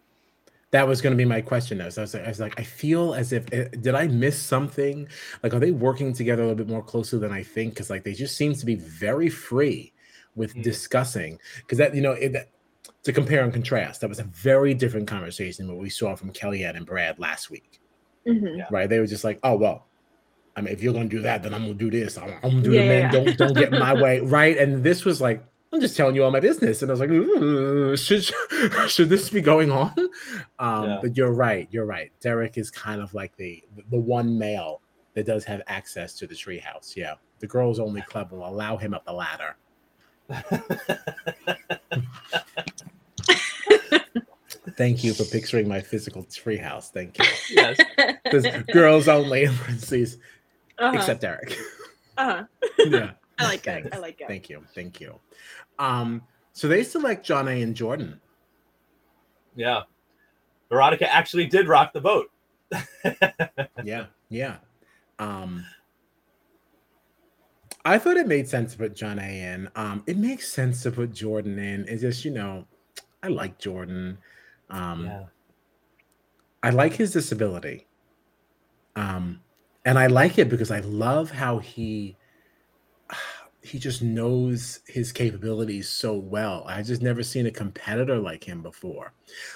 That 0.73 0.87
was 0.89 1.00
going 1.00 1.12
to 1.12 1.17
be 1.17 1.25
my 1.25 1.41
question. 1.41 1.79
Though. 1.79 1.89
So 1.91 2.00
I 2.00 2.05
was, 2.05 2.15
like, 2.15 2.25
I 2.25 2.29
was 2.29 2.41
like, 2.41 2.59
I 2.61 2.62
feel 2.65 3.15
as 3.15 3.33
if 3.33 3.53
eh, 3.53 3.69
did 3.81 3.95
I 3.95 4.07
miss 4.07 4.41
something? 4.41 5.09
Like, 5.43 5.53
are 5.55 5.59
they 5.59 5.71
working 5.73 6.12
together 6.12 6.43
a 6.43 6.47
little 6.47 6.57
bit 6.65 6.69
more 6.69 6.83
closely 6.83 7.19
than 7.19 7.33
I 7.33 7.43
think? 7.43 7.75
Because 7.75 7.91
like 7.91 8.05
they 8.05 8.12
just 8.12 8.37
seem 8.37 8.55
to 8.55 8.67
be 8.67 8.77
very 8.77 9.29
free 9.29 9.93
with 10.37 10.55
Mm. 10.55 10.62
discussing. 10.62 11.39
Because 11.59 11.79
that 11.79 11.95
you 11.95 12.00
know 12.03 12.12
it, 12.12 12.33
that, 12.33 12.49
to 13.02 13.12
compare 13.12 13.42
and 13.45 13.52
contrast, 13.52 14.00
that 14.02 14.09
was 14.09 14.19
a 14.19 14.25
very 14.25 14.75
different 14.75 15.09
conversation 15.09 15.66
than 15.66 15.75
what 15.76 15.83
we 15.83 15.90
saw 15.90 16.14
from 16.14 16.33
Kellyanne 16.33 16.76
and 16.76 16.85
Brad 16.87 17.19
last 17.19 17.50
week. 17.50 17.80
Mhm. 18.26 18.59
Yeah. 18.59 18.66
Right? 18.71 18.88
They 18.88 18.99
were 18.99 19.07
just 19.07 19.25
like, 19.25 19.38
oh 19.42 19.57
well, 19.57 19.87
I 20.57 20.61
mean, 20.61 20.73
if 20.75 20.83
you're 20.83 20.92
gonna 20.92 21.09
do 21.09 21.21
that, 21.23 21.42
then 21.42 21.54
I'm 21.54 21.62
gonna 21.62 21.75
do 21.75 21.90
this. 21.90 22.19
I'm, 22.19 22.30
I'm 22.42 22.50
gonna 22.50 22.62
do 22.62 22.73
Yeah, 22.73 22.83
the 22.83 22.88
man. 22.88 23.00
yeah. 23.02 23.11
Don't 23.11 23.38
don't 23.38 23.54
get 23.54 23.73
in 23.73 23.78
my 23.78 23.95
way, 24.02 24.21
right? 24.21 24.57
And 24.59 24.83
this 24.85 25.04
was 25.04 25.21
like, 25.21 25.42
I'm 25.73 25.80
just 25.80 25.97
telling 25.97 26.16
you 26.16 26.25
all 26.25 26.30
my 26.33 26.40
business, 26.40 26.83
and 26.83 26.90
I 26.90 26.95
was 26.95 27.00
like, 27.00 27.99
should 27.99 28.25
should 28.90 29.09
this 29.09 29.30
be 29.30 29.40
going 29.40 29.71
on? 29.71 29.95
Um, 30.59 30.85
Yeah. 30.88 30.99
But 31.00 31.16
you're 31.16 31.33
right. 31.33 31.69
You're 31.71 31.87
right. 31.87 32.11
Derek 32.21 32.59
is 32.59 32.71
kind 32.71 33.00
of 33.00 33.14
like 33.14 33.35
the 33.37 33.62
the 33.90 33.99
one 33.99 34.37
male 34.38 34.83
that 35.14 35.26
does 35.26 35.45
have 35.45 35.62
access 35.69 36.14
to 36.14 36.26
the 36.26 36.35
treehouse. 36.35 36.97
Yeah, 36.97 37.14
the 37.38 37.47
girls 37.47 37.78
only 37.80 38.02
club 38.02 38.33
will 38.33 38.47
allow 38.47 38.76
him 38.76 38.92
up 38.95 39.04
the 39.07 39.12
ladder. 39.12 39.57
Thank 44.77 45.05
you 45.05 45.15
for 45.15 45.25
picturing 45.25 45.69
my 45.69 45.81
physical 45.81 46.25
treehouse. 46.25 46.91
Thank 46.91 47.19
you. 47.19 47.25
yes. 47.51 47.79
This 48.31 48.47
girls 48.73 49.09
only 49.09 49.45
in 49.45 49.55
parentheses, 49.55 50.19
Uh-huh. 50.79 50.97
except 50.97 51.21
Derek. 51.21 51.57
uh-huh. 52.17 52.45
yeah. 52.79 53.13
I 53.39 53.45
like 53.45 53.67
it. 53.67 53.89
I 53.93 53.99
like 53.99 54.21
it. 54.21 54.29
Thank 54.29 54.49
you. 54.51 54.63
Thank 54.75 55.01
you. 55.01 55.19
Um, 55.79 56.23
so 56.53 56.69
they 56.69 56.83
select 56.83 57.27
Jonna. 57.27 57.63
and 57.63 57.75
Jordan. 57.75 58.21
Yeah. 59.57 59.83
Veronica 60.69 61.13
actually 61.13 61.47
did 61.47 61.69
rock 61.69 61.93
the 61.93 62.01
boat. 62.01 62.31
Yeah, 63.83 64.07
yeah. 64.29 64.57
Um, 65.19 65.65
I 67.85 67.99
thought 67.99 68.17
it 68.17 68.27
made 68.27 68.49
sense 68.49 68.73
to 68.73 68.79
put 68.79 68.95
Jonna. 68.95 69.29
in. 69.29 69.69
Um, 69.75 70.03
it 70.07 70.17
makes 70.17 70.53
sense 70.53 70.83
to 70.83 70.91
put 70.91 71.13
Jordan 71.13 71.59
in. 71.59 71.87
It's 71.89 72.03
just 72.03 72.25
you 72.25 72.31
know, 72.31 72.67
I 73.23 73.29
like 73.29 73.59
Jordan. 73.59 74.19
Um, 74.69 75.07
yeah. 75.07 75.25
I 76.63 76.71
like 76.71 76.93
his 76.95 77.13
disability. 77.13 77.87
Um, 78.97 79.41
and 79.85 79.99
I 79.99 80.09
like 80.09 80.39
it 80.39 80.49
because 80.49 80.71
I 80.71 80.81
love 80.81 81.31
how 81.31 81.59
he 81.59 82.17
he 83.63 83.79
just 83.79 84.03
knows 84.03 84.81
his 84.87 85.13
capabilities 85.13 85.89
so 85.89 86.15
well. 86.15 86.65
I 86.67 86.83
just 86.83 87.03
never 87.03 87.23
seen 87.23 87.47
a 87.47 87.51
competitor 87.51 88.19
like 88.19 88.45
him 88.45 88.63
before. 88.63 89.13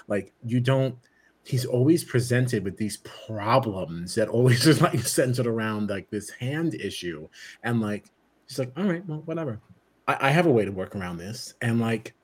Like 0.08 0.32
you 0.44 0.60
don't 0.60 0.96
he's 1.44 1.64
always 1.66 2.02
presented 2.04 2.64
with 2.64 2.76
these 2.78 2.96
problems 2.98 4.14
that 4.14 4.28
always 4.28 4.64
just 4.64 4.80
like 4.80 4.98
centered 5.00 5.46
around 5.46 5.90
like 5.90 6.08
this 6.10 6.30
hand 6.30 6.74
issue. 6.74 7.28
And 7.62 7.80
like 7.80 8.10
he's 8.46 8.58
like, 8.58 8.72
all 8.76 8.84
right, 8.84 9.04
well, 9.06 9.22
whatever. 9.26 9.60
I, 10.08 10.28
I 10.28 10.30
have 10.30 10.46
a 10.46 10.50
way 10.50 10.64
to 10.64 10.72
work 10.72 10.96
around 10.96 11.18
this. 11.18 11.54
And 11.60 11.80
like 11.80 12.14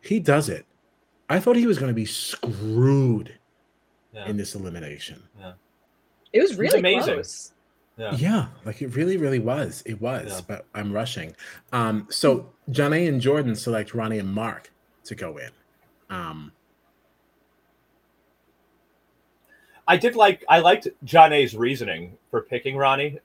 he 0.00 0.20
does 0.20 0.48
it. 0.48 0.64
I 1.28 1.38
thought 1.40 1.56
he 1.56 1.66
was 1.66 1.78
gonna 1.78 1.92
be 1.92 2.06
screwed 2.06 3.34
Yeah. 4.14 4.26
in 4.26 4.36
this 4.36 4.54
elimination. 4.54 5.22
yeah 5.38 5.52
It 6.32 6.40
was 6.40 6.56
really 6.56 6.78
amazing. 6.80 7.14
close. 7.14 7.52
Yeah. 7.98 8.14
Yeah, 8.14 8.46
like 8.64 8.80
it 8.80 8.94
really, 8.94 9.16
really 9.16 9.40
was. 9.40 9.82
It 9.84 10.00
was, 10.00 10.30
Yeah. 10.30 10.40
but 10.46 10.66
I'm 10.72 10.92
rushing. 10.92 11.34
Um, 11.72 12.06
so 12.10 12.48
Jonna 12.70 13.08
and 13.08 13.20
Jordan 13.20 13.56
select 13.56 13.92
Ronnie 13.92 14.20
and 14.20 14.32
Mark 14.32 14.70
to 15.04 15.14
go 15.16 15.36
in. 15.38 15.50
Um, 16.08 16.52
I 19.88 19.96
did 19.96 20.14
like 20.14 20.44
I 20.48 20.60
liked 20.60 20.86
Jonna's 21.04 21.56
reasoning 21.56 22.16
for 22.30 22.42
picking 22.42 22.76
Ronnie. 22.76 23.18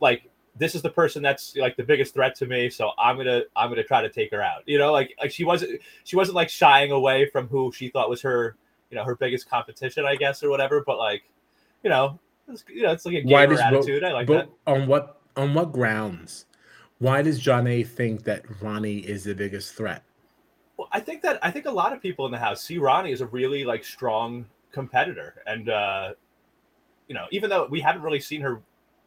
Like 0.00 0.30
this 0.56 0.74
is 0.74 0.82
the 0.82 0.90
person 0.90 1.22
that's 1.22 1.56
like 1.56 1.76
the 1.76 1.82
biggest 1.82 2.12
threat 2.12 2.36
to 2.36 2.46
me, 2.46 2.68
so 2.68 2.90
I'm 2.98 3.16
gonna 3.16 3.42
I'm 3.56 3.70
gonna 3.70 3.82
try 3.82 4.02
to 4.02 4.10
take 4.10 4.30
her 4.30 4.42
out. 4.42 4.62
You 4.66 4.78
know, 4.78 4.92
like 4.92 5.16
like 5.18 5.32
she 5.32 5.44
wasn't 5.44 5.80
she 6.04 6.16
wasn't 6.16 6.36
like 6.36 6.50
shying 6.50 6.92
away 6.92 7.28
from 7.30 7.48
who 7.48 7.72
she 7.72 7.88
thought 7.88 8.10
was 8.10 8.20
her 8.22 8.54
you 8.90 8.96
know 8.96 9.04
her 9.04 9.14
biggest 9.14 9.48
competition, 9.48 10.04
I 10.04 10.16
guess, 10.16 10.42
or 10.42 10.50
whatever. 10.50 10.82
But 10.86 10.98
like, 10.98 11.22
you 11.82 11.90
know, 11.90 12.18
it's, 12.48 12.64
you 12.68 12.82
know, 12.82 12.92
it's 12.92 13.06
like 13.06 13.14
a 13.16 13.22
gamer 13.22 13.58
attitude. 13.58 14.04
I 14.04 14.12
like 14.12 14.26
but 14.26 14.50
on 14.66 14.86
what 14.86 15.20
on 15.36 15.54
what 15.54 15.72
grounds? 15.72 16.46
Why 16.98 17.22
does 17.22 17.42
Jonna 17.42 17.86
think 17.86 18.24
that 18.24 18.44
Ronnie 18.60 18.98
is 18.98 19.24
the 19.24 19.34
biggest 19.34 19.74
threat? 19.74 20.02
Well, 20.76 20.88
I 20.92 21.00
think 21.00 21.22
that 21.22 21.38
I 21.42 21.50
think 21.50 21.64
a 21.64 21.70
lot 21.70 21.94
of 21.94 22.02
people 22.02 22.26
in 22.26 22.32
the 22.32 22.38
house 22.38 22.62
see 22.62 22.76
Ronnie 22.76 23.12
as 23.12 23.22
a 23.22 23.26
really 23.26 23.64
like 23.64 23.84
strong 23.84 24.44
competitor, 24.72 25.42
and 25.46 25.68
uh, 25.68 26.12
you 27.08 27.14
know, 27.14 27.26
even 27.30 27.50
though 27.50 27.66
we 27.70 27.80
haven't 27.80 28.02
really 28.02 28.20
seen 28.20 28.40
her 28.40 28.62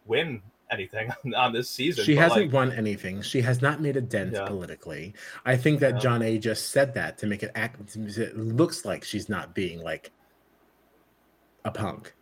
win 0.06 0.42
anything 0.72 1.10
on, 1.24 1.34
on 1.36 1.54
this 1.54 1.70
season, 1.70 2.04
She 2.04 2.16
hasn't 2.16 2.46
like, 2.48 2.54
won 2.54 2.72
anything. 2.72 3.22
She 3.22 3.42
has 3.42 3.62
not 3.62 3.82
made 3.82 3.96
a 3.96 4.02
dent 4.02 4.34
Yeah. 4.34 4.46
politically. 4.46 5.14
I 5.46 5.56
think 5.56 5.80
that 5.80 5.96
Yeah. 6.04 6.12
Jonna 6.12 6.40
just 6.40 6.70
said 6.70 6.94
that 6.96 7.18
to 7.20 7.28
make 7.28 7.44
it 7.44 7.52
act. 7.56 7.96
It 7.96 8.38
looks 8.38 8.86
like 8.86 9.04
she's 9.04 9.30
not 9.30 9.54
being 9.56 9.82
like 9.82 10.12
a 11.64 11.72
punk. 11.72 12.14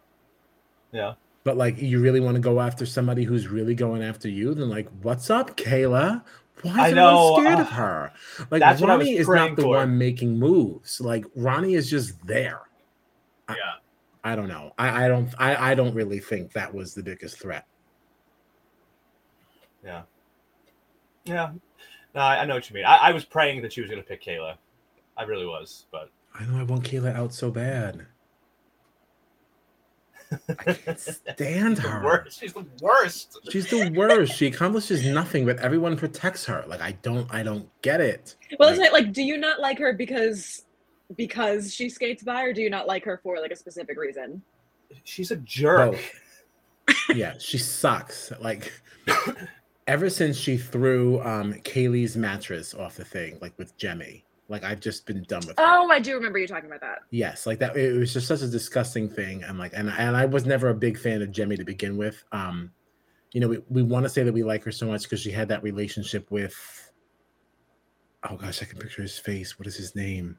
Yeah. 0.91 1.13
But 1.43 1.57
like, 1.57 1.81
you 1.81 1.99
really 1.99 2.19
want 2.19 2.35
to 2.35 2.41
go 2.41 2.61
after 2.61 2.85
somebody 2.85 3.23
who's 3.23 3.47
really 3.47 3.73
going 3.73 4.03
after 4.03 4.29
you? 4.29 4.53
Then 4.53 4.69
like, 4.69 4.87
what's 5.01 5.31
up, 5.31 5.57
Kailah? 5.57 6.23
Why 6.61 6.89
is 6.89 6.93
know, 6.93 7.37
everyone 7.37 7.43
scared 7.43 7.59
uh, 7.59 7.61
of 7.61 7.69
her? 7.69 8.11
Like 8.51 8.59
that's 8.59 8.81
what 8.81 8.91
I 8.91 8.97
was 8.97 9.07
Ronnie 9.07 9.17
is 9.17 9.27
not 9.27 9.55
the 9.55 9.63
for. 9.63 9.77
one 9.77 9.97
making 9.97 10.37
moves. 10.37 11.01
Like 11.01 11.25
Ronnie 11.35 11.73
is 11.73 11.89
just 11.89 12.23
there. 12.27 12.61
I- 13.51 13.55
yeah. 13.55 13.73
I 14.23 14.35
don't 14.35 14.47
know. 14.49 14.71
I, 14.77 15.05
I 15.05 15.07
don't. 15.07 15.29
I, 15.39 15.71
I 15.71 15.73
don't 15.75 15.95
really 15.95 16.19
think 16.19 16.53
that 16.53 16.71
was 16.71 16.93
the 16.93 17.01
biggest 17.01 17.39
threat. 17.39 17.65
Yeah. 19.83 20.03
Yeah. 21.25 21.53
No, 22.13 22.21
I, 22.21 22.41
I 22.41 22.45
know 22.45 22.53
what 22.53 22.69
you 22.69 22.75
mean. 22.75 22.85
I, 22.85 22.97
I 22.97 23.11
was 23.13 23.25
praying 23.25 23.63
that 23.63 23.73
she 23.73 23.81
was 23.81 23.89
going 23.89 24.01
to 24.01 24.07
pick 24.07 24.23
Kailah. 24.23 24.57
I 25.17 25.23
really 25.23 25.47
was, 25.47 25.85
but 25.91 26.11
I 26.39 26.45
know 26.45 26.59
I 26.59 26.63
want 26.63 26.83
Kailah 26.83 27.15
out 27.15 27.33
so 27.33 27.49
bad. 27.49 28.05
I 30.31 30.53
can't 30.73 30.99
stand 31.33 31.77
the 31.77 31.81
her. 31.89 32.03
worst. 32.03 32.39
She's 32.39 32.53
the 32.53 32.65
worst. 32.81 33.37
She's 33.49 33.67
the 33.69 33.89
worst. 33.91 34.33
She 34.35 34.47
accomplishes 34.47 35.05
nothing, 35.05 35.45
but 35.45 35.57
everyone 35.59 35.97
protects 35.97 36.45
her. 36.45 36.63
Like 36.67 36.81
I 36.81 36.91
don't, 37.01 37.27
I 37.33 37.43
don't 37.43 37.67
get 37.81 38.01
it. 38.01 38.35
Well, 38.59 38.69
Like, 38.69 38.73
isn't 38.73 38.85
it 38.85 38.93
like, 38.93 39.13
do 39.13 39.23
you 39.23 39.37
not 39.37 39.59
like 39.59 39.77
her 39.79 39.93
because 39.93 40.65
because 41.15 41.73
she 41.73 41.89
skates 41.89 42.23
by, 42.23 42.43
or 42.43 42.53
do 42.53 42.61
you 42.61 42.69
not 42.69 42.87
like 42.87 43.03
her 43.05 43.19
for 43.23 43.39
like 43.39 43.51
a 43.51 43.55
specific 43.55 43.97
reason? 43.97 44.41
She's 45.03 45.31
a 45.31 45.37
jerk. 45.37 45.91
both. 45.91 47.15
yeah, 47.15 47.33
she 47.39 47.57
sucks. 47.57 48.31
Like 48.39 48.71
ever 49.87 50.09
since 50.09 50.37
she 50.37 50.57
threw 50.57 51.21
um 51.21 51.53
Kaylee's 51.53 52.15
mattress 52.15 52.73
off 52.73 52.95
the 52.95 53.05
thing, 53.05 53.37
like 53.41 53.57
with 53.57 53.75
Jemmy, 53.77 54.25
like 54.47 54.63
I've 54.63 54.79
just 54.79 55.05
been 55.05 55.23
done 55.23 55.41
with. 55.47 55.57
her. 55.57 55.65
Oh, 55.65 55.89
I 55.89 55.99
do 55.99 56.13
remember 56.15 56.37
you 56.37 56.47
talking 56.47 56.67
about 56.67 56.81
that. 56.81 56.99
Yes, 57.09 57.45
like 57.47 57.59
that. 57.59 57.75
It 57.77 57.97
was 57.97 58.13
just 58.13 58.27
such 58.27 58.41
a 58.41 58.47
disgusting 58.47 59.09
thing, 59.09 59.43
and 59.43 59.57
like, 59.57 59.71
and 59.73 59.89
and 59.89 60.15
I 60.15 60.25
was 60.25 60.45
never 60.45 60.69
a 60.69 60.75
big 60.75 60.99
fan 60.99 61.21
of 61.21 61.31
Jemmy 61.31 61.55
to 61.57 61.63
begin 61.63 61.97
with. 61.97 62.23
Um, 62.31 62.71
you 63.31 63.39
know, 63.39 63.47
we, 63.47 63.59
we 63.69 63.81
want 63.81 64.03
to 64.03 64.09
say 64.09 64.23
that 64.23 64.33
we 64.33 64.43
like 64.43 64.63
her 64.65 64.71
so 64.71 64.87
much 64.87 65.03
because 65.03 65.21
she 65.21 65.31
had 65.31 65.47
that 65.47 65.63
relationship 65.63 66.29
with. 66.31 66.91
Oh 68.29 68.35
gosh, 68.35 68.61
I 68.61 68.65
can 68.65 68.77
picture 68.77 69.01
his 69.01 69.17
face. 69.17 69.57
What 69.57 69.67
is 69.67 69.75
his 69.75 69.95
name? 69.95 70.37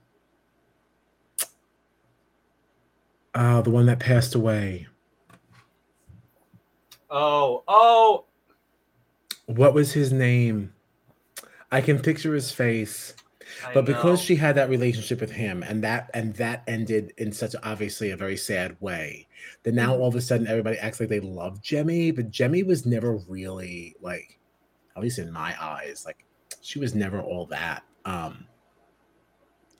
Uh, 3.34 3.62
the 3.62 3.70
one 3.70 3.86
that 3.86 3.98
passed 3.98 4.34
away. 4.34 4.86
Oh, 7.10 7.62
oh, 7.68 8.24
What 9.46 9.74
was 9.74 9.92
his 9.92 10.12
name? 10.12 10.72
I 11.70 11.80
can 11.80 12.00
picture 12.00 12.34
his 12.34 12.52
face. 12.52 13.14
I 13.66 13.74
but 13.74 13.84
because 13.84 14.20
she 14.20 14.36
had 14.36 14.56
that 14.56 14.70
relationship 14.70 15.20
with 15.20 15.30
him 15.30 15.62
and 15.62 15.82
that 15.84 16.10
and 16.14 16.34
that 16.36 16.62
ended 16.66 17.12
in 17.18 17.32
such 17.32 17.54
obviously 17.62 18.10
a 18.10 18.16
very 18.16 18.36
sad 18.36 18.76
way 18.80 19.28
that 19.62 19.74
now 19.74 19.94
all 19.94 20.08
of 20.08 20.14
a 20.14 20.20
sudden 20.20 20.46
everybody 20.46 20.78
acts 20.78 21.00
like 21.00 21.08
they 21.08 21.20
love 21.20 21.60
jemmy 21.60 22.10
but 22.10 22.30
jemmy 22.30 22.62
was 22.62 22.86
never 22.86 23.16
really 23.28 23.94
like 24.00 24.38
at 24.96 25.02
least 25.02 25.18
in 25.18 25.30
my 25.30 25.54
eyes 25.60 26.04
like 26.06 26.24
she 26.60 26.78
was 26.78 26.94
never 26.94 27.20
all 27.20 27.46
that 27.46 27.82
um 28.04 28.46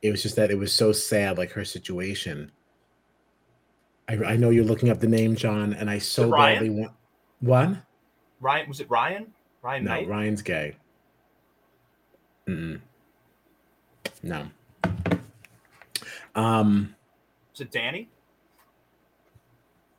it 0.02 0.10
was 0.10 0.22
just 0.22 0.36
that 0.36 0.50
it 0.50 0.58
was 0.58 0.72
so 0.72 0.92
sad 0.92 1.38
like 1.38 1.50
her 1.52 1.64
situation 1.64 2.50
i, 4.12 4.32
I 4.32 4.36
know 4.36 4.50
you're 4.50 4.64
looking 4.64 4.90
up 4.90 5.00
the 5.00 5.08
name 5.08 5.34
john 5.36 5.72
and 5.72 5.88
i 5.90 5.98
so 5.98 6.30
badly 6.30 6.70
want 6.70 6.92
what 7.40 7.76
Ryan 8.40 8.68
was 8.68 8.80
it 8.80 8.90
Ryan? 8.90 9.26
Ryan 9.62 9.84
no 9.84 9.90
Knight? 9.90 10.08
ryan's 10.08 10.42
gay 10.42 10.76
Mm-mm. 12.48 12.80
no 14.22 14.46
um 16.34 16.94
Was 17.52 17.60
it 17.60 17.70
Danny? 17.70 18.08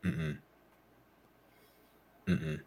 Mm-mm. 0.06 0.38
Mm-mm. 2.28 2.60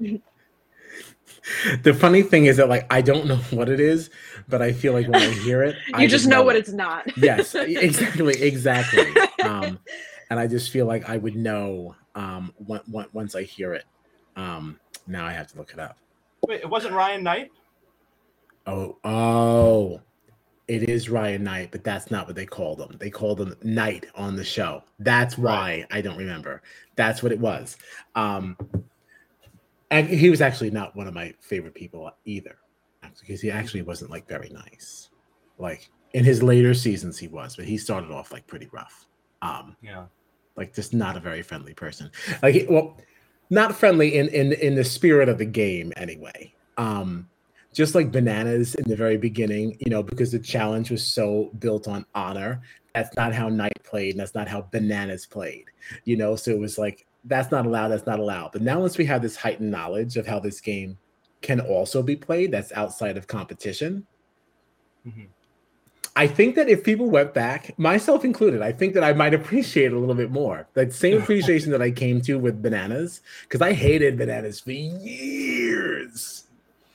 the 1.82 1.94
funny 1.94 2.22
thing 2.22 2.46
is 2.46 2.56
that 2.58 2.68
like 2.68 2.86
I 2.92 3.00
don't 3.00 3.26
know 3.26 3.36
what 3.50 3.68
it 3.68 3.80
is, 3.80 4.10
but 4.48 4.62
I 4.62 4.72
feel 4.72 4.92
like 4.92 5.08
when 5.08 5.22
I 5.22 5.30
hear 5.30 5.62
it, 5.64 5.76
I 5.94 6.02
You 6.02 6.08
just 6.08 6.26
would 6.26 6.30
know 6.30 6.42
what 6.42 6.54
it. 6.56 6.60
it's 6.60 6.72
not. 6.72 7.06
Yes, 7.16 7.54
exactly, 7.54 8.40
exactly. 8.42 9.12
Um, 9.44 9.78
and 10.30 10.38
I 10.40 10.46
just 10.46 10.70
feel 10.70 10.86
like 10.86 11.08
I 11.08 11.16
would 11.16 11.36
know 11.36 11.94
um 12.14 12.52
on- 12.68 12.80
on- 12.94 13.08
once 13.12 13.34
I 13.34 13.42
hear 13.42 13.74
it. 13.74 13.84
Um, 14.36 14.78
now 15.06 15.24
I 15.24 15.32
have 15.32 15.46
to 15.48 15.58
look 15.58 15.72
it 15.72 15.78
up. 15.78 15.98
Wait, 16.46 16.60
it 16.60 16.68
wasn't 16.68 16.94
Ryan 16.94 17.22
Knight. 17.22 17.50
Oh, 18.66 18.98
oh, 19.04 20.00
it 20.68 20.88
is 20.88 21.08
Ryan 21.08 21.44
Knight, 21.44 21.70
but 21.70 21.82
that's 21.82 22.10
not 22.10 22.26
what 22.26 22.36
they 22.36 22.44
called 22.44 22.80
him. 22.80 22.96
They 22.98 23.08
called 23.10 23.40
him 23.40 23.56
Knight 23.62 24.06
on 24.14 24.36
the 24.36 24.44
show. 24.44 24.84
That's 24.98 25.38
why 25.38 25.86
I 25.90 26.00
don't 26.02 26.18
remember. 26.18 26.62
That's 26.94 27.22
what 27.22 27.32
it 27.32 27.40
was. 27.40 27.78
Um, 28.14 28.56
and 29.90 30.06
he 30.08 30.28
was 30.28 30.42
actually 30.42 30.70
not 30.70 30.94
one 30.94 31.06
of 31.06 31.14
my 31.14 31.32
favorite 31.40 31.74
people 31.74 32.10
either, 32.26 32.58
because 33.20 33.40
he 33.40 33.50
actually 33.50 33.82
wasn't 33.82 34.10
like 34.10 34.28
very 34.28 34.50
nice. 34.50 35.08
Like 35.56 35.88
in 36.12 36.24
his 36.24 36.42
later 36.42 36.74
seasons, 36.74 37.18
he 37.18 37.28
was, 37.28 37.56
but 37.56 37.64
he 37.64 37.78
started 37.78 38.10
off 38.10 38.30
like 38.32 38.46
pretty 38.46 38.68
rough. 38.70 39.06
Um, 39.42 39.76
Yeah. 39.80 40.06
like 40.56 40.74
just 40.74 40.92
not 40.92 41.16
a 41.16 41.20
very 41.20 41.42
friendly 41.42 41.74
person. 41.74 42.10
Like, 42.42 42.66
well, 42.68 42.96
not 43.50 43.74
friendly 43.74 44.16
in 44.16 44.28
in 44.28 44.52
in 44.52 44.74
the 44.74 44.84
spirit 44.84 45.28
of 45.28 45.38
the 45.38 45.46
game 45.46 45.92
anyway. 45.96 46.52
Um, 46.76 47.28
just 47.72 47.94
like 47.94 48.10
bananas 48.10 48.74
in 48.74 48.88
the 48.88 48.96
very 48.96 49.16
beginning, 49.16 49.76
you 49.80 49.90
know, 49.90 50.02
because 50.02 50.32
the 50.32 50.38
challenge 50.38 50.90
was 50.90 51.06
so 51.06 51.50
built 51.58 51.86
on 51.86 52.04
honor. 52.14 52.62
That's 52.94 53.14
not 53.16 53.32
how 53.32 53.48
Knight 53.48 53.78
played, 53.84 54.12
and 54.12 54.20
that's 54.20 54.34
not 54.34 54.48
how 54.48 54.62
bananas 54.72 55.26
played. 55.26 55.66
You 56.04 56.16
know, 56.16 56.34
so 56.34 56.50
it 56.50 56.58
was 56.58 56.78
like 56.78 57.06
that's 57.24 57.50
not 57.50 57.66
allowed. 57.66 57.88
That's 57.88 58.06
not 58.06 58.18
allowed. 58.18 58.52
But 58.52 58.62
now, 58.62 58.80
once 58.80 58.98
we 58.98 59.04
have 59.06 59.22
this 59.22 59.36
heightened 59.36 59.70
knowledge 59.70 60.16
of 60.16 60.26
how 60.26 60.40
this 60.40 60.60
game 60.60 60.98
can 61.40 61.60
also 61.60 62.02
be 62.02 62.16
played, 62.16 62.50
that's 62.50 62.72
outside 62.72 63.16
of 63.16 63.26
competition. 63.26 64.06
Mhm. 65.06 65.28
I 66.18 66.26
think 66.26 66.56
that 66.56 66.68
if 66.68 66.82
people 66.82 67.08
went 67.08 67.32
back, 67.32 67.78
myself 67.78 68.24
included, 68.24 68.60
I 68.60 68.72
think 68.72 68.94
that 68.94 69.04
I 69.04 69.12
might 69.12 69.34
appreciate 69.34 69.86
it 69.86 69.92
a 69.92 69.98
little 70.00 70.16
bit 70.16 70.32
more. 70.32 70.66
That 70.74 70.92
same 70.92 71.18
appreciation 71.22 71.70
that 71.70 71.80
I 71.80 71.92
came 71.92 72.20
to 72.22 72.40
with 72.40 72.60
bananas, 72.60 73.20
because 73.42 73.62
I 73.62 73.72
hated 73.72 74.18
bananas 74.18 74.58
for 74.58 74.72
years. 74.72 76.44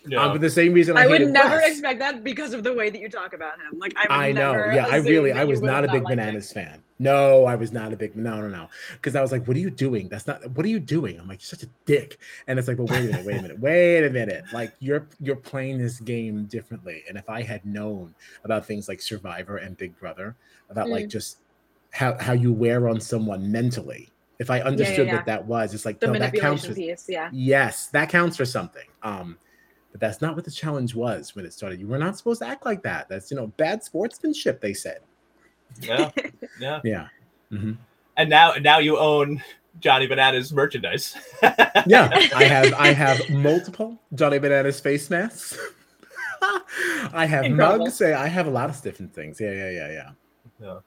Yeah. 0.06 0.22
Um, 0.22 0.34
for 0.34 0.40
the 0.40 0.50
same 0.50 0.74
reason 0.74 0.98
I, 0.98 1.04
I 1.04 1.08
would 1.08 1.30
never 1.30 1.56
Wes. 1.56 1.72
expect 1.72 2.00
that 2.00 2.22
because 2.26 2.54
of 2.54 2.66
the 2.66 2.74
way 2.74 2.90
that 2.90 3.00
you 3.00 3.08
talk 3.08 3.32
about 3.32 3.54
him. 3.62 3.80
Like 3.80 3.94
I, 3.96 4.02
would 4.02 4.12
I 4.12 4.32
know. 4.34 4.52
Yeah, 4.74 4.88
I 4.88 4.98
really, 4.98 5.32
I 5.32 5.46
was 5.46 5.62
not 5.62 5.86
a 5.86 5.88
big 5.88 6.04
liked 6.04 6.12
him. 6.12 6.18
bananas 6.18 6.52
fan. 6.52 6.84
No, 7.04 7.46
I 7.46 7.56
was 7.56 7.72
not 7.72 7.94
a 7.94 7.98
big. 7.98 8.16
No, 8.16 8.42
no, 8.42 8.48
no. 8.48 8.70
Because 8.94 9.16
I 9.16 9.22
was 9.22 9.32
like, 9.32 9.48
"What 9.48 9.58
are 9.58 9.60
you 9.60 9.70
doing? 9.70 10.08
That's 10.10 10.26
not. 10.26 10.50
What 10.52 10.66
are 10.66 10.70
you 10.70 10.80
doing?" 10.80 11.20
I'm 11.20 11.28
like, 11.28 11.42
"You're 11.42 11.58
such 11.58 11.64
a 11.64 11.70
dick." 11.86 12.18
And 12.48 12.58
it's 12.58 12.68
like, 12.68 12.78
"But 12.78 12.90
wait 12.90 13.02
a 13.02 13.08
minute, 13.08 13.26
wait 13.26 13.38
a 13.38 13.42
minute, 13.42 13.60
wait 13.60 14.06
a 14.06 14.10
minute. 14.10 14.46
Like 14.54 14.74
you're 14.80 15.08
you're 15.20 15.36
playing 15.36 15.78
this 15.78 16.00
game 16.00 16.46
differently." 16.46 17.04
And 17.08 17.18
if 17.18 17.30
I 17.30 17.42
had 17.42 17.66
known 17.66 18.16
about 18.44 18.66
things 18.66 18.88
like 18.88 19.02
Survivor 19.02 19.58
and 19.58 19.78
Big 19.78 19.98
Brother, 20.00 20.36
about 20.70 20.90
like 20.90 21.06
Mm. 21.06 21.12
just 21.12 21.38
how 21.92 22.18
how 22.20 22.34
you 22.34 22.52
wear 22.54 22.88
on 22.88 23.00
someone 23.00 23.52
mentally, 23.52 24.10
if 24.40 24.50
I 24.50 24.62
understood 24.62 25.08
yeah. 25.08 25.16
what 25.18 25.26
that 25.26 25.46
was, 25.46 25.74
it's 25.74 25.86
like 25.86 26.00
The 26.00 26.08
no, 26.08 26.20
that 26.20 26.34
counts. 26.34 26.66
For, 26.66 26.74
piece, 26.74 27.06
yeah. 27.10 27.30
yes, 27.32 27.88
that 27.88 28.10
counts 28.10 28.38
for 28.38 28.46
something. 28.46 28.88
Um, 29.04 29.38
but 29.92 30.00
that's 30.02 30.22
not 30.22 30.36
what 30.36 30.44
the 30.44 30.52
challenge 30.52 30.96
was 30.96 31.36
when 31.36 31.46
it 31.46 31.54
started. 31.54 31.80
You 31.80 31.88
were 31.88 32.00
not 32.00 32.18
supposed 32.18 32.42
to 32.42 32.48
act 32.48 32.66
like 32.66 32.82
that. 32.84 33.10
That's 33.10 33.30
you 33.30 33.38
know 33.38 33.48
bad 33.58 33.84
sportsmanship. 33.84 34.60
They 34.60 34.74
said. 34.74 35.02
yeah. 35.82 36.12
Yeah. 36.60 36.80
Yeah. 36.84 37.08
Mhm. 37.52 37.78
And 38.18 38.30
now 38.30 38.54
now 38.62 38.78
you 38.80 38.98
own 38.98 39.44
Johnny 39.80 40.06
Bananas 40.08 40.54
merchandise. 40.54 41.16
Yeah, 41.88 42.10
I 42.36 42.44
have 42.46 42.74
I 42.76 42.88
have 42.94 43.30
multiple 43.30 44.00
Johnny 44.14 44.40
Bananas 44.40 44.80
face 44.80 45.10
masks. 45.10 45.58
I 47.14 47.26
have 47.26 47.46
Incredible. 47.46 47.86
mugs. 47.86 48.02
I 48.02 48.28
have 48.28 48.48
a 48.48 48.52
lot 48.52 48.70
of 48.70 48.82
different 48.82 49.14
things. 49.14 49.40
Yeah, 49.40 49.52
yeah, 49.52 49.70
yeah, 49.70 49.92
yeah. 49.92 50.10
Yeah. 50.62 50.80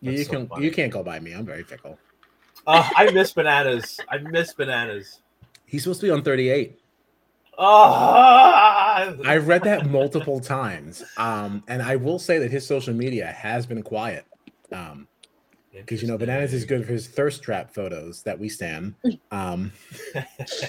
Yeah, 0.00 0.10
you 0.10 0.16
That's 0.18 0.28
so 0.30 0.36
can 0.36 0.46
funny. 0.48 0.64
you 0.64 0.70
can't 0.70 0.92
go 0.92 1.02
by 1.02 1.18
me. 1.20 1.32
I'm 1.32 1.44
very 1.44 1.62
fickle. 1.62 1.98
Oh, 2.66 2.88
I 2.96 3.10
miss 3.10 3.32
bananas. 3.32 3.98
I 4.08 4.18
miss 4.18 4.52
bananas. 4.54 5.20
He's 5.66 5.82
supposed 5.82 6.00
to 6.00 6.06
be 6.06 6.10
on 6.10 6.22
38. 6.22 6.77
Oh, 7.60 9.16
I've 9.24 9.48
read 9.48 9.64
that 9.64 9.86
multiple 9.86 10.40
times. 10.40 11.02
Um, 11.16 11.64
and 11.66 11.82
I 11.82 11.96
will 11.96 12.18
say 12.20 12.38
that 12.38 12.50
his 12.52 12.66
social 12.66 12.94
media 12.94 13.26
has 13.26 13.66
been 13.66 13.82
quiet. 13.82 14.24
Um, 14.72 15.08
because 15.72 16.02
you 16.02 16.08
know 16.08 16.18
bananas 16.18 16.52
is 16.54 16.64
good 16.64 16.84
for 16.84 16.92
his 16.92 17.06
thirst 17.08 17.42
trap 17.42 17.72
photos 17.72 18.22
that 18.22 18.38
we 18.38 18.48
stand. 18.48 18.94
Um, 19.30 19.72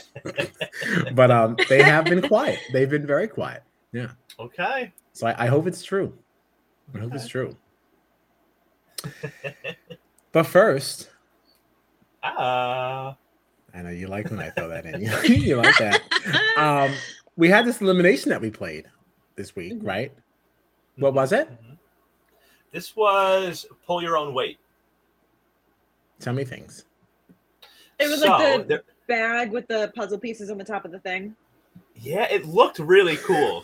but 1.14 1.32
um, 1.32 1.58
they 1.68 1.82
have 1.82 2.06
been 2.06 2.22
quiet. 2.22 2.60
They've 2.74 2.90
been 2.90 3.08
very 3.08 3.28
quiet. 3.28 3.64
Yeah. 3.92 4.12
Okay. 4.40 4.92
So 5.14 5.28
I, 5.28 5.46
I 5.46 5.48
hope 5.48 5.68
it's 5.68 5.84
true. 5.84 6.14
I 6.94 7.00
hope 7.00 7.14
it's 7.16 7.28
true. 7.28 7.56
But 10.32 10.44
first, 10.46 11.10
Ah. 12.24 13.16
I 13.74 13.82
know 13.82 13.90
you 13.90 14.08
like 14.08 14.30
when 14.30 14.40
I 14.40 14.50
throw 14.50 14.68
that 14.70 14.86
in. 14.86 15.02
you 15.42 15.56
like 15.58 15.78
that. 15.78 16.02
Um, 16.58 16.94
we 17.38 17.50
had 17.50 17.66
this 17.66 17.82
elimination 17.82 18.30
that 18.30 18.42
we 18.42 18.50
played 18.50 18.86
this 19.36 19.56
week, 19.56 19.74
Mhm. 19.74 19.86
right? 19.88 20.14
What 20.98 21.14
was 21.14 21.32
it? 21.32 21.50
Mhm. 21.50 21.78
This 22.72 22.96
was 22.96 23.66
pull 23.86 24.02
your 24.02 24.18
own 24.18 24.34
weight. 24.34 24.58
Tell 26.20 26.34
me 26.34 26.44
things. 26.44 26.86
It 28.00 28.08
was 28.10 28.22
So, 28.22 28.28
like 28.30 28.62
the 28.64 28.68
there- 28.68 28.84
bag 29.08 29.52
with 29.52 29.68
the 29.68 29.92
puzzle 29.96 30.20
pieces 30.20 30.50
on 30.52 30.58
the 30.58 30.64
top 30.64 30.86
of 30.86 30.92
the 30.92 31.00
thing. 31.00 31.36
Yeah, 32.02 32.24
it 32.32 32.46
looked 32.46 32.80
really 32.80 33.18
cool, 33.18 33.64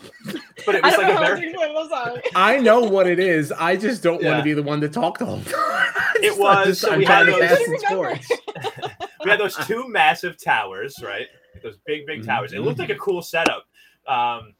but 0.64 0.74
it 0.74 0.82
was 0.84 0.94
don't 0.94 1.02
like 1.04 1.14
know 1.14 1.22
a 1.22 1.26
very. 1.36 1.46
it, 1.52 1.56
I'm 1.58 1.88
sorry. 1.88 2.22
I 2.34 2.58
know 2.58 2.80
what 2.80 3.06
it 3.06 3.18
is. 3.18 3.52
I 3.52 3.76
just 3.76 4.02
don't 4.02 4.22
want 4.22 4.38
to 4.38 4.42
be 4.42 4.52
the 4.52 4.62
one 4.62 4.80
to 4.80 4.88
talk 4.88 5.18
to 5.18 5.26
whole 5.26 5.40
time. 5.42 5.92
It 6.16 6.38
was, 6.38 6.66
just- 6.66 6.80
so 6.82 6.92
I'm 6.92 6.98
we 7.00 7.04
had 7.04 7.26
those- 7.26 7.40
pass 7.40 7.52
I 7.52 7.56
the 7.56 7.70
remember. 7.70 7.86
torch. 7.94 9.00
we 9.24 9.30
had 9.30 9.40
those 9.40 9.56
two 9.66 9.88
massive 9.88 10.42
towers, 10.42 10.96
right? 11.02 11.26
Those 11.62 11.76
big, 11.86 12.06
big 12.06 12.22
Mhm, 12.22 12.26
towers. 12.26 12.52
It 12.52 12.60
looked 12.60 12.78
like 12.78 12.90
a 12.90 12.96
cool 12.96 13.22
setup. 13.22 13.66
Um, 14.06 14.54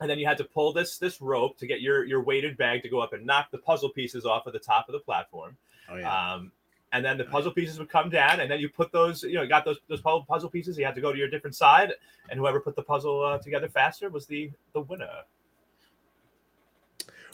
and 0.00 0.10
then 0.10 0.18
you 0.18 0.26
had 0.26 0.36
to 0.38 0.44
pull 0.44 0.72
this 0.72 0.98
this 0.98 1.20
rope 1.20 1.56
to 1.58 1.66
get 1.66 1.80
your 1.80 2.04
your 2.04 2.22
weighted 2.22 2.56
bag 2.56 2.82
to 2.82 2.88
go 2.88 2.98
up 3.00 3.12
and 3.12 3.24
knock 3.24 3.50
the 3.52 3.58
puzzle 3.58 3.88
pieces 3.90 4.26
off 4.26 4.46
of 4.46 4.52
the 4.52 4.58
top 4.58 4.88
of 4.88 4.92
the 4.92 4.98
platform. 4.98 5.56
Oh 5.88 5.96
yeah. 5.96 6.32
Um, 6.34 6.52
and 6.92 7.04
then 7.04 7.16
the 7.18 7.24
puzzle 7.24 7.52
pieces 7.52 7.78
would 7.78 7.88
come 7.88 8.10
down, 8.10 8.40
and 8.40 8.50
then 8.50 8.60
you 8.60 8.68
put 8.68 8.92
those, 8.92 9.22
you 9.22 9.34
know, 9.34 9.42
you 9.42 9.48
got 9.48 9.64
those 9.64 9.78
those 9.88 10.02
puzzle 10.02 10.50
pieces. 10.50 10.78
You 10.78 10.84
had 10.84 10.94
to 10.94 11.00
go 11.00 11.12
to 11.12 11.18
your 11.18 11.28
different 11.28 11.56
side, 11.56 11.92
and 12.30 12.38
whoever 12.38 12.60
put 12.60 12.76
the 12.76 12.82
puzzle 12.82 13.24
uh, 13.24 13.38
together 13.38 13.68
faster 13.68 14.10
was 14.10 14.26
the 14.26 14.50
the 14.74 14.80
winner. 14.80 15.08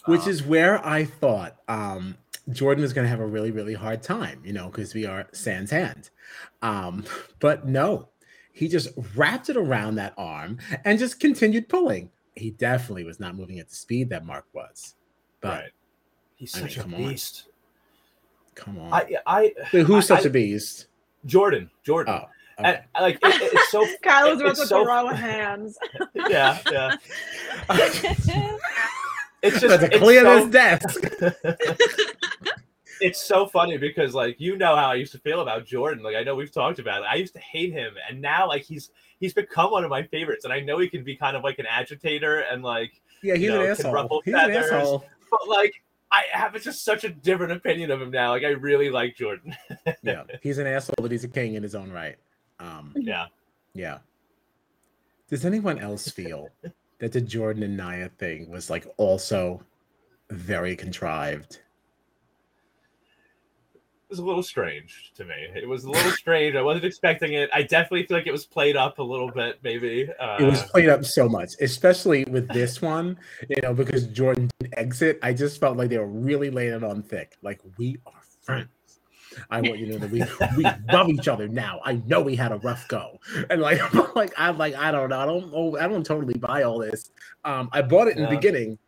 which 0.07 0.23
Um, 0.23 0.31
is 0.31 0.43
where 0.43 0.85
I 0.87 1.05
thought 1.05 1.57
um, 1.69 2.17
Jordan 2.51 2.83
was 2.83 2.93
going 2.93 3.05
to 3.05 3.11
have 3.11 3.21
a 3.21 3.27
really, 3.27 3.51
really 3.51 3.75
hard 3.75 4.03
time, 4.03 4.41
you 4.45 4.53
know, 4.53 4.69
because 4.69 4.95
we 4.95 5.05
are 5.07 5.27
Sans 5.33 5.71
hand. 5.71 6.11
Um, 6.63 7.05
but 7.41 7.67
no, 7.67 8.09
he 8.53 8.69
just 8.69 8.89
wrapped 9.15 9.51
it 9.51 9.57
around 9.57 9.97
that 9.97 10.15
arm 10.17 10.59
and 10.85 10.99
just 10.99 11.21
continued 11.21 11.69
pulling. 11.69 12.11
He 12.37 12.53
definitely 12.53 13.05
was 13.05 13.19
not 13.19 13.35
moving 13.35 13.59
at 13.59 13.69
the 13.69 13.75
speed 13.75 14.11
that 14.11 14.25
Mark 14.25 14.47
was. 14.53 14.95
But 15.41 15.49
right. 15.49 15.71
He's 16.37 16.55
I 16.57 16.61
mean, 16.61 16.69
such 16.69 16.79
a 16.79 16.83
come 16.83 16.95
on. 16.95 17.17
Beast. 18.65 18.77
come 18.77 18.79
on, 18.81 18.93
I 18.93 19.17
I 19.27 19.53
Wait, 19.73 19.87
who's 19.87 20.11
I- 20.11 20.17
such 20.17 20.25
I- 20.27 20.29
a 20.29 20.33
beast? 20.33 20.87
Jordan 21.27 21.71
Jordan. 21.85 22.15
Oh, 22.15 22.29
And, 22.59 22.81
like 23.01 23.17
it, 23.23 23.53
it's 23.53 23.71
so 23.71 23.85
Kyle 24.03 24.31
was 24.31 24.41
about 24.41 24.51
it's 24.53 24.61
to 24.63 24.67
so- 24.67 24.85
throw 24.85 25.09
hands. 25.15 25.77
yeah 26.29 26.59
yeah. 26.71 26.95
It's 29.41 29.61
just 29.61 29.69
That's 29.81 29.83
to 29.85 29.95
it's 29.95 29.99
clear 29.99 30.23
so- 30.23 30.47
this 30.47 30.51
desk. 30.51 30.99
it's 33.01 33.23
so 33.25 33.47
funny 33.47 33.77
because 33.79 34.13
like 34.15 34.41
you 34.41 34.57
know 34.57 34.75
how 34.75 34.87
I 34.91 34.95
used 34.95 35.13
to 35.13 35.19
feel 35.19 35.41
about 35.41 35.65
Jordan. 35.65 36.03
Like 36.03 36.17
I 36.17 36.25
know 36.25 36.35
we've 36.35 36.51
talked 36.51 36.81
about 36.81 37.03
it. 37.03 37.07
I 37.09 37.15
used 37.15 37.35
to 37.35 37.41
hate 37.41 37.73
him, 37.73 37.93
and 38.09 38.21
now 38.21 38.49
like 38.49 38.63
he's 38.63 38.91
he's 39.21 39.33
become 39.33 39.71
one 39.71 39.85
of 39.85 39.91
my 39.91 40.03
favorites. 40.03 40.45
And 40.45 40.53
I 40.53 40.59
know 40.61 40.79
he 40.81 40.89
can 40.89 41.05
be 41.05 41.15
kind 41.17 41.37
of 41.37 41.45
like 41.45 41.61
an 41.61 41.67
agitator 41.67 42.41
and 42.41 42.63
like, 42.65 43.01
Yeah, 43.23 43.35
he's 43.35 43.45
you 43.45 43.53
an 43.53 43.59
know, 43.59 43.63
can 43.63 43.71
asshole. 43.71 43.93
ruffle 43.93 44.23
He's 44.25 44.35
an 44.35 44.51
asshole. 44.51 45.05
but 45.31 45.49
like 45.49 45.75
I 46.11 46.25
have 46.33 46.61
just 46.63 46.85
such 46.85 47.05
a 47.05 47.11
different 47.11 47.53
opinion 47.53 47.91
of 47.91 48.01
him 48.01 48.11
now. 48.11 48.31
Like 48.31 48.45
I 48.45 48.51
really 48.51 48.91
like 48.91 49.17
Jordan. 49.17 49.55
Yeah, 50.03 50.25
he's 50.43 50.59
an 50.59 50.67
asshole, 50.67 50.95
but 51.01 51.11
he's 51.11 51.25
a 51.25 51.29
king 51.29 51.55
in 51.55 51.63
his 51.63 51.75
own 51.75 51.91
right. 51.91 52.17
Um, 52.61 52.95
Yeah. 52.97 53.27
Yeah. 53.75 53.99
Does 55.29 55.45
anyone 55.45 55.79
else 55.79 56.09
feel 56.11 56.49
that 56.99 57.13
the 57.13 57.21
Jordan 57.21 57.63
and 57.63 57.77
Naya 57.77 58.09
thing 58.09 58.51
was 58.51 58.71
like 58.71 58.87
also 58.97 59.63
very 60.31 60.77
contrived? 60.77 61.61
It 64.09 64.13
was 64.13 64.21
a 64.21 64.25
little 64.25 64.43
strange 64.43 65.13
to 65.17 65.25
me. 65.27 65.35
It 65.55 65.69
was 65.69 65.85
a 65.85 65.91
little 65.91 66.13
strange. 66.13 66.57
I 66.57 66.63
wasn't 66.63 66.87
expecting 66.87 67.35
it. 67.35 67.51
I 67.53 67.61
definitely 67.61 68.07
feel 68.07 68.17
like 68.17 68.27
it 68.27 68.33
was 68.33 68.47
played 68.47 68.75
up 68.75 68.99
a 68.99 69.03
little 69.03 69.31
bit, 69.31 69.59
maybe. 69.63 70.09
Uh, 70.19 70.39
It 70.41 70.45
was 70.45 70.63
played 70.63 70.89
up 70.89 71.05
so 71.05 71.29
much, 71.29 71.53
especially 71.61 72.25
with 72.25 72.49
this 72.49 72.81
one, 72.81 73.19
you 73.51 73.61
know, 73.61 73.75
because 73.75 74.07
Jordan 74.07 74.49
didn't 74.61 74.79
exit. 74.79 75.19
I 75.23 75.35
just 75.35 75.61
felt 75.61 75.77
like 75.77 75.91
they 75.91 75.99
were 75.99 76.07
really 76.07 76.49
laying 76.49 76.73
it 76.73 76.83
on 76.83 77.03
thick. 77.03 77.37
Like, 77.43 77.61
we 77.77 77.99
are 78.07 78.23
friends. 78.41 78.69
I 79.51 79.61
want 79.61 79.79
you 79.79 79.87
to 79.87 79.93
know 79.93 79.99
that 79.99 80.11
we 80.11 80.25
we 80.57 80.65
love 80.91 81.11
each 81.11 81.29
other 81.29 81.47
now. 81.47 81.81
I 81.85 82.01
know 82.07 82.23
we 82.23 82.35
had 82.35 82.51
a 82.51 82.57
rough 82.57 82.89
go, 82.89 83.21
and 83.51 83.61
like, 83.61 83.79
like 84.17 84.33
I'm 84.39 84.57
like 84.57 84.75
I 84.75 84.91
don't 84.91 85.11
know, 85.11 85.21
I 85.21 85.27
don't 85.27 85.53
oh, 85.55 85.77
I 85.77 85.87
don't 85.87 86.05
totally 86.05 86.39
buy 86.39 86.63
all 86.63 86.79
this. 86.79 87.11
Um, 87.45 87.69
I 87.73 87.83
bought 87.83 88.09
it 88.09 88.17
in 88.17 88.23
the 88.23 88.29
beginning, 88.31 88.79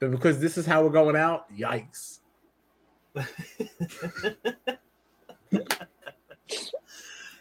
but 0.00 0.10
because 0.10 0.40
this 0.40 0.58
is 0.58 0.66
how 0.66 0.82
we're 0.82 0.90
going 0.90 1.14
out, 1.14 1.46
yikes. 1.56 2.18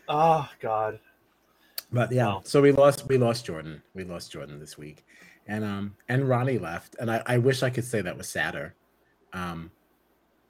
Oh 0.07 0.49
God. 0.61 0.99
But 1.91 2.11
yeah, 2.11 2.35
Wow. 2.35 2.41
so 2.45 2.61
we 2.61 2.71
lost 2.71 3.07
we 3.07 3.17
lost 3.17 3.45
Jordan. 3.45 3.83
We 3.95 4.03
lost 4.03 4.31
Jordan 4.31 4.59
this 4.59 4.77
week. 4.77 5.05
And 5.47 5.63
um 5.63 5.97
and 6.09 6.27
Ronnie 6.29 6.59
left. 6.59 6.95
And 6.99 7.11
I, 7.11 7.23
I 7.25 7.37
wish 7.39 7.63
I 7.63 7.69
could 7.69 7.85
say 7.85 8.01
that 8.01 8.17
was 8.17 8.29
sadder. 8.29 8.75
Um 9.33 9.71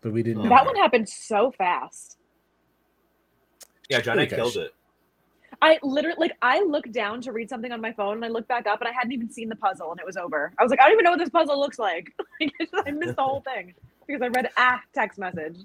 but 0.01 0.13
we 0.13 0.23
didn't 0.23 0.43
know 0.43 0.55
That 0.55 0.59
her. 0.59 0.67
one 0.67 0.75
happened 0.77 1.09
so 1.09 1.51
fast. 1.57 2.17
Yeah, 3.89 4.01
Johnny 4.01 4.23
Okay. 4.23 4.35
killed 4.35 4.57
it. 4.57 4.71
I 5.61 5.79
literally 5.83 6.17
like 6.19 6.33
I 6.41 6.61
looked 6.63 6.91
down 6.93 7.21
to 7.21 7.31
read 7.31 7.49
something 7.49 7.71
on 7.71 7.81
my 7.81 7.93
phone 7.93 8.17
and 8.17 8.25
I 8.25 8.29
looked 8.29 8.47
back 8.49 8.67
up 8.67 8.81
and 8.81 8.87
I 8.89 8.91
hadn't 8.93 9.13
even 9.13 9.29
seen 9.31 9.49
the 9.49 9.55
puzzle 9.55 9.91
and 9.91 9.99
it 9.99 10.05
was 10.05 10.17
over. 10.17 10.53
I 10.59 10.63
was 10.63 10.71
like, 10.71 10.79
I 10.81 10.85
don't 10.85 10.93
even 10.93 11.05
know 11.05 11.11
what 11.11 11.19
this 11.19 11.29
puzzle 11.29 11.59
looks 11.59 11.79
like. 11.79 12.13
Like, 12.41 12.53
I 12.87 12.91
missed 12.91 13.15
the 13.17 13.23
whole 13.23 13.41
thing 13.41 13.73
because 14.07 14.21
I 14.21 14.27
read 14.27 14.49
a 14.57 14.79
text 14.93 15.19
message. 15.19 15.59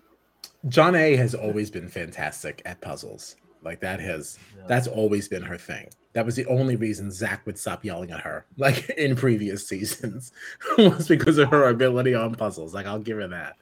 Jonna 0.67 1.17
has 1.17 1.35
always 1.35 1.71
been 1.71 1.89
fantastic 1.89 2.63
at 2.65 2.81
puzzles. 2.81 3.37
Like 3.63 3.81
that 3.81 4.01
has 4.01 4.39
Yeah. 4.57 4.65
that's 4.69 4.87
always 4.87 5.29
been 5.29 5.43
her 5.43 5.57
thing. 5.59 5.89
That 6.15 6.25
was 6.27 6.35
the 6.37 6.47
only 6.47 6.77
reason 6.77 7.11
Zach 7.11 7.45
would 7.47 7.59
stop 7.59 7.85
yelling 7.85 8.11
at 8.11 8.21
her, 8.21 8.47
like 8.57 8.89
in 8.97 9.15
previous 9.17 9.67
seasons, 9.67 10.33
was 10.79 11.07
because 11.09 11.39
of 11.39 11.49
her 11.51 11.69
ability 11.69 12.15
on 12.15 12.35
puzzles. 12.35 12.75
Like 12.75 12.87
I'll 12.87 12.99
give 12.99 13.19
her 13.19 13.29
that. 13.29 13.57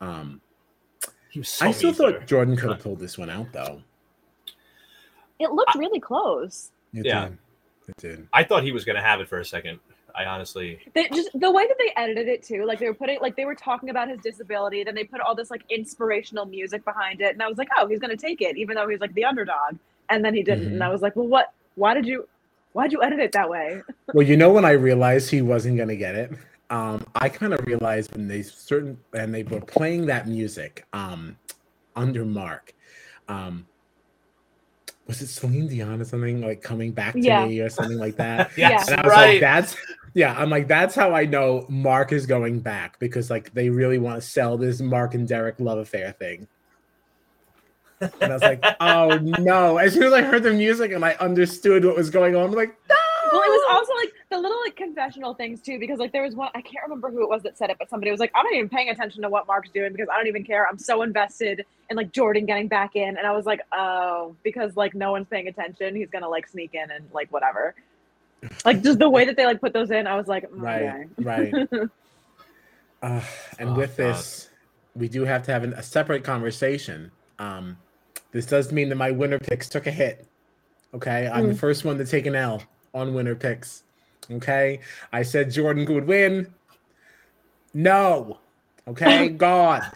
Um, 0.00 0.40
He 1.30 1.40
was 1.40 1.48
so 1.48 1.66
I 1.66 1.70
still 1.72 1.90
mean 1.90 1.96
to 1.96 2.18
thought 2.18 2.26
Jordan 2.26 2.56
could 2.56 2.70
have 2.70 2.80
pulled 2.82 3.00
this 3.00 3.18
one 3.18 3.30
out 3.30 3.52
though. 3.52 3.82
It 5.38 5.50
looked 5.52 5.74
really 5.74 6.00
close. 6.00 6.70
It 6.92 7.06
Yeah. 7.06 7.28
did. 7.28 7.38
It 7.88 7.96
did. 7.96 8.28
I 8.32 8.44
thought 8.44 8.62
he 8.62 8.72
was 8.72 8.84
going 8.84 8.96
to 8.96 9.02
have 9.02 9.20
it 9.20 9.28
for 9.28 9.40
a 9.40 9.44
second. 9.44 9.80
I 10.14 10.24
honestly, 10.24 10.78
They 10.94 11.08
just 11.08 11.30
the 11.34 11.50
way 11.50 11.66
that 11.66 11.76
they 11.78 11.92
edited 11.96 12.28
it 12.28 12.42
too, 12.42 12.64
like 12.64 12.78
they 12.78 12.86
were 12.88 12.94
putting 12.94 13.20
like 13.20 13.36
they 13.36 13.44
were 13.44 13.54
talking 13.54 13.90
about 13.90 14.08
his 14.08 14.18
disability, 14.20 14.84
then 14.84 14.94
they 14.94 15.04
put 15.04 15.20
all 15.20 15.34
this 15.34 15.50
like 15.50 15.62
inspirational 15.70 16.46
music 16.46 16.84
behind 16.84 17.20
it, 17.20 17.32
and 17.32 17.42
I 17.42 17.48
was 17.48 17.58
like, 17.58 17.68
oh, 17.78 17.86
he's 17.86 17.98
gonna 17.98 18.16
take 18.16 18.40
it, 18.40 18.56
even 18.56 18.76
though 18.76 18.88
he's 18.88 19.00
like 19.00 19.14
the 19.14 19.24
underdog, 19.24 19.78
and 20.08 20.24
then 20.24 20.34
he 20.34 20.42
didn't, 20.42 20.68
and 20.68 20.82
I 20.82 20.88
was 20.88 21.02
like, 21.02 21.16
well, 21.16 21.26
what? 21.26 21.52
Why 21.74 21.94
did 21.94 22.06
you? 22.06 22.28
Why 22.72 22.84
did 22.84 22.92
you 22.92 23.02
edit 23.02 23.20
it 23.20 23.32
that 23.32 23.48
way? 23.48 23.82
Well, 24.12 24.26
you 24.26 24.36
know 24.36 24.50
when 24.50 24.64
I 24.64 24.72
realized 24.72 25.30
he 25.30 25.40
wasn't 25.40 25.78
gonna 25.78 25.94
get 25.94 26.16
it, 26.16 26.32
um, 26.68 27.06
I 27.14 27.28
kind 27.28 27.54
of 27.54 27.64
realized 27.66 28.12
when 28.12 28.26
they 28.26 28.42
certain 28.42 28.98
and 29.12 29.32
they 29.32 29.44
were 29.44 29.60
playing 29.60 30.06
that 30.06 30.26
music 30.26 30.84
um, 30.92 31.36
under 31.94 32.24
Mark. 32.24 32.74
Um, 33.28 33.66
was 35.06 35.20
it 35.22 35.26
Celine 35.26 35.66
Dion 35.66 36.00
or 36.00 36.04
something 36.04 36.40
like 36.40 36.62
coming 36.62 36.92
back 36.92 37.14
to 37.14 37.20
Yeah. 37.20 37.44
me 37.44 37.60
or 37.60 37.68
something 37.68 37.98
like 37.98 38.16
that? 38.16 38.52
yes, 38.56 38.88
And 38.88 39.00
I 39.00 39.04
was 39.04 39.16
right. 39.16 39.32
like, 39.32 39.40
that's 39.40 39.76
yeah. 40.14 40.34
I'm 40.36 40.50
like, 40.50 40.68
that's 40.68 40.94
how 40.94 41.14
I 41.14 41.24
know 41.24 41.66
Mark 41.68 42.12
is 42.12 42.26
going 42.26 42.60
back 42.60 42.98
because 42.98 43.30
like 43.30 43.52
they 43.54 43.70
really 43.70 43.98
want 43.98 44.20
to 44.20 44.26
sell 44.26 44.56
this 44.56 44.80
Mark 44.80 45.14
and 45.14 45.26
Derek 45.26 45.60
love 45.60 45.78
affair 45.78 46.12
thing. 46.12 46.48
And 48.00 48.24
I 48.24 48.28
was 48.28 48.42
like, 48.42 48.64
oh 48.80 49.18
no. 49.18 49.78
As 49.78 49.94
soon 49.94 50.04
as 50.04 50.12
I 50.12 50.22
heard 50.22 50.42
the 50.42 50.52
music 50.52 50.92
and 50.92 51.04
I 51.04 51.12
understood 51.14 51.84
what 51.84 51.96
was 51.96 52.10
going 52.10 52.34
on, 52.34 52.46
I'm 52.46 52.52
like, 52.52 52.76
no. 52.88 52.96
Well, 53.32 53.42
it 53.42 53.48
was 53.48 53.64
also 53.70 53.94
like 53.94 54.12
the 54.30 54.38
little 54.38 54.58
like 54.64 54.74
confessional 54.74 55.34
things 55.34 55.60
too, 55.60 55.78
because 55.78 56.00
like 56.00 56.10
there 56.10 56.22
was 56.22 56.34
one 56.34 56.50
I 56.54 56.62
can't 56.62 56.82
remember 56.82 57.10
who 57.10 57.22
it 57.22 57.28
was 57.28 57.42
that 57.42 57.56
said 57.56 57.70
it, 57.70 57.76
but 57.78 57.88
somebody 57.88 58.10
was 58.10 58.18
like, 58.18 58.32
I'm 58.34 58.44
not 58.44 58.54
even 58.54 58.68
paying 58.68 58.88
attention 58.88 59.22
to 59.22 59.28
what 59.28 59.46
Mark's 59.46 59.70
doing 59.70 59.92
because 59.92 60.08
I 60.12 60.16
don't 60.16 60.26
even 60.26 60.44
care. 60.44 60.66
I'm 60.66 60.78
so 60.78 61.02
invested 61.02 61.64
in 61.90 61.96
like 61.96 62.10
Jordan 62.12 62.46
getting 62.46 62.66
back 62.66 62.96
in, 62.96 63.16
and 63.16 63.26
I 63.26 63.32
was 63.32 63.46
like, 63.46 63.60
oh, 63.72 64.34
because 64.42 64.76
like 64.76 64.94
no 64.94 65.12
one's 65.12 65.28
paying 65.28 65.46
attention, 65.46 65.94
he's 65.94 66.10
gonna 66.10 66.28
like 66.28 66.48
sneak 66.48 66.74
in 66.74 66.90
and 66.90 67.04
like 67.12 67.30
whatever. 67.32 67.74
Like 68.64 68.82
just 68.82 68.98
the 68.98 69.08
way 69.08 69.24
that 69.24 69.36
they 69.36 69.44
like 69.46 69.60
put 69.60 69.72
those 69.72 69.90
in, 69.90 70.06
I 70.06 70.16
was 70.16 70.26
like, 70.26 70.50
mm, 70.50 70.60
Right, 70.62 70.82
okay. 70.84 71.06
right. 71.18 71.68
Uh, 73.02 73.22
and 73.58 73.70
Oh, 73.70 73.74
with 73.74 73.96
God. 73.96 74.14
this, 74.14 74.50
we 74.94 75.08
do 75.08 75.24
have 75.24 75.42
to 75.44 75.52
have 75.52 75.64
an, 75.64 75.72
a 75.72 75.82
separate 75.82 76.22
conversation. 76.22 77.10
Um, 77.38 77.78
this 78.30 78.44
does 78.44 78.72
mean 78.72 78.90
that 78.90 78.96
my 78.96 79.10
winner 79.10 79.38
picks 79.38 79.70
took 79.70 79.86
a 79.86 79.90
hit. 79.90 80.26
Okay, 80.92 81.26
I'm 81.32 81.48
the 81.48 81.54
first 81.54 81.86
one 81.86 81.96
to 81.98 82.04
take 82.04 82.26
an 82.26 82.34
L 82.34 82.62
on 82.92 83.14
winner 83.14 83.34
picks. 83.34 83.84
Okay, 84.30 84.80
I 85.12 85.22
said 85.22 85.50
Jordan 85.50 85.86
would 85.94 86.06
win. 86.06 86.52
No. 87.72 88.38
Okay, 88.86 89.28
God. 89.46 89.82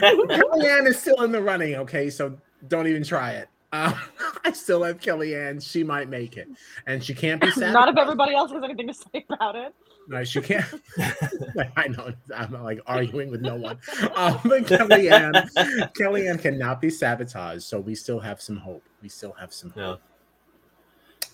Kellyanne 0.00 0.88
is 0.88 0.98
still 0.98 1.22
in 1.22 1.30
the 1.30 1.40
running. 1.40 1.76
Okay, 1.76 2.10
so 2.10 2.36
don't 2.68 2.88
even 2.88 3.04
try 3.04 3.32
it. 3.32 3.48
Um, 3.72 3.94
I 4.44 4.52
still 4.52 4.82
have 4.82 4.98
Kellyanne. 5.00 5.62
She 5.66 5.82
might 5.84 6.08
make 6.08 6.36
it, 6.36 6.48
and 6.86 7.02
she 7.02 7.14
can't 7.14 7.40
be 7.40 7.50
sad. 7.52 7.72
Not 7.72 7.88
if 7.88 7.96
everybody 7.96 8.34
else 8.34 8.50
has 8.52 8.62
anything 8.62 8.88
to 8.88 8.94
say 8.94 9.24
about 9.30 9.56
it. 9.56 9.74
No, 10.08 10.24
she 10.24 10.40
can't. 10.40 10.66
I 11.76 11.88
know. 11.88 12.12
I'm 12.36 12.52
like 12.62 12.80
arguing 12.86 13.30
with 13.30 13.40
no 13.40 13.54
one. 13.54 13.78
Um, 14.16 14.40
but 14.44 14.64
Kellyanne, 14.66 15.48
Kellyanne 15.94 16.40
cannot 16.40 16.80
be 16.80 16.90
sabotaged, 16.90 17.62
so 17.62 17.78
we 17.78 17.94
still 17.94 18.18
have 18.18 18.40
some 18.42 18.56
hope. 18.56 18.82
We 19.00 19.08
still 19.08 19.32
have 19.38 19.52
some 19.54 19.72
Yeah. 19.76 19.96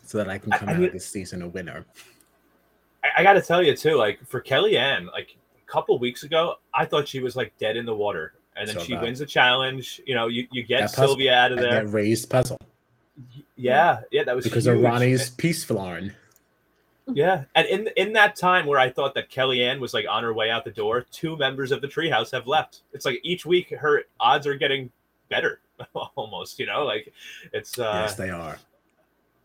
so 0.05 0.19
that 0.19 0.29
I 0.29 0.37
can 0.39 0.53
come 0.53 0.69
I 0.69 0.73
out 0.75 0.81
mean- 0.81 0.93
this 0.93 1.07
season 1.07 1.41
a 1.43 1.49
winner. 1.49 1.87
I, 3.03 3.09
I 3.19 3.23
got 3.23 3.35
to 3.35 3.41
tell 3.41 3.63
you 3.63 3.75
too, 3.75 3.97
like 3.97 4.21
for 4.27 4.43
Kellyanne, 4.43 5.11
like 5.13 5.37
a 5.67 5.71
couple 5.71 5.99
weeks 5.99 6.23
ago, 6.25 6.57
I 6.75 6.85
thought 6.85 7.09
she 7.09 7.21
was 7.21 7.37
like 7.37 7.57
dead 7.59 7.77
in 7.77 7.87
the 7.87 7.95
water, 7.95 8.35
and 8.59 8.69
then 8.69 8.77
So 8.77 8.83
she 8.83 8.95
bad. 8.95 9.03
wins 9.03 9.19
the 9.21 9.27
challenge. 9.27 10.01
You 10.07 10.15
know, 10.15 10.27
you, 10.29 10.47
you 10.53 10.63
get 10.63 10.81
That 10.81 10.91
puzzle- 10.91 11.07
Sylvia 11.09 11.35
out 11.35 11.53
of 11.53 11.59
there. 11.59 11.85
that 11.85 11.87
raised 11.89 12.29
puzzle 12.31 12.59
Yeah, 13.57 14.01
yeah, 14.11 14.25
that 14.25 14.35
was 14.37 14.45
because 14.45 14.65
huge. 14.67 14.77
of 14.77 14.83
Ronnie's 14.83 15.31
peaceful 15.31 15.79
arm. 15.79 16.13
Yeah, 17.11 17.45
and 17.55 17.67
in 17.67 17.89
in 17.97 18.13
that 18.13 18.37
time 18.37 18.67
where 18.67 18.79
I 18.79 18.91
thought 18.91 19.15
that 19.15 19.31
Kellyanne 19.31 19.81
was 19.81 19.95
like 19.95 20.05
on 20.09 20.23
her 20.25 20.35
way 20.35 20.51
out 20.51 20.65
the 20.67 20.71
door, 20.71 21.07
two 21.11 21.37
members 21.39 21.73
of 21.73 21.81
the 21.81 21.89
treehouse 21.89 22.31
have 22.33 22.47
left. 22.47 22.81
It's 22.93 23.07
like 23.07 23.19
each 23.23 23.47
week 23.47 23.71
her 23.71 24.03
odds 24.21 24.47
are 24.47 24.55
getting 24.57 24.91
better, 25.31 25.61
almost. 26.17 26.59
You 26.59 26.67
know, 26.67 26.85
like 26.85 27.11
it's. 27.55 27.79
uh 27.79 28.03
yes, 28.05 28.15
they 28.15 28.29
are. 28.29 28.59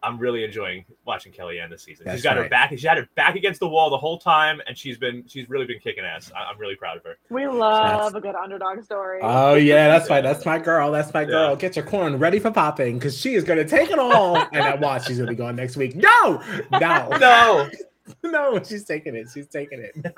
I'm 0.04 0.18
really 0.20 0.44
enjoying 0.44 0.86
watching 1.06 1.32
Kellyanne 1.32 1.70
this 1.70 1.84
season. 1.84 2.06
That's 2.06 2.18
she's 2.18 2.24
got 2.24 2.36
her 2.38 2.50
back. 2.50 2.78
She 2.78 2.86
had 2.86 2.98
her 2.98 3.08
back 3.16 3.36
against 3.36 3.60
the 3.60 3.68
wall 3.68 3.90
the 3.90 3.98
whole 3.98 4.18
time, 4.18 4.62
and 4.68 4.78
she's 4.78 4.98
been 4.98 5.24
she's 5.28 5.50
really 5.50 5.66
been 5.66 5.80
kicking 5.80 6.04
ass. 6.04 6.32
I, 6.36 6.44
I'm 6.52 6.58
really 6.60 6.76
proud 6.76 6.98
of 6.98 7.04
her. 7.06 7.16
We 7.30 7.48
love 7.48 8.14
a 8.14 8.22
good 8.22 8.36
underdog 8.36 8.84
story. 8.84 9.20
Oh 9.24 9.56
yeah, 9.56 9.88
that's 9.88 10.10
right. 10.10 10.22
That's 10.22 10.46
my 10.46 10.60
girl. 10.60 10.92
That's 10.92 11.14
my 11.14 11.26
girl. 11.26 11.52
Yeah. 11.52 11.56
Get 11.56 11.76
your 11.76 11.86
corn 11.86 12.20
ready 12.20 12.40
for 12.40 12.52
popping 12.52 13.00
because 13.00 13.18
she 13.18 13.34
is 13.36 13.44
gonna 13.44 13.66
take 13.66 13.90
it 13.92 14.00
all. 14.00 14.38
and 14.38 14.58
I 14.64 14.76
watch. 14.76 15.08
She's 15.08 15.18
gonna 15.18 15.30
be 15.32 15.36
going 15.36 15.56
next 15.56 15.78
week. 15.78 15.96
No, 15.96 16.42
no, 16.72 17.08
No, 17.20 17.70
no, 18.24 18.62
she's 18.64 18.84
taking 18.84 19.16
it. 19.16 19.28
She's 19.34 19.48
taking 19.48 19.80
it. 19.80 19.96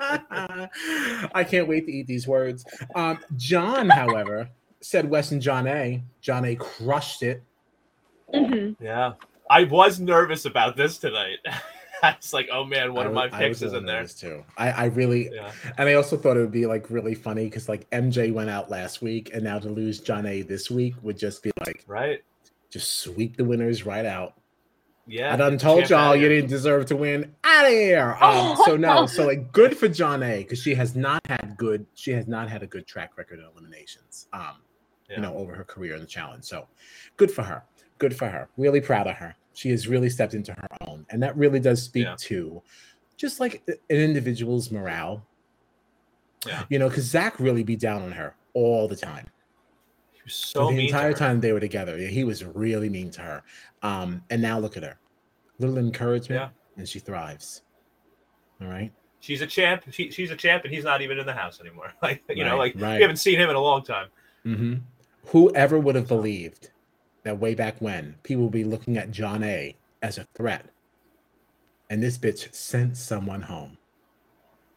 I 1.34 1.44
can't 1.44 1.68
wait 1.68 1.86
to 1.86 1.92
eat 1.92 2.06
these 2.06 2.26
words. 2.26 2.64
Um, 2.94 3.18
John, 3.36 3.88
however, 3.88 4.48
said 4.80 5.08
Wes 5.08 5.30
and 5.30 5.40
Jonna. 5.40 6.02
John 6.20 6.44
A. 6.44 6.56
crushed 6.56 7.22
it. 7.22 7.42
Mhm. 8.34 8.76
yeah, 8.80 9.12
I 9.50 9.64
was 9.64 10.00
nervous 10.00 10.44
about 10.44 10.76
this 10.76 10.98
tonight. 10.98 11.38
I 12.02 12.14
was 12.14 12.32
like, 12.34 12.48
oh 12.52 12.64
man, 12.64 12.92
one 12.92 13.06
I 13.06 13.08
of 13.08 13.14
my 13.14 13.28
picks 13.28 13.62
is 13.62 13.72
in 13.72 13.86
there. 13.86 14.06
too. 14.06 14.44
I, 14.58 14.70
I 14.70 14.84
really, 14.86 15.30
Yeah, 15.32 15.50
and 15.78 15.88
I 15.88 15.94
also 15.94 16.16
thought 16.16 16.36
it 16.36 16.40
would 16.40 16.52
be 16.52 16.66
like 16.66 16.90
really 16.90 17.14
funny 17.14 17.44
because 17.44 17.68
like 17.68 17.88
MJ 17.90 18.32
went 18.32 18.50
out 18.50 18.70
last 18.70 19.00
week, 19.00 19.30
and 19.32 19.42
now 19.42 19.58
to 19.58 19.68
lose 19.68 20.00
Jonna. 20.00 20.46
this 20.46 20.70
week 20.70 20.94
would 21.02 21.16
just 21.18 21.42
be 21.42 21.50
like 21.64 21.84
right. 21.86 22.22
just 22.70 23.00
sweep 23.00 23.36
the 23.36 23.44
winners 23.44 23.86
right 23.86 24.04
out. 24.04 24.34
Yeah, 25.06 25.32
I 25.32 25.36
done 25.36 25.56
told 25.56 25.88
y'all 25.88 26.14
you 26.16 26.28
didn't 26.28 26.50
deserve 26.50 26.86
to 26.86 26.96
win. 26.96 27.32
Out 27.44 27.64
of 27.64 27.70
here. 27.72 28.18
Um, 28.20 28.58
so 28.64 28.76
no, 28.76 29.06
so 29.06 29.24
like 29.24 29.52
good 29.52 29.76
for 29.78 29.88
Jonna. 29.88 30.38
because 30.38 30.60
she 30.60 30.74
has 30.74 30.96
not 30.96 31.22
had 31.28 31.54
good. 31.56 31.86
She 31.94 32.10
has 32.10 32.26
not 32.26 32.50
had 32.50 32.62
a 32.62 32.66
good 32.66 32.86
track 32.86 33.16
record 33.16 33.38
of 33.38 33.52
eliminations. 33.52 34.26
Um, 34.34 34.62
Yeah. 35.08 35.16
you 35.16 35.22
know, 35.22 35.34
over 35.36 35.54
her 35.54 35.64
career 35.64 35.94
in 35.94 36.00
the 36.00 36.06
challenge. 36.06 36.44
So 36.44 36.66
good 37.16 37.30
for 37.30 37.42
her. 37.42 37.62
Good 37.98 38.16
for 38.16 38.28
her. 38.28 38.48
Really 38.56 38.80
proud 38.80 39.06
of 39.06 39.16
her. 39.16 39.34
She 39.54 39.70
has 39.70 39.88
really 39.88 40.10
stepped 40.10 40.34
into 40.34 40.52
her 40.52 40.68
own, 40.86 41.06
and 41.10 41.22
that 41.22 41.36
really 41.36 41.60
does 41.60 41.82
speak 41.82 42.04
Yeah. 42.04 42.16
to 42.18 42.62
just 43.16 43.40
like 43.40 43.62
an 43.68 43.76
individual's 43.96 44.70
morale. 44.70 45.26
Yeah. 46.46 46.64
You 46.68 46.78
know, 46.78 46.88
because 46.88 47.04
Zach 47.04 47.40
really 47.40 47.62
be 47.62 47.76
down 47.76 48.02
on 48.02 48.12
her 48.12 48.36
all 48.52 48.86
the 48.86 48.96
time 48.96 49.26
He 50.12 50.20
was 50.24 50.34
so 50.34 50.70
the 50.70 50.86
entire 50.86 51.12
time 51.12 51.40
they 51.40 51.52
were 51.52 51.60
together. 51.60 51.98
yeah, 51.98 52.08
He 52.08 52.24
was 52.24 52.44
really 52.44 52.88
mean 52.88 53.10
to 53.12 53.22
her. 53.22 53.42
Um, 53.82 54.22
and 54.30 54.40
now 54.42 54.58
look 54.58 54.76
at 54.76 54.82
her. 54.82 54.98
Little 55.58 55.78
encouragement, 55.78 56.40
Yeah. 56.40 56.48
and 56.76 56.86
she 56.88 56.98
thrives. 56.98 57.62
All 58.60 58.68
right. 58.68 58.92
She's 59.20 59.40
a 59.40 59.46
champ. 59.46 59.84
She, 59.90 60.10
she's 60.10 60.30
a 60.30 60.36
champ, 60.36 60.64
and 60.64 60.72
he's 60.72 60.84
not 60.84 61.00
even 61.00 61.18
in 61.18 61.26
the 61.26 61.32
house 61.32 61.60
anymore. 61.60 61.92
Like 62.02 62.22
you 62.28 62.44
know, 62.44 62.58
like 62.58 62.74
right. 62.76 62.96
we 62.96 63.02
haven't 63.02 63.16
seen 63.16 63.38
him 63.40 63.48
in 63.50 63.56
a 63.56 63.60
long 63.60 63.82
time. 63.82 64.08
Mm-hmm. 64.44 64.74
Whoever 65.28 65.80
would 65.80 65.94
have 65.96 66.06
believed 66.06 66.70
that 67.26 67.38
way 67.38 67.54
back 67.54 67.76
when 67.80 68.14
people 68.22 68.44
would 68.44 68.52
be 68.52 68.64
looking 68.64 68.96
at 68.96 69.10
Jonna 69.10 69.74
as 70.02 70.16
a 70.18 70.24
threat, 70.34 70.66
and 71.90 72.02
this 72.02 72.16
bitch 72.16 72.52
sent 72.54 72.96
someone 72.96 73.42
home. 73.42 73.76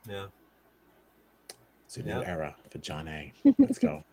Yeah. 0.07 0.25
It's 1.85 1.97
a 1.97 2.03
new 2.03 2.19
Yeah. 2.19 2.27
era 2.27 2.55
for 2.69 2.79
Jonna. 2.79 3.31
Let's 3.57 3.77
go. 3.79 4.03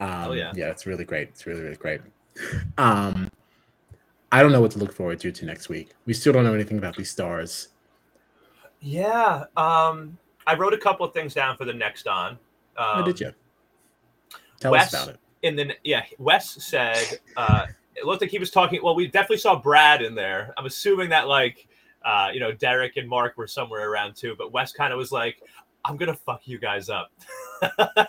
Um, 0.00 0.36
yeah. 0.36 0.52
yeah, 0.56 0.70
it's 0.70 0.86
really 0.86 1.04
great. 1.04 1.28
It's 1.28 1.46
really 1.46 1.62
really 1.62 1.76
great. 1.76 2.00
Um, 2.78 3.30
I 4.32 4.42
don't 4.42 4.50
know 4.52 4.60
what 4.60 4.72
to 4.72 4.78
look 4.78 4.92
forward 4.92 5.20
to 5.20 5.30
to 5.30 5.44
next 5.46 5.68
week. 5.68 5.90
We 6.06 6.14
still 6.14 6.32
don't 6.32 6.44
know 6.44 6.54
anything 6.54 6.78
about 6.78 6.96
these 6.96 7.10
stars. 7.10 7.68
Yeah. 8.80 9.44
Um, 9.56 10.18
I 10.46 10.54
wrote 10.56 10.74
a 10.74 10.78
couple 10.78 11.06
of 11.06 11.12
things 11.14 11.34
down 11.34 11.56
for 11.56 11.64
the 11.64 11.72
next 11.72 12.08
on. 12.08 12.32
Um, 12.32 12.38
How 12.76 13.02
did 13.02 13.20
you? 13.20 13.32
Tell 14.58 14.72
Wes- 14.72 14.92
us 14.92 15.02
about 15.04 15.14
it. 15.14 15.20
In 15.42 15.56
then 15.56 15.72
yeah, 15.84 16.04
Wes 16.18 16.50
said 16.64 17.18
uh, 17.36 17.66
it 17.94 18.04
looked 18.04 18.20
like 18.20 18.30
he 18.30 18.38
was 18.38 18.50
talking. 18.50 18.80
Well, 18.82 18.94
we 18.94 19.06
definitely 19.06 19.38
saw 19.38 19.58
Brad 19.58 20.02
in 20.02 20.14
there. 20.14 20.54
I'm 20.56 20.66
assuming 20.66 21.08
that 21.10 21.28
like, 21.28 21.68
uh, 22.04 22.28
you 22.32 22.40
know, 22.40 22.52
Derek 22.52 22.96
and 22.96 23.08
Mark 23.08 23.36
were 23.36 23.46
somewhere 23.46 23.90
around 23.90 24.16
too. 24.16 24.34
But 24.36 24.52
Wes 24.52 24.72
kind 24.72 24.92
of 24.92 24.98
was 24.98 25.12
like, 25.12 25.42
"I'm 25.84 25.96
gonna 25.96 26.14
fuck 26.14 26.42
you 26.46 26.58
guys 26.58 26.88
up." 26.88 27.12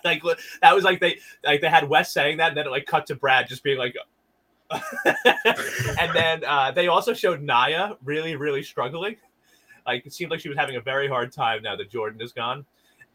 like 0.03 0.21
that 0.61 0.73
was 0.73 0.83
like 0.83 0.99
they 0.99 1.19
like 1.43 1.61
they 1.61 1.69
had 1.69 1.87
Wes 1.87 2.11
saying 2.13 2.37
that, 2.37 2.49
and 2.49 2.57
then 2.57 2.67
it 2.67 2.71
like 2.71 2.85
cut 2.85 3.05
to 3.07 3.15
Brad 3.15 3.47
just 3.47 3.63
being 3.63 3.77
like. 3.77 3.95
and 5.05 6.15
then 6.15 6.43
uh, 6.47 6.71
they 6.71 6.87
also 6.87 7.13
showed 7.13 7.43
Naya 7.43 7.93
really, 8.03 8.35
really 8.35 8.63
struggling. 8.63 9.17
Like 9.85 10.05
it 10.05 10.13
seemed 10.13 10.31
like 10.31 10.39
she 10.39 10.49
was 10.49 10.57
having 10.57 10.77
a 10.77 10.81
very 10.81 11.07
hard 11.07 11.31
time 11.31 11.61
now 11.61 11.75
that 11.75 11.91
Jordan 11.91 12.21
is 12.21 12.31
gone. 12.31 12.65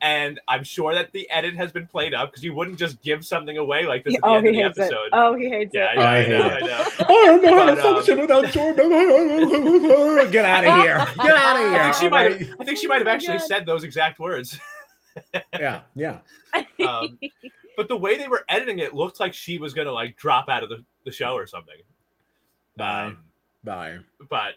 And 0.00 0.38
I'm 0.46 0.62
sure 0.62 0.94
that 0.94 1.10
the 1.12 1.28
edit 1.30 1.56
has 1.56 1.72
been 1.72 1.86
played 1.88 2.14
up 2.14 2.30
because 2.30 2.44
you 2.44 2.54
wouldn't 2.54 2.78
just 2.78 3.02
give 3.02 3.26
something 3.26 3.58
away 3.58 3.84
like 3.84 4.04
this 4.04 4.14
at 4.14 4.20
the 4.22 4.26
oh, 4.28 4.34
end 4.36 4.46
he 4.46 4.60
of 4.62 4.74
the 4.74 4.82
hates 4.82 4.92
episode. 4.92 5.04
it. 5.06 5.10
Oh, 5.12 5.34
he 5.34 5.48
hates 5.48 5.74
Yeah, 5.74 5.90
it. 5.92 5.96
yeah, 5.98 6.02
I 6.02 6.16
I, 6.16 6.22
hate 6.22 6.30
know, 6.30 6.46
it. 6.46 6.52
I 6.52 6.60
know. 6.60 6.84
I 7.00 7.04
don't 7.26 7.42
know 7.42 7.58
how 7.58 7.64
to 7.64 7.72
um, 7.72 7.78
function 7.78 8.20
without 8.20 8.46
Jordan. 8.52 10.30
Get 10.30 10.44
out 10.44 10.64
of 10.64 10.74
here. 10.84 10.98
Get 11.16 11.36
out 11.36 11.56
of 11.56 11.70
here. 11.70 11.80
I 11.80 11.82
think 11.82 11.94
she 11.96 12.08
might. 12.08 12.40
Have, 12.40 12.56
I 12.60 12.64
think 12.64 12.78
she 12.78 12.86
might 12.86 12.98
have 12.98 13.08
Oh 13.08 13.10
actually 13.10 13.38
said 13.40 13.66
those 13.66 13.84
exact 13.84 14.18
words. 14.20 14.58
Yeah, 15.58 15.80
yeah. 15.96 16.18
Um, 16.86 17.18
but 17.76 17.88
the 17.88 17.96
way 17.96 18.16
they 18.16 18.28
were 18.28 18.44
editing 18.48 18.78
it 18.78 18.94
looked 18.94 19.18
like 19.18 19.34
she 19.34 19.58
was 19.58 19.74
gonna 19.74 19.90
like 19.90 20.16
drop 20.16 20.48
out 20.48 20.62
of 20.62 20.68
the, 20.68 20.84
the 21.04 21.10
show 21.10 21.32
or 21.34 21.44
something. 21.44 21.74
Bye. 22.76 23.06
Um, 23.06 23.18
Bye. 23.64 23.98
but 24.30 24.54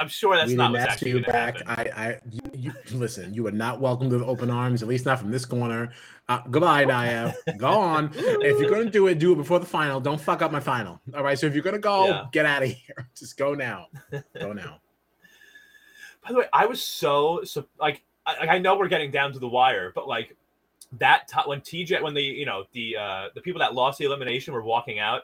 I'm 0.00 0.08
sure 0.08 0.34
that's 0.34 0.48
we 0.48 0.54
not 0.56 0.72
didn't 0.72 0.80
what's 0.80 0.84
ask 0.84 0.92
actually 0.94 1.10
you 1.10 1.20
gonna 1.20 1.32
back. 1.32 1.66
happen. 1.66 1.92
I, 1.94 2.04
I, 2.08 2.18
you, 2.30 2.40
you, 2.54 2.72
listen. 2.98 3.34
You 3.34 3.46
are 3.46 3.52
not 3.52 3.80
welcome 3.80 4.08
to 4.10 4.16
the 4.18 4.24
open 4.24 4.50
arms. 4.50 4.82
At 4.82 4.88
least 4.88 5.04
not 5.04 5.18
from 5.18 5.30
this 5.30 5.44
corner. 5.44 5.92
Uh, 6.28 6.40
goodbye, 6.50 6.84
Nia. 6.86 7.34
Go 7.58 7.68
on. 7.68 8.10
if 8.14 8.58
you're 8.58 8.70
gonna 8.70 8.88
do 8.90 9.06
it, 9.08 9.18
do 9.18 9.32
it 9.32 9.36
before 9.36 9.58
the 9.58 9.66
final. 9.66 10.00
Don't 10.00 10.20
fuck 10.20 10.40
up 10.40 10.50
my 10.52 10.60
final. 10.60 11.00
All 11.14 11.22
right. 11.22 11.38
So 11.38 11.46
if 11.46 11.52
you're 11.54 11.62
gonna 11.62 11.78
go, 11.78 12.06
Yeah. 12.06 12.24
get 12.32 12.46
out 12.46 12.62
of 12.62 12.70
here. 12.70 13.08
Just 13.14 13.36
go 13.36 13.54
now. 13.54 13.88
Go 14.40 14.52
now. 14.54 14.80
By 16.22 16.32
the 16.32 16.38
way, 16.38 16.44
I 16.52 16.64
was 16.66 16.82
so, 16.82 17.42
so 17.44 17.66
like 17.78 18.02
I, 18.26 18.46
I 18.48 18.58
know 18.58 18.78
we're 18.78 18.88
getting 18.88 19.10
down 19.10 19.32
to 19.34 19.38
the 19.38 19.48
wire, 19.48 19.92
but 19.94 20.08
like 20.08 20.36
that 20.98 21.28
t- 21.28 21.40
when 21.48 21.60
TJ 21.60 22.02
when 22.02 22.14
the 22.14 22.22
you 22.22 22.46
know 22.46 22.64
the 22.72 22.96
uh 22.96 23.24
the 23.34 23.40
people 23.40 23.58
that 23.60 23.74
lost 23.74 23.98
the 23.98 24.04
elimination 24.06 24.52
were 24.54 24.62
walking 24.62 24.98
out 24.98 25.22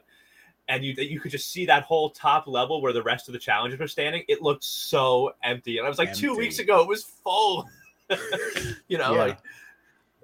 and 0.68 0.84
you 0.84 0.92
you 0.94 1.20
could 1.20 1.30
just 1.30 1.50
see 1.52 1.66
that 1.66 1.82
whole 1.84 2.10
top 2.10 2.46
level 2.46 2.80
where 2.82 2.92
the 2.92 3.02
rest 3.02 3.28
of 3.28 3.32
the 3.32 3.38
challengers 3.38 3.78
were 3.78 3.86
standing 3.88 4.22
it 4.28 4.42
looked 4.42 4.64
so 4.64 5.32
empty 5.42 5.78
and 5.78 5.86
I 5.86 5.88
was 5.88 5.98
like 5.98 6.12
two 6.14 6.34
weeks 6.34 6.58
ago 6.58 6.82
it 6.82 6.88
was 6.88 7.04
full 7.04 7.68
you 8.88 8.98
know 8.98 9.14
Yeah. 9.14 9.24
like 9.24 9.38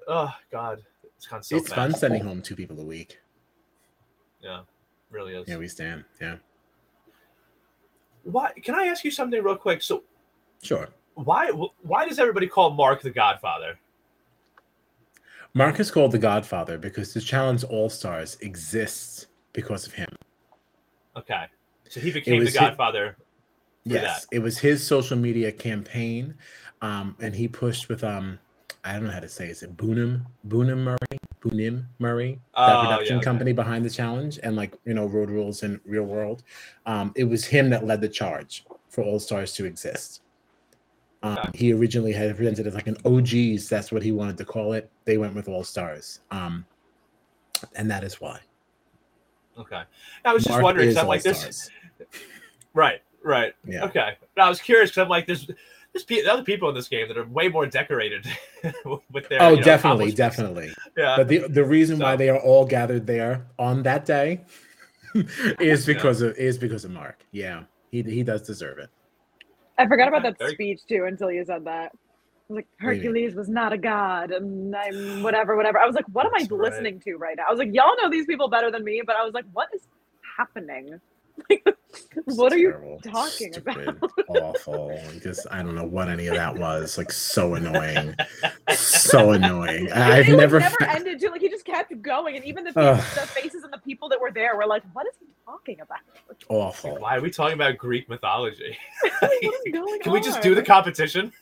oh 0.09 0.35
god 0.51 0.83
it's 1.17 1.27
of 1.33 1.45
so 1.45 1.57
it's 1.57 1.73
fun 1.73 1.95
sending 1.95 2.23
home 2.23 2.43
two 2.43 2.57
people 2.57 2.79
a 2.81 2.85
week. 2.85 3.19
yeah 4.41 4.61
really 5.11 5.35
is 5.35 5.47
Yeah, 5.49 5.57
we 5.59 5.69
stand. 5.69 6.05
Yeah, 6.21 6.37
why 8.25 8.53
can 8.63 8.75
I 8.75 8.87
ask 8.87 9.05
you 9.05 9.11
something 9.11 9.43
real 9.43 9.57
quick 9.57 9.83
so 9.83 10.05
sure. 10.63 10.89
why 11.15 11.49
why 11.51 12.09
does 12.09 12.19
everybody 12.19 12.47
call 12.49 12.71
Mark 12.71 13.03
the 13.03 13.11
Godfather 13.11 13.79
Mark 15.55 15.79
is 15.81 15.91
called 15.91 16.13
the 16.13 16.19
Godfather 16.19 16.79
because 16.79 17.13
the 17.13 17.21
Challenge 17.21 17.63
All 17.65 17.91
Stars 17.91 18.39
exists 18.41 19.27
because 19.53 19.87
of 19.87 19.93
him. 19.93 20.09
Okay 21.17 21.47
so 21.93 22.01
he 22.01 22.11
became 22.11 22.43
the 22.43 22.51
Godfather 22.51 23.17
for 23.19 23.25
Yes, 23.85 24.27
it 24.31 24.39
was 24.39 24.59
his 24.59 24.87
social 24.87 25.17
media 25.17 25.53
campaign, 25.53 26.35
um, 26.81 27.17
and 27.21 27.35
he 27.35 27.49
pushed 27.49 27.89
with 27.91 28.03
um, 28.03 28.39
I 28.85 28.95
don't 28.95 29.05
know 29.05 29.11
how 29.11 29.21
to 29.21 29.29
say. 29.29 29.49
it. 29.49 29.51
Is 29.51 29.63
it 29.63 29.77
Bunim 29.77 30.25
Bunim 30.49 30.79
Murray? 30.79 31.19
Bunim 31.43 31.85
Murray, 31.99 32.41
that 32.57 32.77
Oh, 32.79 32.83
production 32.83 33.17
yeah, 33.17 33.19
okay. 33.19 33.25
company 33.25 33.53
behind 33.53 33.85
the 33.85 33.91
challenge, 33.91 34.39
and 34.43 34.57
like 34.57 34.75
you 34.87 34.95
know, 34.95 35.07
Road 35.07 35.29
Rules 35.29 35.65
and 35.65 35.81
Real 35.85 36.05
World. 36.05 36.45
Um, 36.87 37.13
it 37.15 37.25
was 37.25 37.45
him 37.45 37.69
that 37.71 37.85
led 37.85 38.01
the 38.01 38.09
charge 38.09 38.65
for 38.89 39.03
All 39.05 39.19
Stars 39.19 39.53
to 39.55 39.67
exist. 39.67 40.23
Um, 41.23 41.37
Okay. 41.39 41.51
He 41.59 41.73
originally 41.73 42.13
had 42.13 42.35
presented 42.37 42.67
as 42.67 42.75
like 42.75 42.87
an 42.87 42.97
OGs. 43.05 43.69
That's 43.69 43.93
what 43.93 44.03
he 44.03 44.13
wanted 44.13 44.39
to 44.39 44.45
call 44.45 44.73
it. 44.73 44.91
They 45.05 45.19
went 45.19 45.35
with 45.35 45.49
All 45.49 45.65
Stars, 45.65 46.21
um, 46.31 46.65
and 47.75 47.91
that 47.91 48.03
is 48.03 48.21
why. 48.21 48.41
Okay 49.63 49.83
I 50.25 50.33
was 50.33 50.43
just 50.45 50.51
Mark 50.53 50.63
wondering 50.63 50.89
'cause 50.89 50.97
is 50.97 51.03
I'm 51.03 51.07
like 51.09 51.23
this 51.23 51.71
Right, 52.75 53.03
right. 53.23 53.55
Yeah. 53.67 53.85
Okay. 53.85 54.17
But 54.35 54.43
I 54.43 54.49
was 54.49 54.61
curious 54.61 54.91
because 54.91 55.03
I'm 55.03 55.09
like, 55.09 55.27
there's 55.27 55.47
there's 55.93 56.05
pe- 56.05 56.25
other 56.25 56.43
people 56.43 56.71
in 56.71 56.75
this 56.75 56.89
game 56.89 57.07
that 57.09 57.19
are 57.19 57.27
way 57.27 57.49
more 57.49 57.67
decorated 57.67 58.27
with 59.13 59.29
their. 59.29 59.43
Oh, 59.43 59.51
you 59.51 59.57
know, 59.57 59.63
definitely, 59.63 60.11
definitely. 60.13 60.73
Yeah. 60.97 61.17
But 61.19 61.29
the 61.29 61.49
the 61.49 61.65
reason 61.65 61.99
why 61.99 62.17
they 62.17 62.31
are 62.31 62.39
all 62.39 62.65
gathered 62.65 63.07
there 63.07 63.47
on 63.59 63.83
that 63.83 64.07
day 64.07 64.41
is 65.15 65.87
Yeah. 65.87 65.95
because 65.95 66.23
of 66.23 66.35
is 66.39 66.57
because 66.57 66.87
of 66.87 66.93
Mark. 66.93 67.25
Yeah, 67.31 67.65
he 67.91 68.03
he 68.03 68.23
does 68.23 68.41
deserve 68.41 68.79
it. 68.79 68.89
I 69.79 69.87
forgot 69.87 70.09
about 70.09 70.23
that 70.23 70.49
speech 70.51 70.81
too 70.89 71.05
until 71.05 71.31
you 71.31 71.45
said 71.45 71.65
that. 71.67 71.93
I 72.53 72.55
was 72.55 72.65
like, 72.65 72.69
do 72.81 72.87
you? 72.87 72.95
Hercules 72.95 73.35
was 73.35 73.49
not 73.49 73.73
a 73.73 73.79
god, 73.79 74.31
and 74.31 74.75
I'm 74.77 75.23
whatever, 75.23 75.57
whatever. 75.57 75.79
I 75.79 75.87
was 75.87 75.95
like, 75.95 76.05
what 76.13 76.27
am 76.27 76.35
I 76.35 76.41
That's 76.41 76.51
right. 76.53 76.71
listening 76.71 77.01
to 77.01 77.15
right 77.17 77.37
now? 77.37 77.45
I 77.49 77.51
was 77.51 77.59
like, 77.59 77.73
y'all 77.73 77.97
know 78.01 78.11
these 78.11 78.27
people 78.27 78.49
better 78.49 78.71
than 78.71 78.85
me, 78.85 79.03
but 79.07 79.17
I 79.17 79.25
was 79.25 79.33
like, 79.33 79.45
what 79.53 79.69
is 79.75 79.83
happening? 80.37 81.01
Like, 81.49 81.65
what 82.27 82.53
are 82.53 82.59
you 82.59 82.99
talking 83.03 83.53
stupid, 83.53 83.99
awful. 84.29 84.99
Just 85.23 85.47
I 85.51 85.63
don't 85.63 85.75
know 85.75 85.85
what 85.85 86.09
any 86.09 86.27
of 86.27 86.35
that 86.35 86.57
was. 86.57 86.99
Like 86.99 87.11
so 87.11 87.55
annoying, 87.55 88.15
so 88.75 89.33
annoying. 89.33 89.91
I've 89.93 90.29
it 90.29 90.37
never. 90.37 90.61
never 90.61 90.77
fa- 90.79 90.91
ended 90.91 91.21
too. 91.21 91.31
Like 91.31 91.41
he 91.41 91.49
just 91.49 91.65
kept 91.65 92.01
going, 92.03 92.37
and 92.37 92.45
even 92.45 92.65
the, 92.65 92.79
Ugh. 92.79 92.97
the 93.15 93.27
faces 93.27 93.65
and 93.65 93.73
the 93.73 93.79
people 93.79 94.09
that 94.11 94.21
were 94.21 94.31
there 94.31 94.57
were 94.57 94.67
like, 94.67 94.83
"What 94.93 95.07
is 95.07 95.15
he 95.21 95.27
talking 95.45 95.81
about? 95.81 95.99
awful. 96.49 96.99
Why 96.99 97.17
are 97.17 97.21
we 97.21 97.31
talking 97.31 97.55
about 97.55 97.79
Greek 97.79 98.09
mythology? 98.09 98.77
what 99.21 99.33
is 99.43 99.73
going 99.73 100.01
Can 100.01 100.13
we 100.13 100.21
just 100.21 100.43
do 100.43 100.55
the 100.55 100.63
competition? 100.63 101.33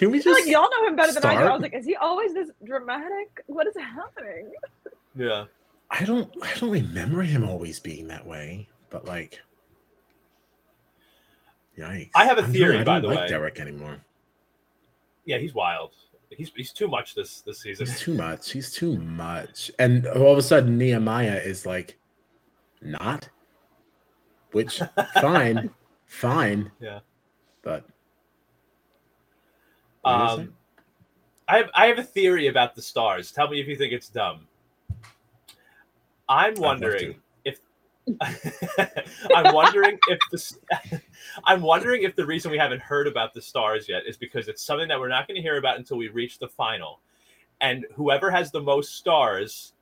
Can 0.00 0.10
we 0.10 0.18
I 0.18 0.22
feel 0.22 0.32
just? 0.32 0.46
like 0.46 0.50
y'all 0.50 0.70
know 0.70 0.88
him 0.88 0.96
better 0.96 1.12
than 1.12 1.26
I 1.26 1.34
do. 1.34 1.40
I 1.42 1.52
was 1.52 1.60
like, 1.60 1.74
is 1.74 1.84
he 1.84 1.94
always 1.94 2.32
this 2.32 2.48
dramatic? 2.64 3.44
What 3.48 3.66
is 3.66 3.74
happening? 3.76 4.50
Yeah. 5.14 5.44
I 5.90 6.04
don't. 6.06 6.34
I 6.42 6.54
don't 6.54 6.70
remember 6.70 7.20
him 7.20 7.44
always 7.46 7.78
being 7.78 8.08
that 8.08 8.26
way. 8.26 8.66
But 8.88 9.04
like, 9.04 9.40
yikes. 11.78 12.08
I 12.14 12.24
have 12.24 12.38
a 12.38 12.44
I'm 12.44 12.50
theory, 12.50 12.76
sorry, 12.76 12.78
I 12.78 12.84
by 12.84 12.92
don't 12.94 13.02
the 13.02 13.08
like 13.08 13.18
way. 13.18 13.28
Derek 13.28 13.60
anymore. 13.60 13.98
Yeah, 15.26 15.36
he's 15.36 15.52
wild. 15.52 15.90
He's 16.30 16.50
he's 16.56 16.72
too 16.72 16.88
much 16.88 17.14
this 17.14 17.42
this 17.42 17.60
season. 17.60 17.84
He's 17.84 18.00
too 18.00 18.14
much. 18.14 18.52
He's 18.52 18.72
too 18.72 18.96
much. 18.96 19.70
And 19.78 20.06
all 20.06 20.32
of 20.32 20.38
a 20.38 20.42
sudden, 20.42 20.78
Nehemiah 20.78 21.42
is 21.44 21.66
like, 21.66 21.98
not. 22.80 23.28
Which 24.52 24.80
fine, 25.20 25.68
fine. 26.06 26.72
Yeah. 26.80 27.00
But 27.62 27.84
what 27.84 27.84
were 27.84 27.84
you 27.84 27.88
saying? 29.82 29.89
Um, 30.04 30.54
I 31.48 31.56
have 31.58 31.70
I 31.74 31.86
have 31.86 31.98
a 31.98 32.04
theory 32.04 32.46
about 32.46 32.74
the 32.74 32.82
stars. 32.82 33.32
Tell 33.32 33.48
me 33.48 33.60
if 33.60 33.66
you 33.66 33.76
think 33.76 33.92
it's 33.92 34.08
dumb. 34.08 34.46
I'm 36.28 36.54
wondering 36.54 37.16
if 37.44 37.58
I'm 38.20 39.52
wondering 39.52 39.98
if 40.06 40.18
the 40.30 41.00
I'm 41.44 41.60
wondering 41.60 42.04
if 42.04 42.14
the 42.14 42.24
reason 42.24 42.50
we 42.50 42.58
haven't 42.58 42.80
heard 42.80 43.08
about 43.08 43.34
the 43.34 43.42
stars 43.42 43.88
yet 43.88 44.04
is 44.06 44.16
because 44.16 44.48
it's 44.48 44.62
something 44.62 44.88
that 44.88 44.98
we're 44.98 45.08
not 45.08 45.26
going 45.26 45.36
to 45.36 45.42
hear 45.42 45.58
about 45.58 45.76
until 45.76 45.96
we 45.96 46.08
reach 46.08 46.38
the 46.38 46.48
final, 46.48 47.00
and 47.60 47.84
whoever 47.94 48.30
has 48.30 48.52
the 48.52 48.60
most 48.60 48.94
stars 48.94 49.72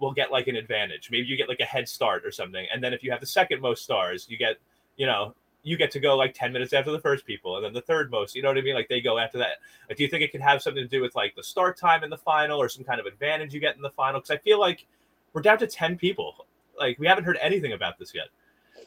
will 0.00 0.12
get 0.12 0.32
like 0.32 0.48
an 0.48 0.56
advantage. 0.56 1.08
Maybe 1.10 1.28
you 1.28 1.36
get 1.36 1.48
like 1.48 1.60
a 1.60 1.64
head 1.64 1.88
start 1.88 2.26
or 2.26 2.32
something, 2.32 2.66
and 2.74 2.82
then 2.82 2.92
if 2.92 3.04
you 3.04 3.12
have 3.12 3.20
the 3.20 3.26
second 3.26 3.60
most 3.60 3.84
stars, 3.84 4.26
you 4.28 4.36
get 4.36 4.56
you 4.96 5.06
know 5.06 5.34
you 5.62 5.76
get 5.76 5.90
to 5.92 6.00
go 6.00 6.16
like 6.16 6.34
10 6.34 6.52
minutes 6.52 6.72
after 6.72 6.90
the 6.90 6.98
first 6.98 7.24
people 7.24 7.56
and 7.56 7.64
then 7.64 7.72
the 7.72 7.80
third 7.80 8.10
most 8.10 8.34
you 8.34 8.42
know 8.42 8.48
what 8.48 8.58
i 8.58 8.62
mean? 8.62 8.74
Like 8.74 8.88
they 8.88 9.00
go 9.00 9.18
after 9.18 9.38
that. 9.38 9.58
Like 9.88 9.98
do 9.98 10.02
you 10.02 10.08
think 10.08 10.22
it 10.22 10.32
could 10.32 10.40
have 10.40 10.62
something 10.62 10.82
to 10.82 10.88
do 10.88 11.00
with 11.00 11.14
like 11.14 11.34
the 11.34 11.42
start 11.42 11.76
time 11.76 12.04
in 12.04 12.10
the 12.10 12.16
final 12.16 12.60
or 12.60 12.68
some 12.68 12.84
kind 12.84 13.00
of 13.00 13.06
advantage 13.06 13.54
you 13.54 13.60
get 13.60 13.76
in 13.76 13.82
the 13.82 13.90
final? 13.90 14.20
Because 14.20 14.30
i 14.30 14.38
feel 14.38 14.58
like 14.58 14.86
we're 15.32 15.42
down 15.42 15.58
to 15.58 15.66
10 15.66 15.96
people. 15.96 16.46
Like 16.78 16.98
we 16.98 17.06
haven't 17.06 17.24
heard 17.24 17.38
anything 17.40 17.72
about 17.72 17.98
this 17.98 18.14
yet. 18.14 18.28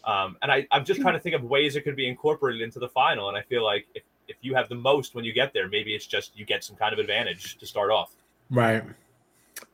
Um, 0.03 0.37
and 0.43 0.51
I, 0.51 0.67
i'm 0.71 0.85
just 0.85 1.01
trying 1.01 1.15
to 1.15 1.19
think 1.19 1.35
of 1.35 1.43
ways 1.43 1.75
it 1.75 1.81
could 1.81 1.95
be 1.95 2.07
incorporated 2.07 2.61
into 2.61 2.77
the 2.77 2.89
final 2.89 3.29
and 3.29 3.35
i 3.35 3.41
feel 3.41 3.63
like 3.63 3.87
if, 3.95 4.03
if 4.27 4.35
you 4.41 4.53
have 4.53 4.69
the 4.69 4.75
most 4.75 5.15
when 5.15 5.25
you 5.25 5.33
get 5.33 5.51
there 5.51 5.67
maybe 5.67 5.95
it's 5.95 6.05
just 6.05 6.37
you 6.37 6.45
get 6.45 6.63
some 6.63 6.75
kind 6.75 6.93
of 6.93 6.99
advantage 6.99 7.57
to 7.57 7.65
start 7.65 7.89
off. 7.89 8.15
Right. 8.49 8.83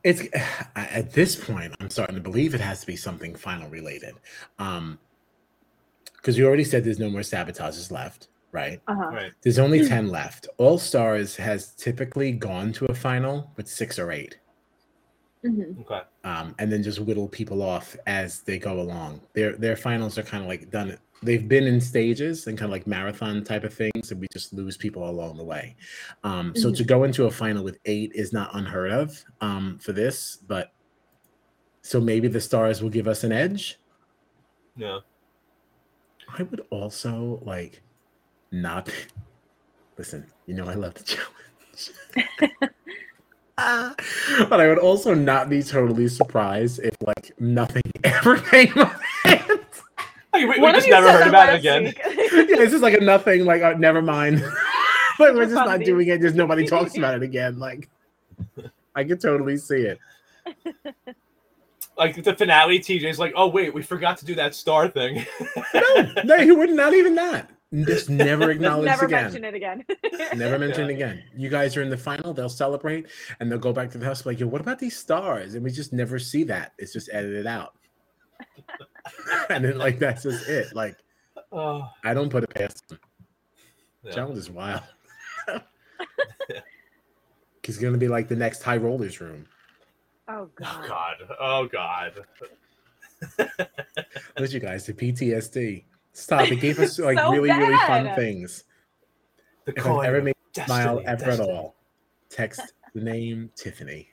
It's 0.04 0.24
at 0.76 1.12
this 1.12 1.36
point, 1.36 1.74
I'm 1.80 1.90
starting 1.90 2.16
to 2.16 2.22
believe 2.22 2.54
it 2.54 2.62
has 2.62 2.82
to 2.82 2.88
be 2.88 2.96
something 2.96 3.36
final 3.36 3.70
related. 3.70 4.16
Um, 4.60 5.00
because 6.22 6.38
you 6.38 6.46
already 6.46 6.64
said 6.64 6.84
there's 6.84 7.00
no 7.00 7.10
more 7.10 7.22
sabotages 7.22 7.92
left, 7.92 8.28
right? 8.52 8.80
Uh-huh. 8.88 9.10
right 9.12 9.32
There's 9.42 9.60
only 9.60 9.88
10 9.88 10.10
left. 10.10 10.48
All 10.58 10.78
Stars 10.78 11.36
has 11.36 11.74
typically 11.76 12.32
gone 12.32 12.72
to 12.74 12.86
a 12.86 12.94
final 12.94 13.52
with 13.58 13.68
six 13.68 13.98
or 13.98 14.12
eight. 14.12 14.38
Mhm. 15.44 15.82
okay 15.82 16.02
um, 16.24 16.54
and 16.60 16.72
then 16.72 16.84
just 16.84 17.00
whittle 17.00 17.28
people 17.28 17.64
off 17.64 17.98
as 18.06 18.42
they 18.42 18.60
go 18.60 18.80
along. 18.80 19.22
Their 19.34 19.54
their 19.56 19.76
finals 19.76 20.20
are 20.20 20.24
kind 20.24 20.44
of 20.44 20.48
like 20.48 20.70
done. 20.70 20.96
They've 21.24 21.48
been 21.48 21.66
in 21.66 21.82
stages 21.82 22.46
and 22.46 22.56
kind 22.56 22.70
of 22.70 22.72
like 22.72 22.86
marathon 22.86 23.44
type 23.44 23.64
of 23.64 23.74
things, 23.74 24.12
and 24.12 24.22
we 24.22 24.28
just 24.32 24.54
lose 24.54 24.78
people 24.78 25.10
along 25.10 25.38
the 25.38 25.44
way. 25.44 25.76
Um, 26.24 26.56
so 26.56 26.70
Mhm. 26.70 26.78
to 26.78 26.84
go 26.84 27.04
into 27.06 27.26
a 27.26 27.32
final 27.32 27.64
with 27.64 27.80
eight 27.86 28.12
is 28.14 28.32
not 28.32 28.52
unheard 28.54 28.92
of 28.92 29.24
um, 29.42 29.80
for 29.80 29.94
this, 29.94 30.36
but 30.48 30.74
so 31.82 32.00
maybe 32.00 32.28
the 32.28 32.42
stars 32.42 32.84
will 32.84 32.92
give 32.92 33.08
us 33.08 33.24
an 33.24 33.32
edge. 33.32 33.80
Yeah. 34.78 35.00
I 36.38 36.44
would 36.44 36.66
also 36.70 37.42
like 37.44 37.82
not 38.52 38.90
listen. 39.98 40.26
You 40.46 40.56
know, 40.56 40.68
I 40.68 40.76
love 40.76 40.94
the 40.96 41.04
challenge. 41.04 42.72
Ah, 43.58 43.94
but 44.50 44.60
I 44.60 44.68
would 44.68 44.80
also 44.80 45.14
not 45.14 45.50
be 45.50 45.62
totally 45.62 46.08
surprised 46.08 46.80
if 46.80 46.96
like 47.06 47.32
nothing 47.40 47.84
ever 48.04 48.38
came 48.38 48.78
of 48.78 49.02
it. 49.26 49.62
Like, 50.34 50.48
we, 50.48 50.60
we 50.60 50.72
just 50.72 50.90
never 50.90 51.12
heard 51.12 51.28
about 51.28 51.50
it 51.50 51.60
again. 51.60 51.86
yeah, 51.86 51.94
it's 52.06 52.72
just 52.72 52.82
like 52.82 52.94
a 52.94 53.02
nothing. 53.02 53.46
Like, 53.46 53.62
oh, 53.62 53.74
never 53.74 54.02
mind. 54.02 54.42
like, 55.20 55.34
we're 55.34 55.44
just 55.44 55.56
not 55.56 55.82
doing 55.82 56.08
it. 56.08 56.22
Just 56.22 56.36
nobody 56.36 56.66
talks 56.66 56.98
about 56.98 57.16
it 57.16 57.22
again. 57.22 57.60
Like, 57.60 57.90
I 58.96 59.04
could 59.04 59.20
totally 59.20 59.58
see 59.58 59.82
it. 59.82 60.00
Like 62.02 62.24
the 62.24 62.34
finale, 62.36 62.80
TJ's 62.80 63.20
like, 63.20 63.32
"Oh 63.36 63.48
wait, 63.48 63.74
we 63.76 63.84
forgot 63.84 64.18
to 64.18 64.26
do 64.26 64.34
that 64.36 64.56
star 64.56 64.88
thing." 64.88 65.24
No, 65.74 66.14
no, 66.24 66.38
he 66.40 66.52
would 66.52 66.70
not 66.70 66.76
not 66.86 66.94
even 66.96 67.14
that. 67.16 67.50
Just 67.86 68.10
never 68.28 68.50
acknowledge 68.50 68.86
never 68.86 69.06
again. 69.06 69.24
mention 69.26 69.44
it 69.46 69.54
again. 69.54 69.86
Never 70.36 70.58
mention 70.66 70.86
Yeah. 70.86 70.90
it 70.90 70.94
again. 70.96 71.24
You 71.38 71.50
guys 71.50 71.78
are 71.78 71.82
in 71.84 71.90
the 71.90 71.98
final. 71.98 72.34
They'll 72.34 72.50
celebrate 72.50 73.06
and 73.40 73.52
they'll 73.52 73.60
go 73.60 73.72
back 73.72 73.92
to 73.92 73.98
the 73.98 74.06
house. 74.06 74.26
Like, 74.26 74.40
yo, 74.40 74.48
what 74.48 74.62
about 74.62 74.80
these 74.80 74.98
stars? 74.98 75.54
And 75.56 75.64
we 75.64 75.70
just 75.72 75.94
never 75.94 76.18
see 76.20 76.44
that. 76.46 76.74
It's 76.80 76.92
just 76.92 77.10
edited 77.14 77.46
out. 77.48 77.76
and 79.50 79.64
then, 79.64 79.78
like, 79.78 80.00
that's 80.00 80.24
just 80.24 80.48
it. 80.50 80.74
Like, 80.76 80.98
oh, 81.52 81.88
I 82.04 82.14
don't 82.14 82.30
put 82.30 82.44
it 82.44 82.50
past 82.54 82.92
him. 82.92 83.00
yeah. 84.04 84.12
Challenge 84.12 84.38
is 84.40 84.50
wild. 84.50 84.82
He's 87.64 87.78
gonna 87.78 87.98
be 87.98 88.08
like 88.08 88.28
the 88.28 88.36
next 88.36 88.64
high 88.64 88.78
rollers 88.78 89.22
room. 89.22 89.46
Oh 90.32 90.50
Oh 90.62 90.86
god. 90.88 90.88
god. 90.88 91.16
Oh 91.40 91.68
god. 91.68 92.14
Look 93.40 93.50
at 94.38 94.52
you 94.54 94.60
guys, 94.60 94.86
the 94.86 94.94
PTSD. 94.94 95.84
Stop. 96.14 96.52
It 96.52 96.58
gave 96.58 96.80
us 96.80 96.98
like 97.08 97.18
So 97.18 97.32
really, 97.32 97.52
really 97.52 97.78
fun 97.88 98.14
things. 98.16 98.64
The 99.66 99.74
If 99.78 99.86
I've 99.86 100.06
ever 100.06 100.18
of 100.18 100.24
made 100.26 100.36
you 100.58 100.64
smile 100.64 100.96
destiny, 100.98 101.08
ever 101.08 101.26
destiny. 101.26 101.50
at 101.50 101.56
all, 101.56 101.76
text 102.30 102.62
the 102.96 103.02
name 103.02 103.50
Tiffany 103.56 104.08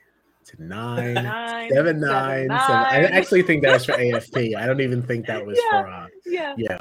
to 0.45 0.63
nine 0.63 1.13
Nine, 1.15 1.69
seven 1.71 1.99
nine 1.99 2.47
seven. 2.49 2.51
I 2.51 3.01
nine. 3.01 3.05
actually 3.13 3.41
think 3.43 3.63
that 3.63 3.73
was 3.73 3.85
for 3.85 3.93
AFP. 3.93 4.55
I 4.55 4.65
don't 4.65 4.81
even 4.81 5.01
think 5.01 5.25
that 5.27 5.45
was 5.45 5.59
Yeah. 5.71 5.81
for 5.81 5.87
uh 5.87 6.07
Yeah. 6.25 6.55
yeah. 6.57 6.77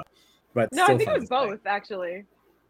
But 0.55 0.69
No, 0.73 0.85
I 0.85 0.97
think 0.97 1.03
it 1.09 1.13
was 1.13 1.23
to 1.25 1.29
play. 1.29 1.47
both 1.49 1.61
actually. 1.67 2.13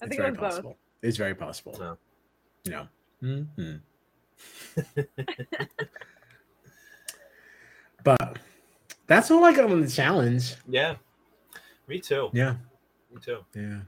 I 0.01 0.07
It's 0.07 0.09
think 0.09 0.14
very 0.21 0.29
it 0.29 0.31
was 0.33 0.39
both. 0.39 0.51
possible. 0.51 0.79
It's 1.03 1.16
very 1.16 1.35
possible. 1.35 1.77
No. 1.79 2.89
You 3.21 3.47
know. 3.62 3.79
But 8.05 8.39
that's 9.07 9.31
all 9.31 9.45
I 9.45 9.53
got 9.53 9.71
on 9.71 9.81
the 9.81 9.91
challenge. 9.91 10.55
Yeah. 10.69 10.97
Me 11.87 11.99
too. 11.99 12.31
Yeah. 12.33 12.57
Me 13.13 13.21
too. 13.21 13.39
Yeah. 13.55 13.81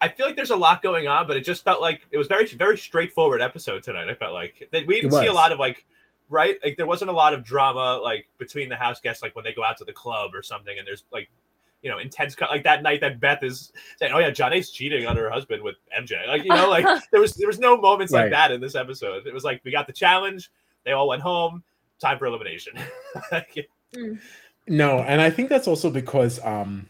I 0.00 0.08
feel 0.08 0.26
like 0.26 0.36
there's 0.36 0.50
a 0.50 0.56
lot 0.56 0.82
going 0.82 1.08
on, 1.08 1.26
but 1.26 1.36
it 1.36 1.44
just 1.44 1.64
felt 1.64 1.80
like 1.80 2.02
it 2.10 2.18
was 2.18 2.26
very 2.26 2.46
very 2.46 2.76
straightforward 2.76 3.40
episode 3.40 3.82
tonight. 3.82 4.08
I 4.08 4.14
felt 4.14 4.34
like 4.34 4.68
that 4.70 4.86
we 4.86 5.00
didn't 5.00 5.12
see 5.12 5.26
a 5.26 5.32
lot 5.32 5.50
of 5.50 5.58
like 5.58 5.86
right 6.28 6.58
like 6.62 6.76
there 6.76 6.86
wasn't 6.86 7.10
a 7.10 7.14
lot 7.14 7.32
of 7.32 7.42
drama 7.44 8.00
like 8.02 8.26
between 8.38 8.68
the 8.68 8.76
house 8.76 9.00
guests 9.00 9.22
like 9.22 9.34
when 9.34 9.44
they 9.44 9.52
go 9.52 9.64
out 9.64 9.76
to 9.78 9.84
the 9.84 9.92
club 9.92 10.34
or 10.34 10.42
something 10.42 10.78
and 10.78 10.86
there's 10.86 11.04
like 11.12 11.30
you 11.82 11.90
know 11.90 11.98
intense 11.98 12.34
co- 12.34 12.46
like 12.46 12.64
that 12.64 12.82
night 12.82 13.00
that 13.00 13.20
Beth 13.20 13.42
is 13.42 13.72
saying 13.98 14.12
oh 14.12 14.18
yeah 14.18 14.30
Jonna's 14.30 14.70
cheating 14.70 15.06
on 15.06 15.16
her 15.16 15.30
husband 15.30 15.62
with 15.62 15.76
MJ 15.98 16.26
like 16.26 16.42
you 16.42 16.50
know 16.50 16.68
like 16.68 16.84
there 17.12 17.20
was 17.20 17.34
there 17.34 17.46
was 17.46 17.58
no 17.58 17.76
moments 17.76 18.12
like 18.12 18.30
that 18.30 18.52
in 18.52 18.60
this 18.60 18.74
episode. 18.74 19.26
It 19.26 19.32
was 19.32 19.44
like 19.44 19.62
we 19.64 19.70
got 19.70 19.86
the 19.86 19.92
challenge, 19.92 20.50
they 20.84 20.92
all 20.92 21.08
went 21.08 21.22
home, 21.22 21.62
time 22.00 22.18
for 22.18 22.26
elimination. 22.26 22.74
Like, 23.30 23.68
No, 24.66 24.98
and 25.00 25.20
I 25.20 25.30
think 25.30 25.48
that's 25.48 25.68
also 25.68 25.90
because 25.90 26.44
um 26.44 26.88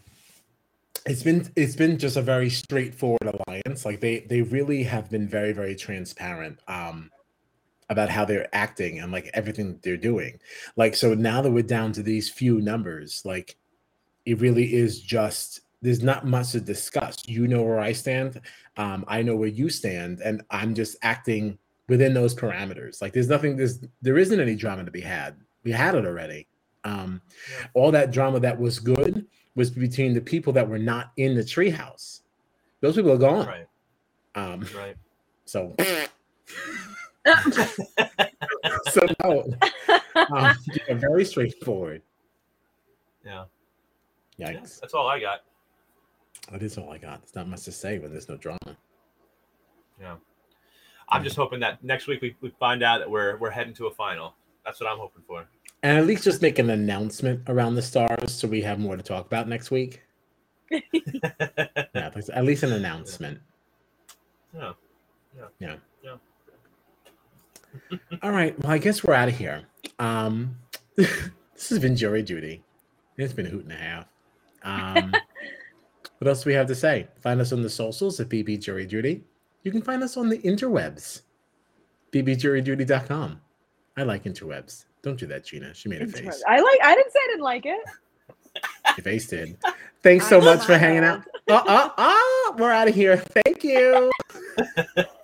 it's 1.06 1.22
been 1.22 1.50
it's 1.56 1.76
been 1.76 1.98
just 1.98 2.16
a 2.16 2.22
very 2.22 2.48
straightforward 2.50 3.34
alliance. 3.46 3.84
Like 3.84 4.00
they 4.00 4.20
they 4.20 4.42
really 4.42 4.82
have 4.84 5.10
been 5.10 5.28
very 5.28 5.52
very 5.52 5.74
transparent 5.76 6.60
um 6.68 7.10
about 7.90 8.08
how 8.08 8.24
they're 8.24 8.48
acting 8.54 9.00
and 9.00 9.12
like 9.12 9.30
everything 9.34 9.68
that 9.68 9.82
they're 9.82 9.96
doing. 9.96 10.38
Like 10.76 10.94
so 10.94 11.14
now 11.14 11.42
that 11.42 11.50
we're 11.50 11.62
down 11.62 11.92
to 11.92 12.02
these 12.02 12.30
few 12.30 12.60
numbers, 12.60 13.22
like 13.24 13.56
it 14.24 14.40
really 14.40 14.74
is 14.74 15.00
just 15.00 15.60
there's 15.82 16.02
not 16.02 16.26
much 16.26 16.52
to 16.52 16.60
discuss. 16.60 17.16
You 17.26 17.46
know 17.46 17.62
where 17.62 17.80
I 17.80 17.92
stand, 17.92 18.40
um 18.76 19.04
I 19.08 19.22
know 19.22 19.36
where 19.36 19.48
you 19.48 19.68
stand 19.68 20.20
and 20.20 20.42
I'm 20.50 20.74
just 20.74 20.96
acting 21.02 21.58
within 21.88 22.14
those 22.14 22.34
parameters. 22.34 23.00
Like 23.02 23.12
there's 23.12 23.28
nothing 23.28 23.56
there's 23.56 23.80
there 24.02 24.18
isn't 24.18 24.40
any 24.40 24.54
drama 24.56 24.84
to 24.84 24.90
be 24.90 25.00
had. 25.00 25.36
We 25.64 25.72
had 25.72 25.94
it 25.94 26.04
already. 26.06 26.46
Um 26.84 27.20
all 27.74 27.90
that 27.92 28.10
drama 28.10 28.40
that 28.40 28.58
was 28.58 28.78
good 28.78 29.26
was 29.54 29.70
between 29.70 30.14
the 30.14 30.20
people 30.20 30.52
that 30.52 30.68
were 30.68 30.78
not 30.78 31.12
in 31.16 31.34
the 31.34 31.42
treehouse. 31.42 32.20
Those 32.80 32.96
people 32.96 33.12
are 33.12 33.18
gone. 33.18 33.46
right, 33.46 33.66
Um, 34.34 34.66
right. 34.76 34.96
so, 35.46 35.74
so 38.90 39.06
no, 39.22 39.44
um, 40.16 40.54
yeah, 40.88 40.94
very 40.94 41.24
straightforward. 41.24 42.02
Yeah. 43.24 43.44
Yeah, 44.36 44.52
Yikes! 44.52 44.80
that's 44.80 44.92
all 44.92 45.06
I 45.06 45.20
got. 45.20 45.42
That 46.52 46.62
is 46.62 46.76
all 46.76 46.90
I 46.90 46.98
got. 46.98 47.20
There's 47.22 47.34
not 47.34 47.48
much 47.48 47.62
to 47.62 47.72
say 47.72 47.98
when 47.98 48.10
there's 48.10 48.28
no 48.28 48.36
drama. 48.36 48.76
Yeah. 50.00 50.16
I'm 51.08 51.22
just 51.22 51.36
hoping 51.36 51.60
that 51.60 51.82
next 51.84 52.06
week 52.06 52.22
we, 52.22 52.36
we 52.40 52.50
find 52.58 52.82
out 52.82 52.98
that 52.98 53.10
we're 53.10 53.36
we're 53.38 53.50
heading 53.50 53.74
to 53.74 53.86
a 53.86 53.90
final. 53.90 54.34
That's 54.64 54.80
what 54.80 54.90
I'm 54.90 54.98
hoping 54.98 55.22
for. 55.26 55.46
And 55.82 55.98
at 55.98 56.06
least 56.06 56.24
just 56.24 56.40
make 56.40 56.58
an 56.58 56.70
announcement 56.70 57.42
around 57.46 57.74
the 57.74 57.82
stars 57.82 58.32
so 58.32 58.48
we 58.48 58.62
have 58.62 58.78
more 58.78 58.96
to 58.96 59.02
talk 59.02 59.26
about 59.26 59.48
next 59.48 59.70
week. 59.70 60.02
Yeah, 61.94 62.10
at 62.32 62.44
least 62.44 62.62
an 62.62 62.72
announcement. 62.72 63.40
Yeah. 64.54 64.72
Yeah. 65.60 65.76
Yeah. 66.02 66.16
All 68.22 68.30
right. 68.30 68.58
Well, 68.60 68.72
I 68.72 68.78
guess 68.78 69.04
we're 69.04 69.14
out 69.14 69.28
of 69.28 69.36
here. 69.36 69.62
Um, 69.98 70.56
this 70.96 71.68
has 71.68 71.78
been 71.78 71.96
jury 71.96 72.22
duty. 72.22 72.62
It's 73.16 73.32
been 73.32 73.46
a 73.46 73.50
hoot 73.50 73.64
and 73.64 73.72
a 73.72 73.76
half. 73.76 74.06
Um, 74.64 75.12
what 76.18 76.28
else 76.28 76.44
do 76.44 76.50
we 76.50 76.54
have 76.54 76.66
to 76.68 76.74
say? 76.74 77.08
Find 77.20 77.40
us 77.40 77.52
on 77.52 77.62
the 77.62 77.70
socials 77.70 78.18
at 78.20 78.28
BB 78.28 78.60
Jury 78.60 78.86
Duty. 78.86 79.22
You 79.64 79.72
can 79.72 79.82
find 79.82 80.02
us 80.02 80.16
on 80.16 80.28
the 80.28 80.38
interwebs, 80.38 81.22
bbjuryduty.com. 82.12 83.40
I 83.96 84.02
like 84.02 84.24
interwebs. 84.24 84.84
Don't 85.02 85.18
do 85.18 85.26
that, 85.26 85.44
Gina. 85.44 85.74
She 85.74 85.88
made 85.88 86.02
a 86.02 86.06
face. 86.06 86.42
I 86.46 86.60
like. 86.60 86.78
I 86.82 86.94
didn't 86.94 87.12
say 87.12 87.18
I 87.22 87.26
didn't 87.28 87.44
like 87.44 87.66
it. 87.66 87.80
Your 88.96 89.04
face 89.04 89.26
did. 89.26 89.56
Thanks 90.02 90.28
so 90.28 90.40
I 90.40 90.44
much 90.44 90.64
for 90.64 90.78
hanging 90.78 91.04
out. 91.04 91.24
Uh, 91.48 91.62
uh, 91.66 91.90
uh, 91.96 92.52
we're 92.56 92.70
out 92.70 92.88
of 92.88 92.94
here. 92.94 93.16
Thank 93.16 93.64
you. 93.64 94.10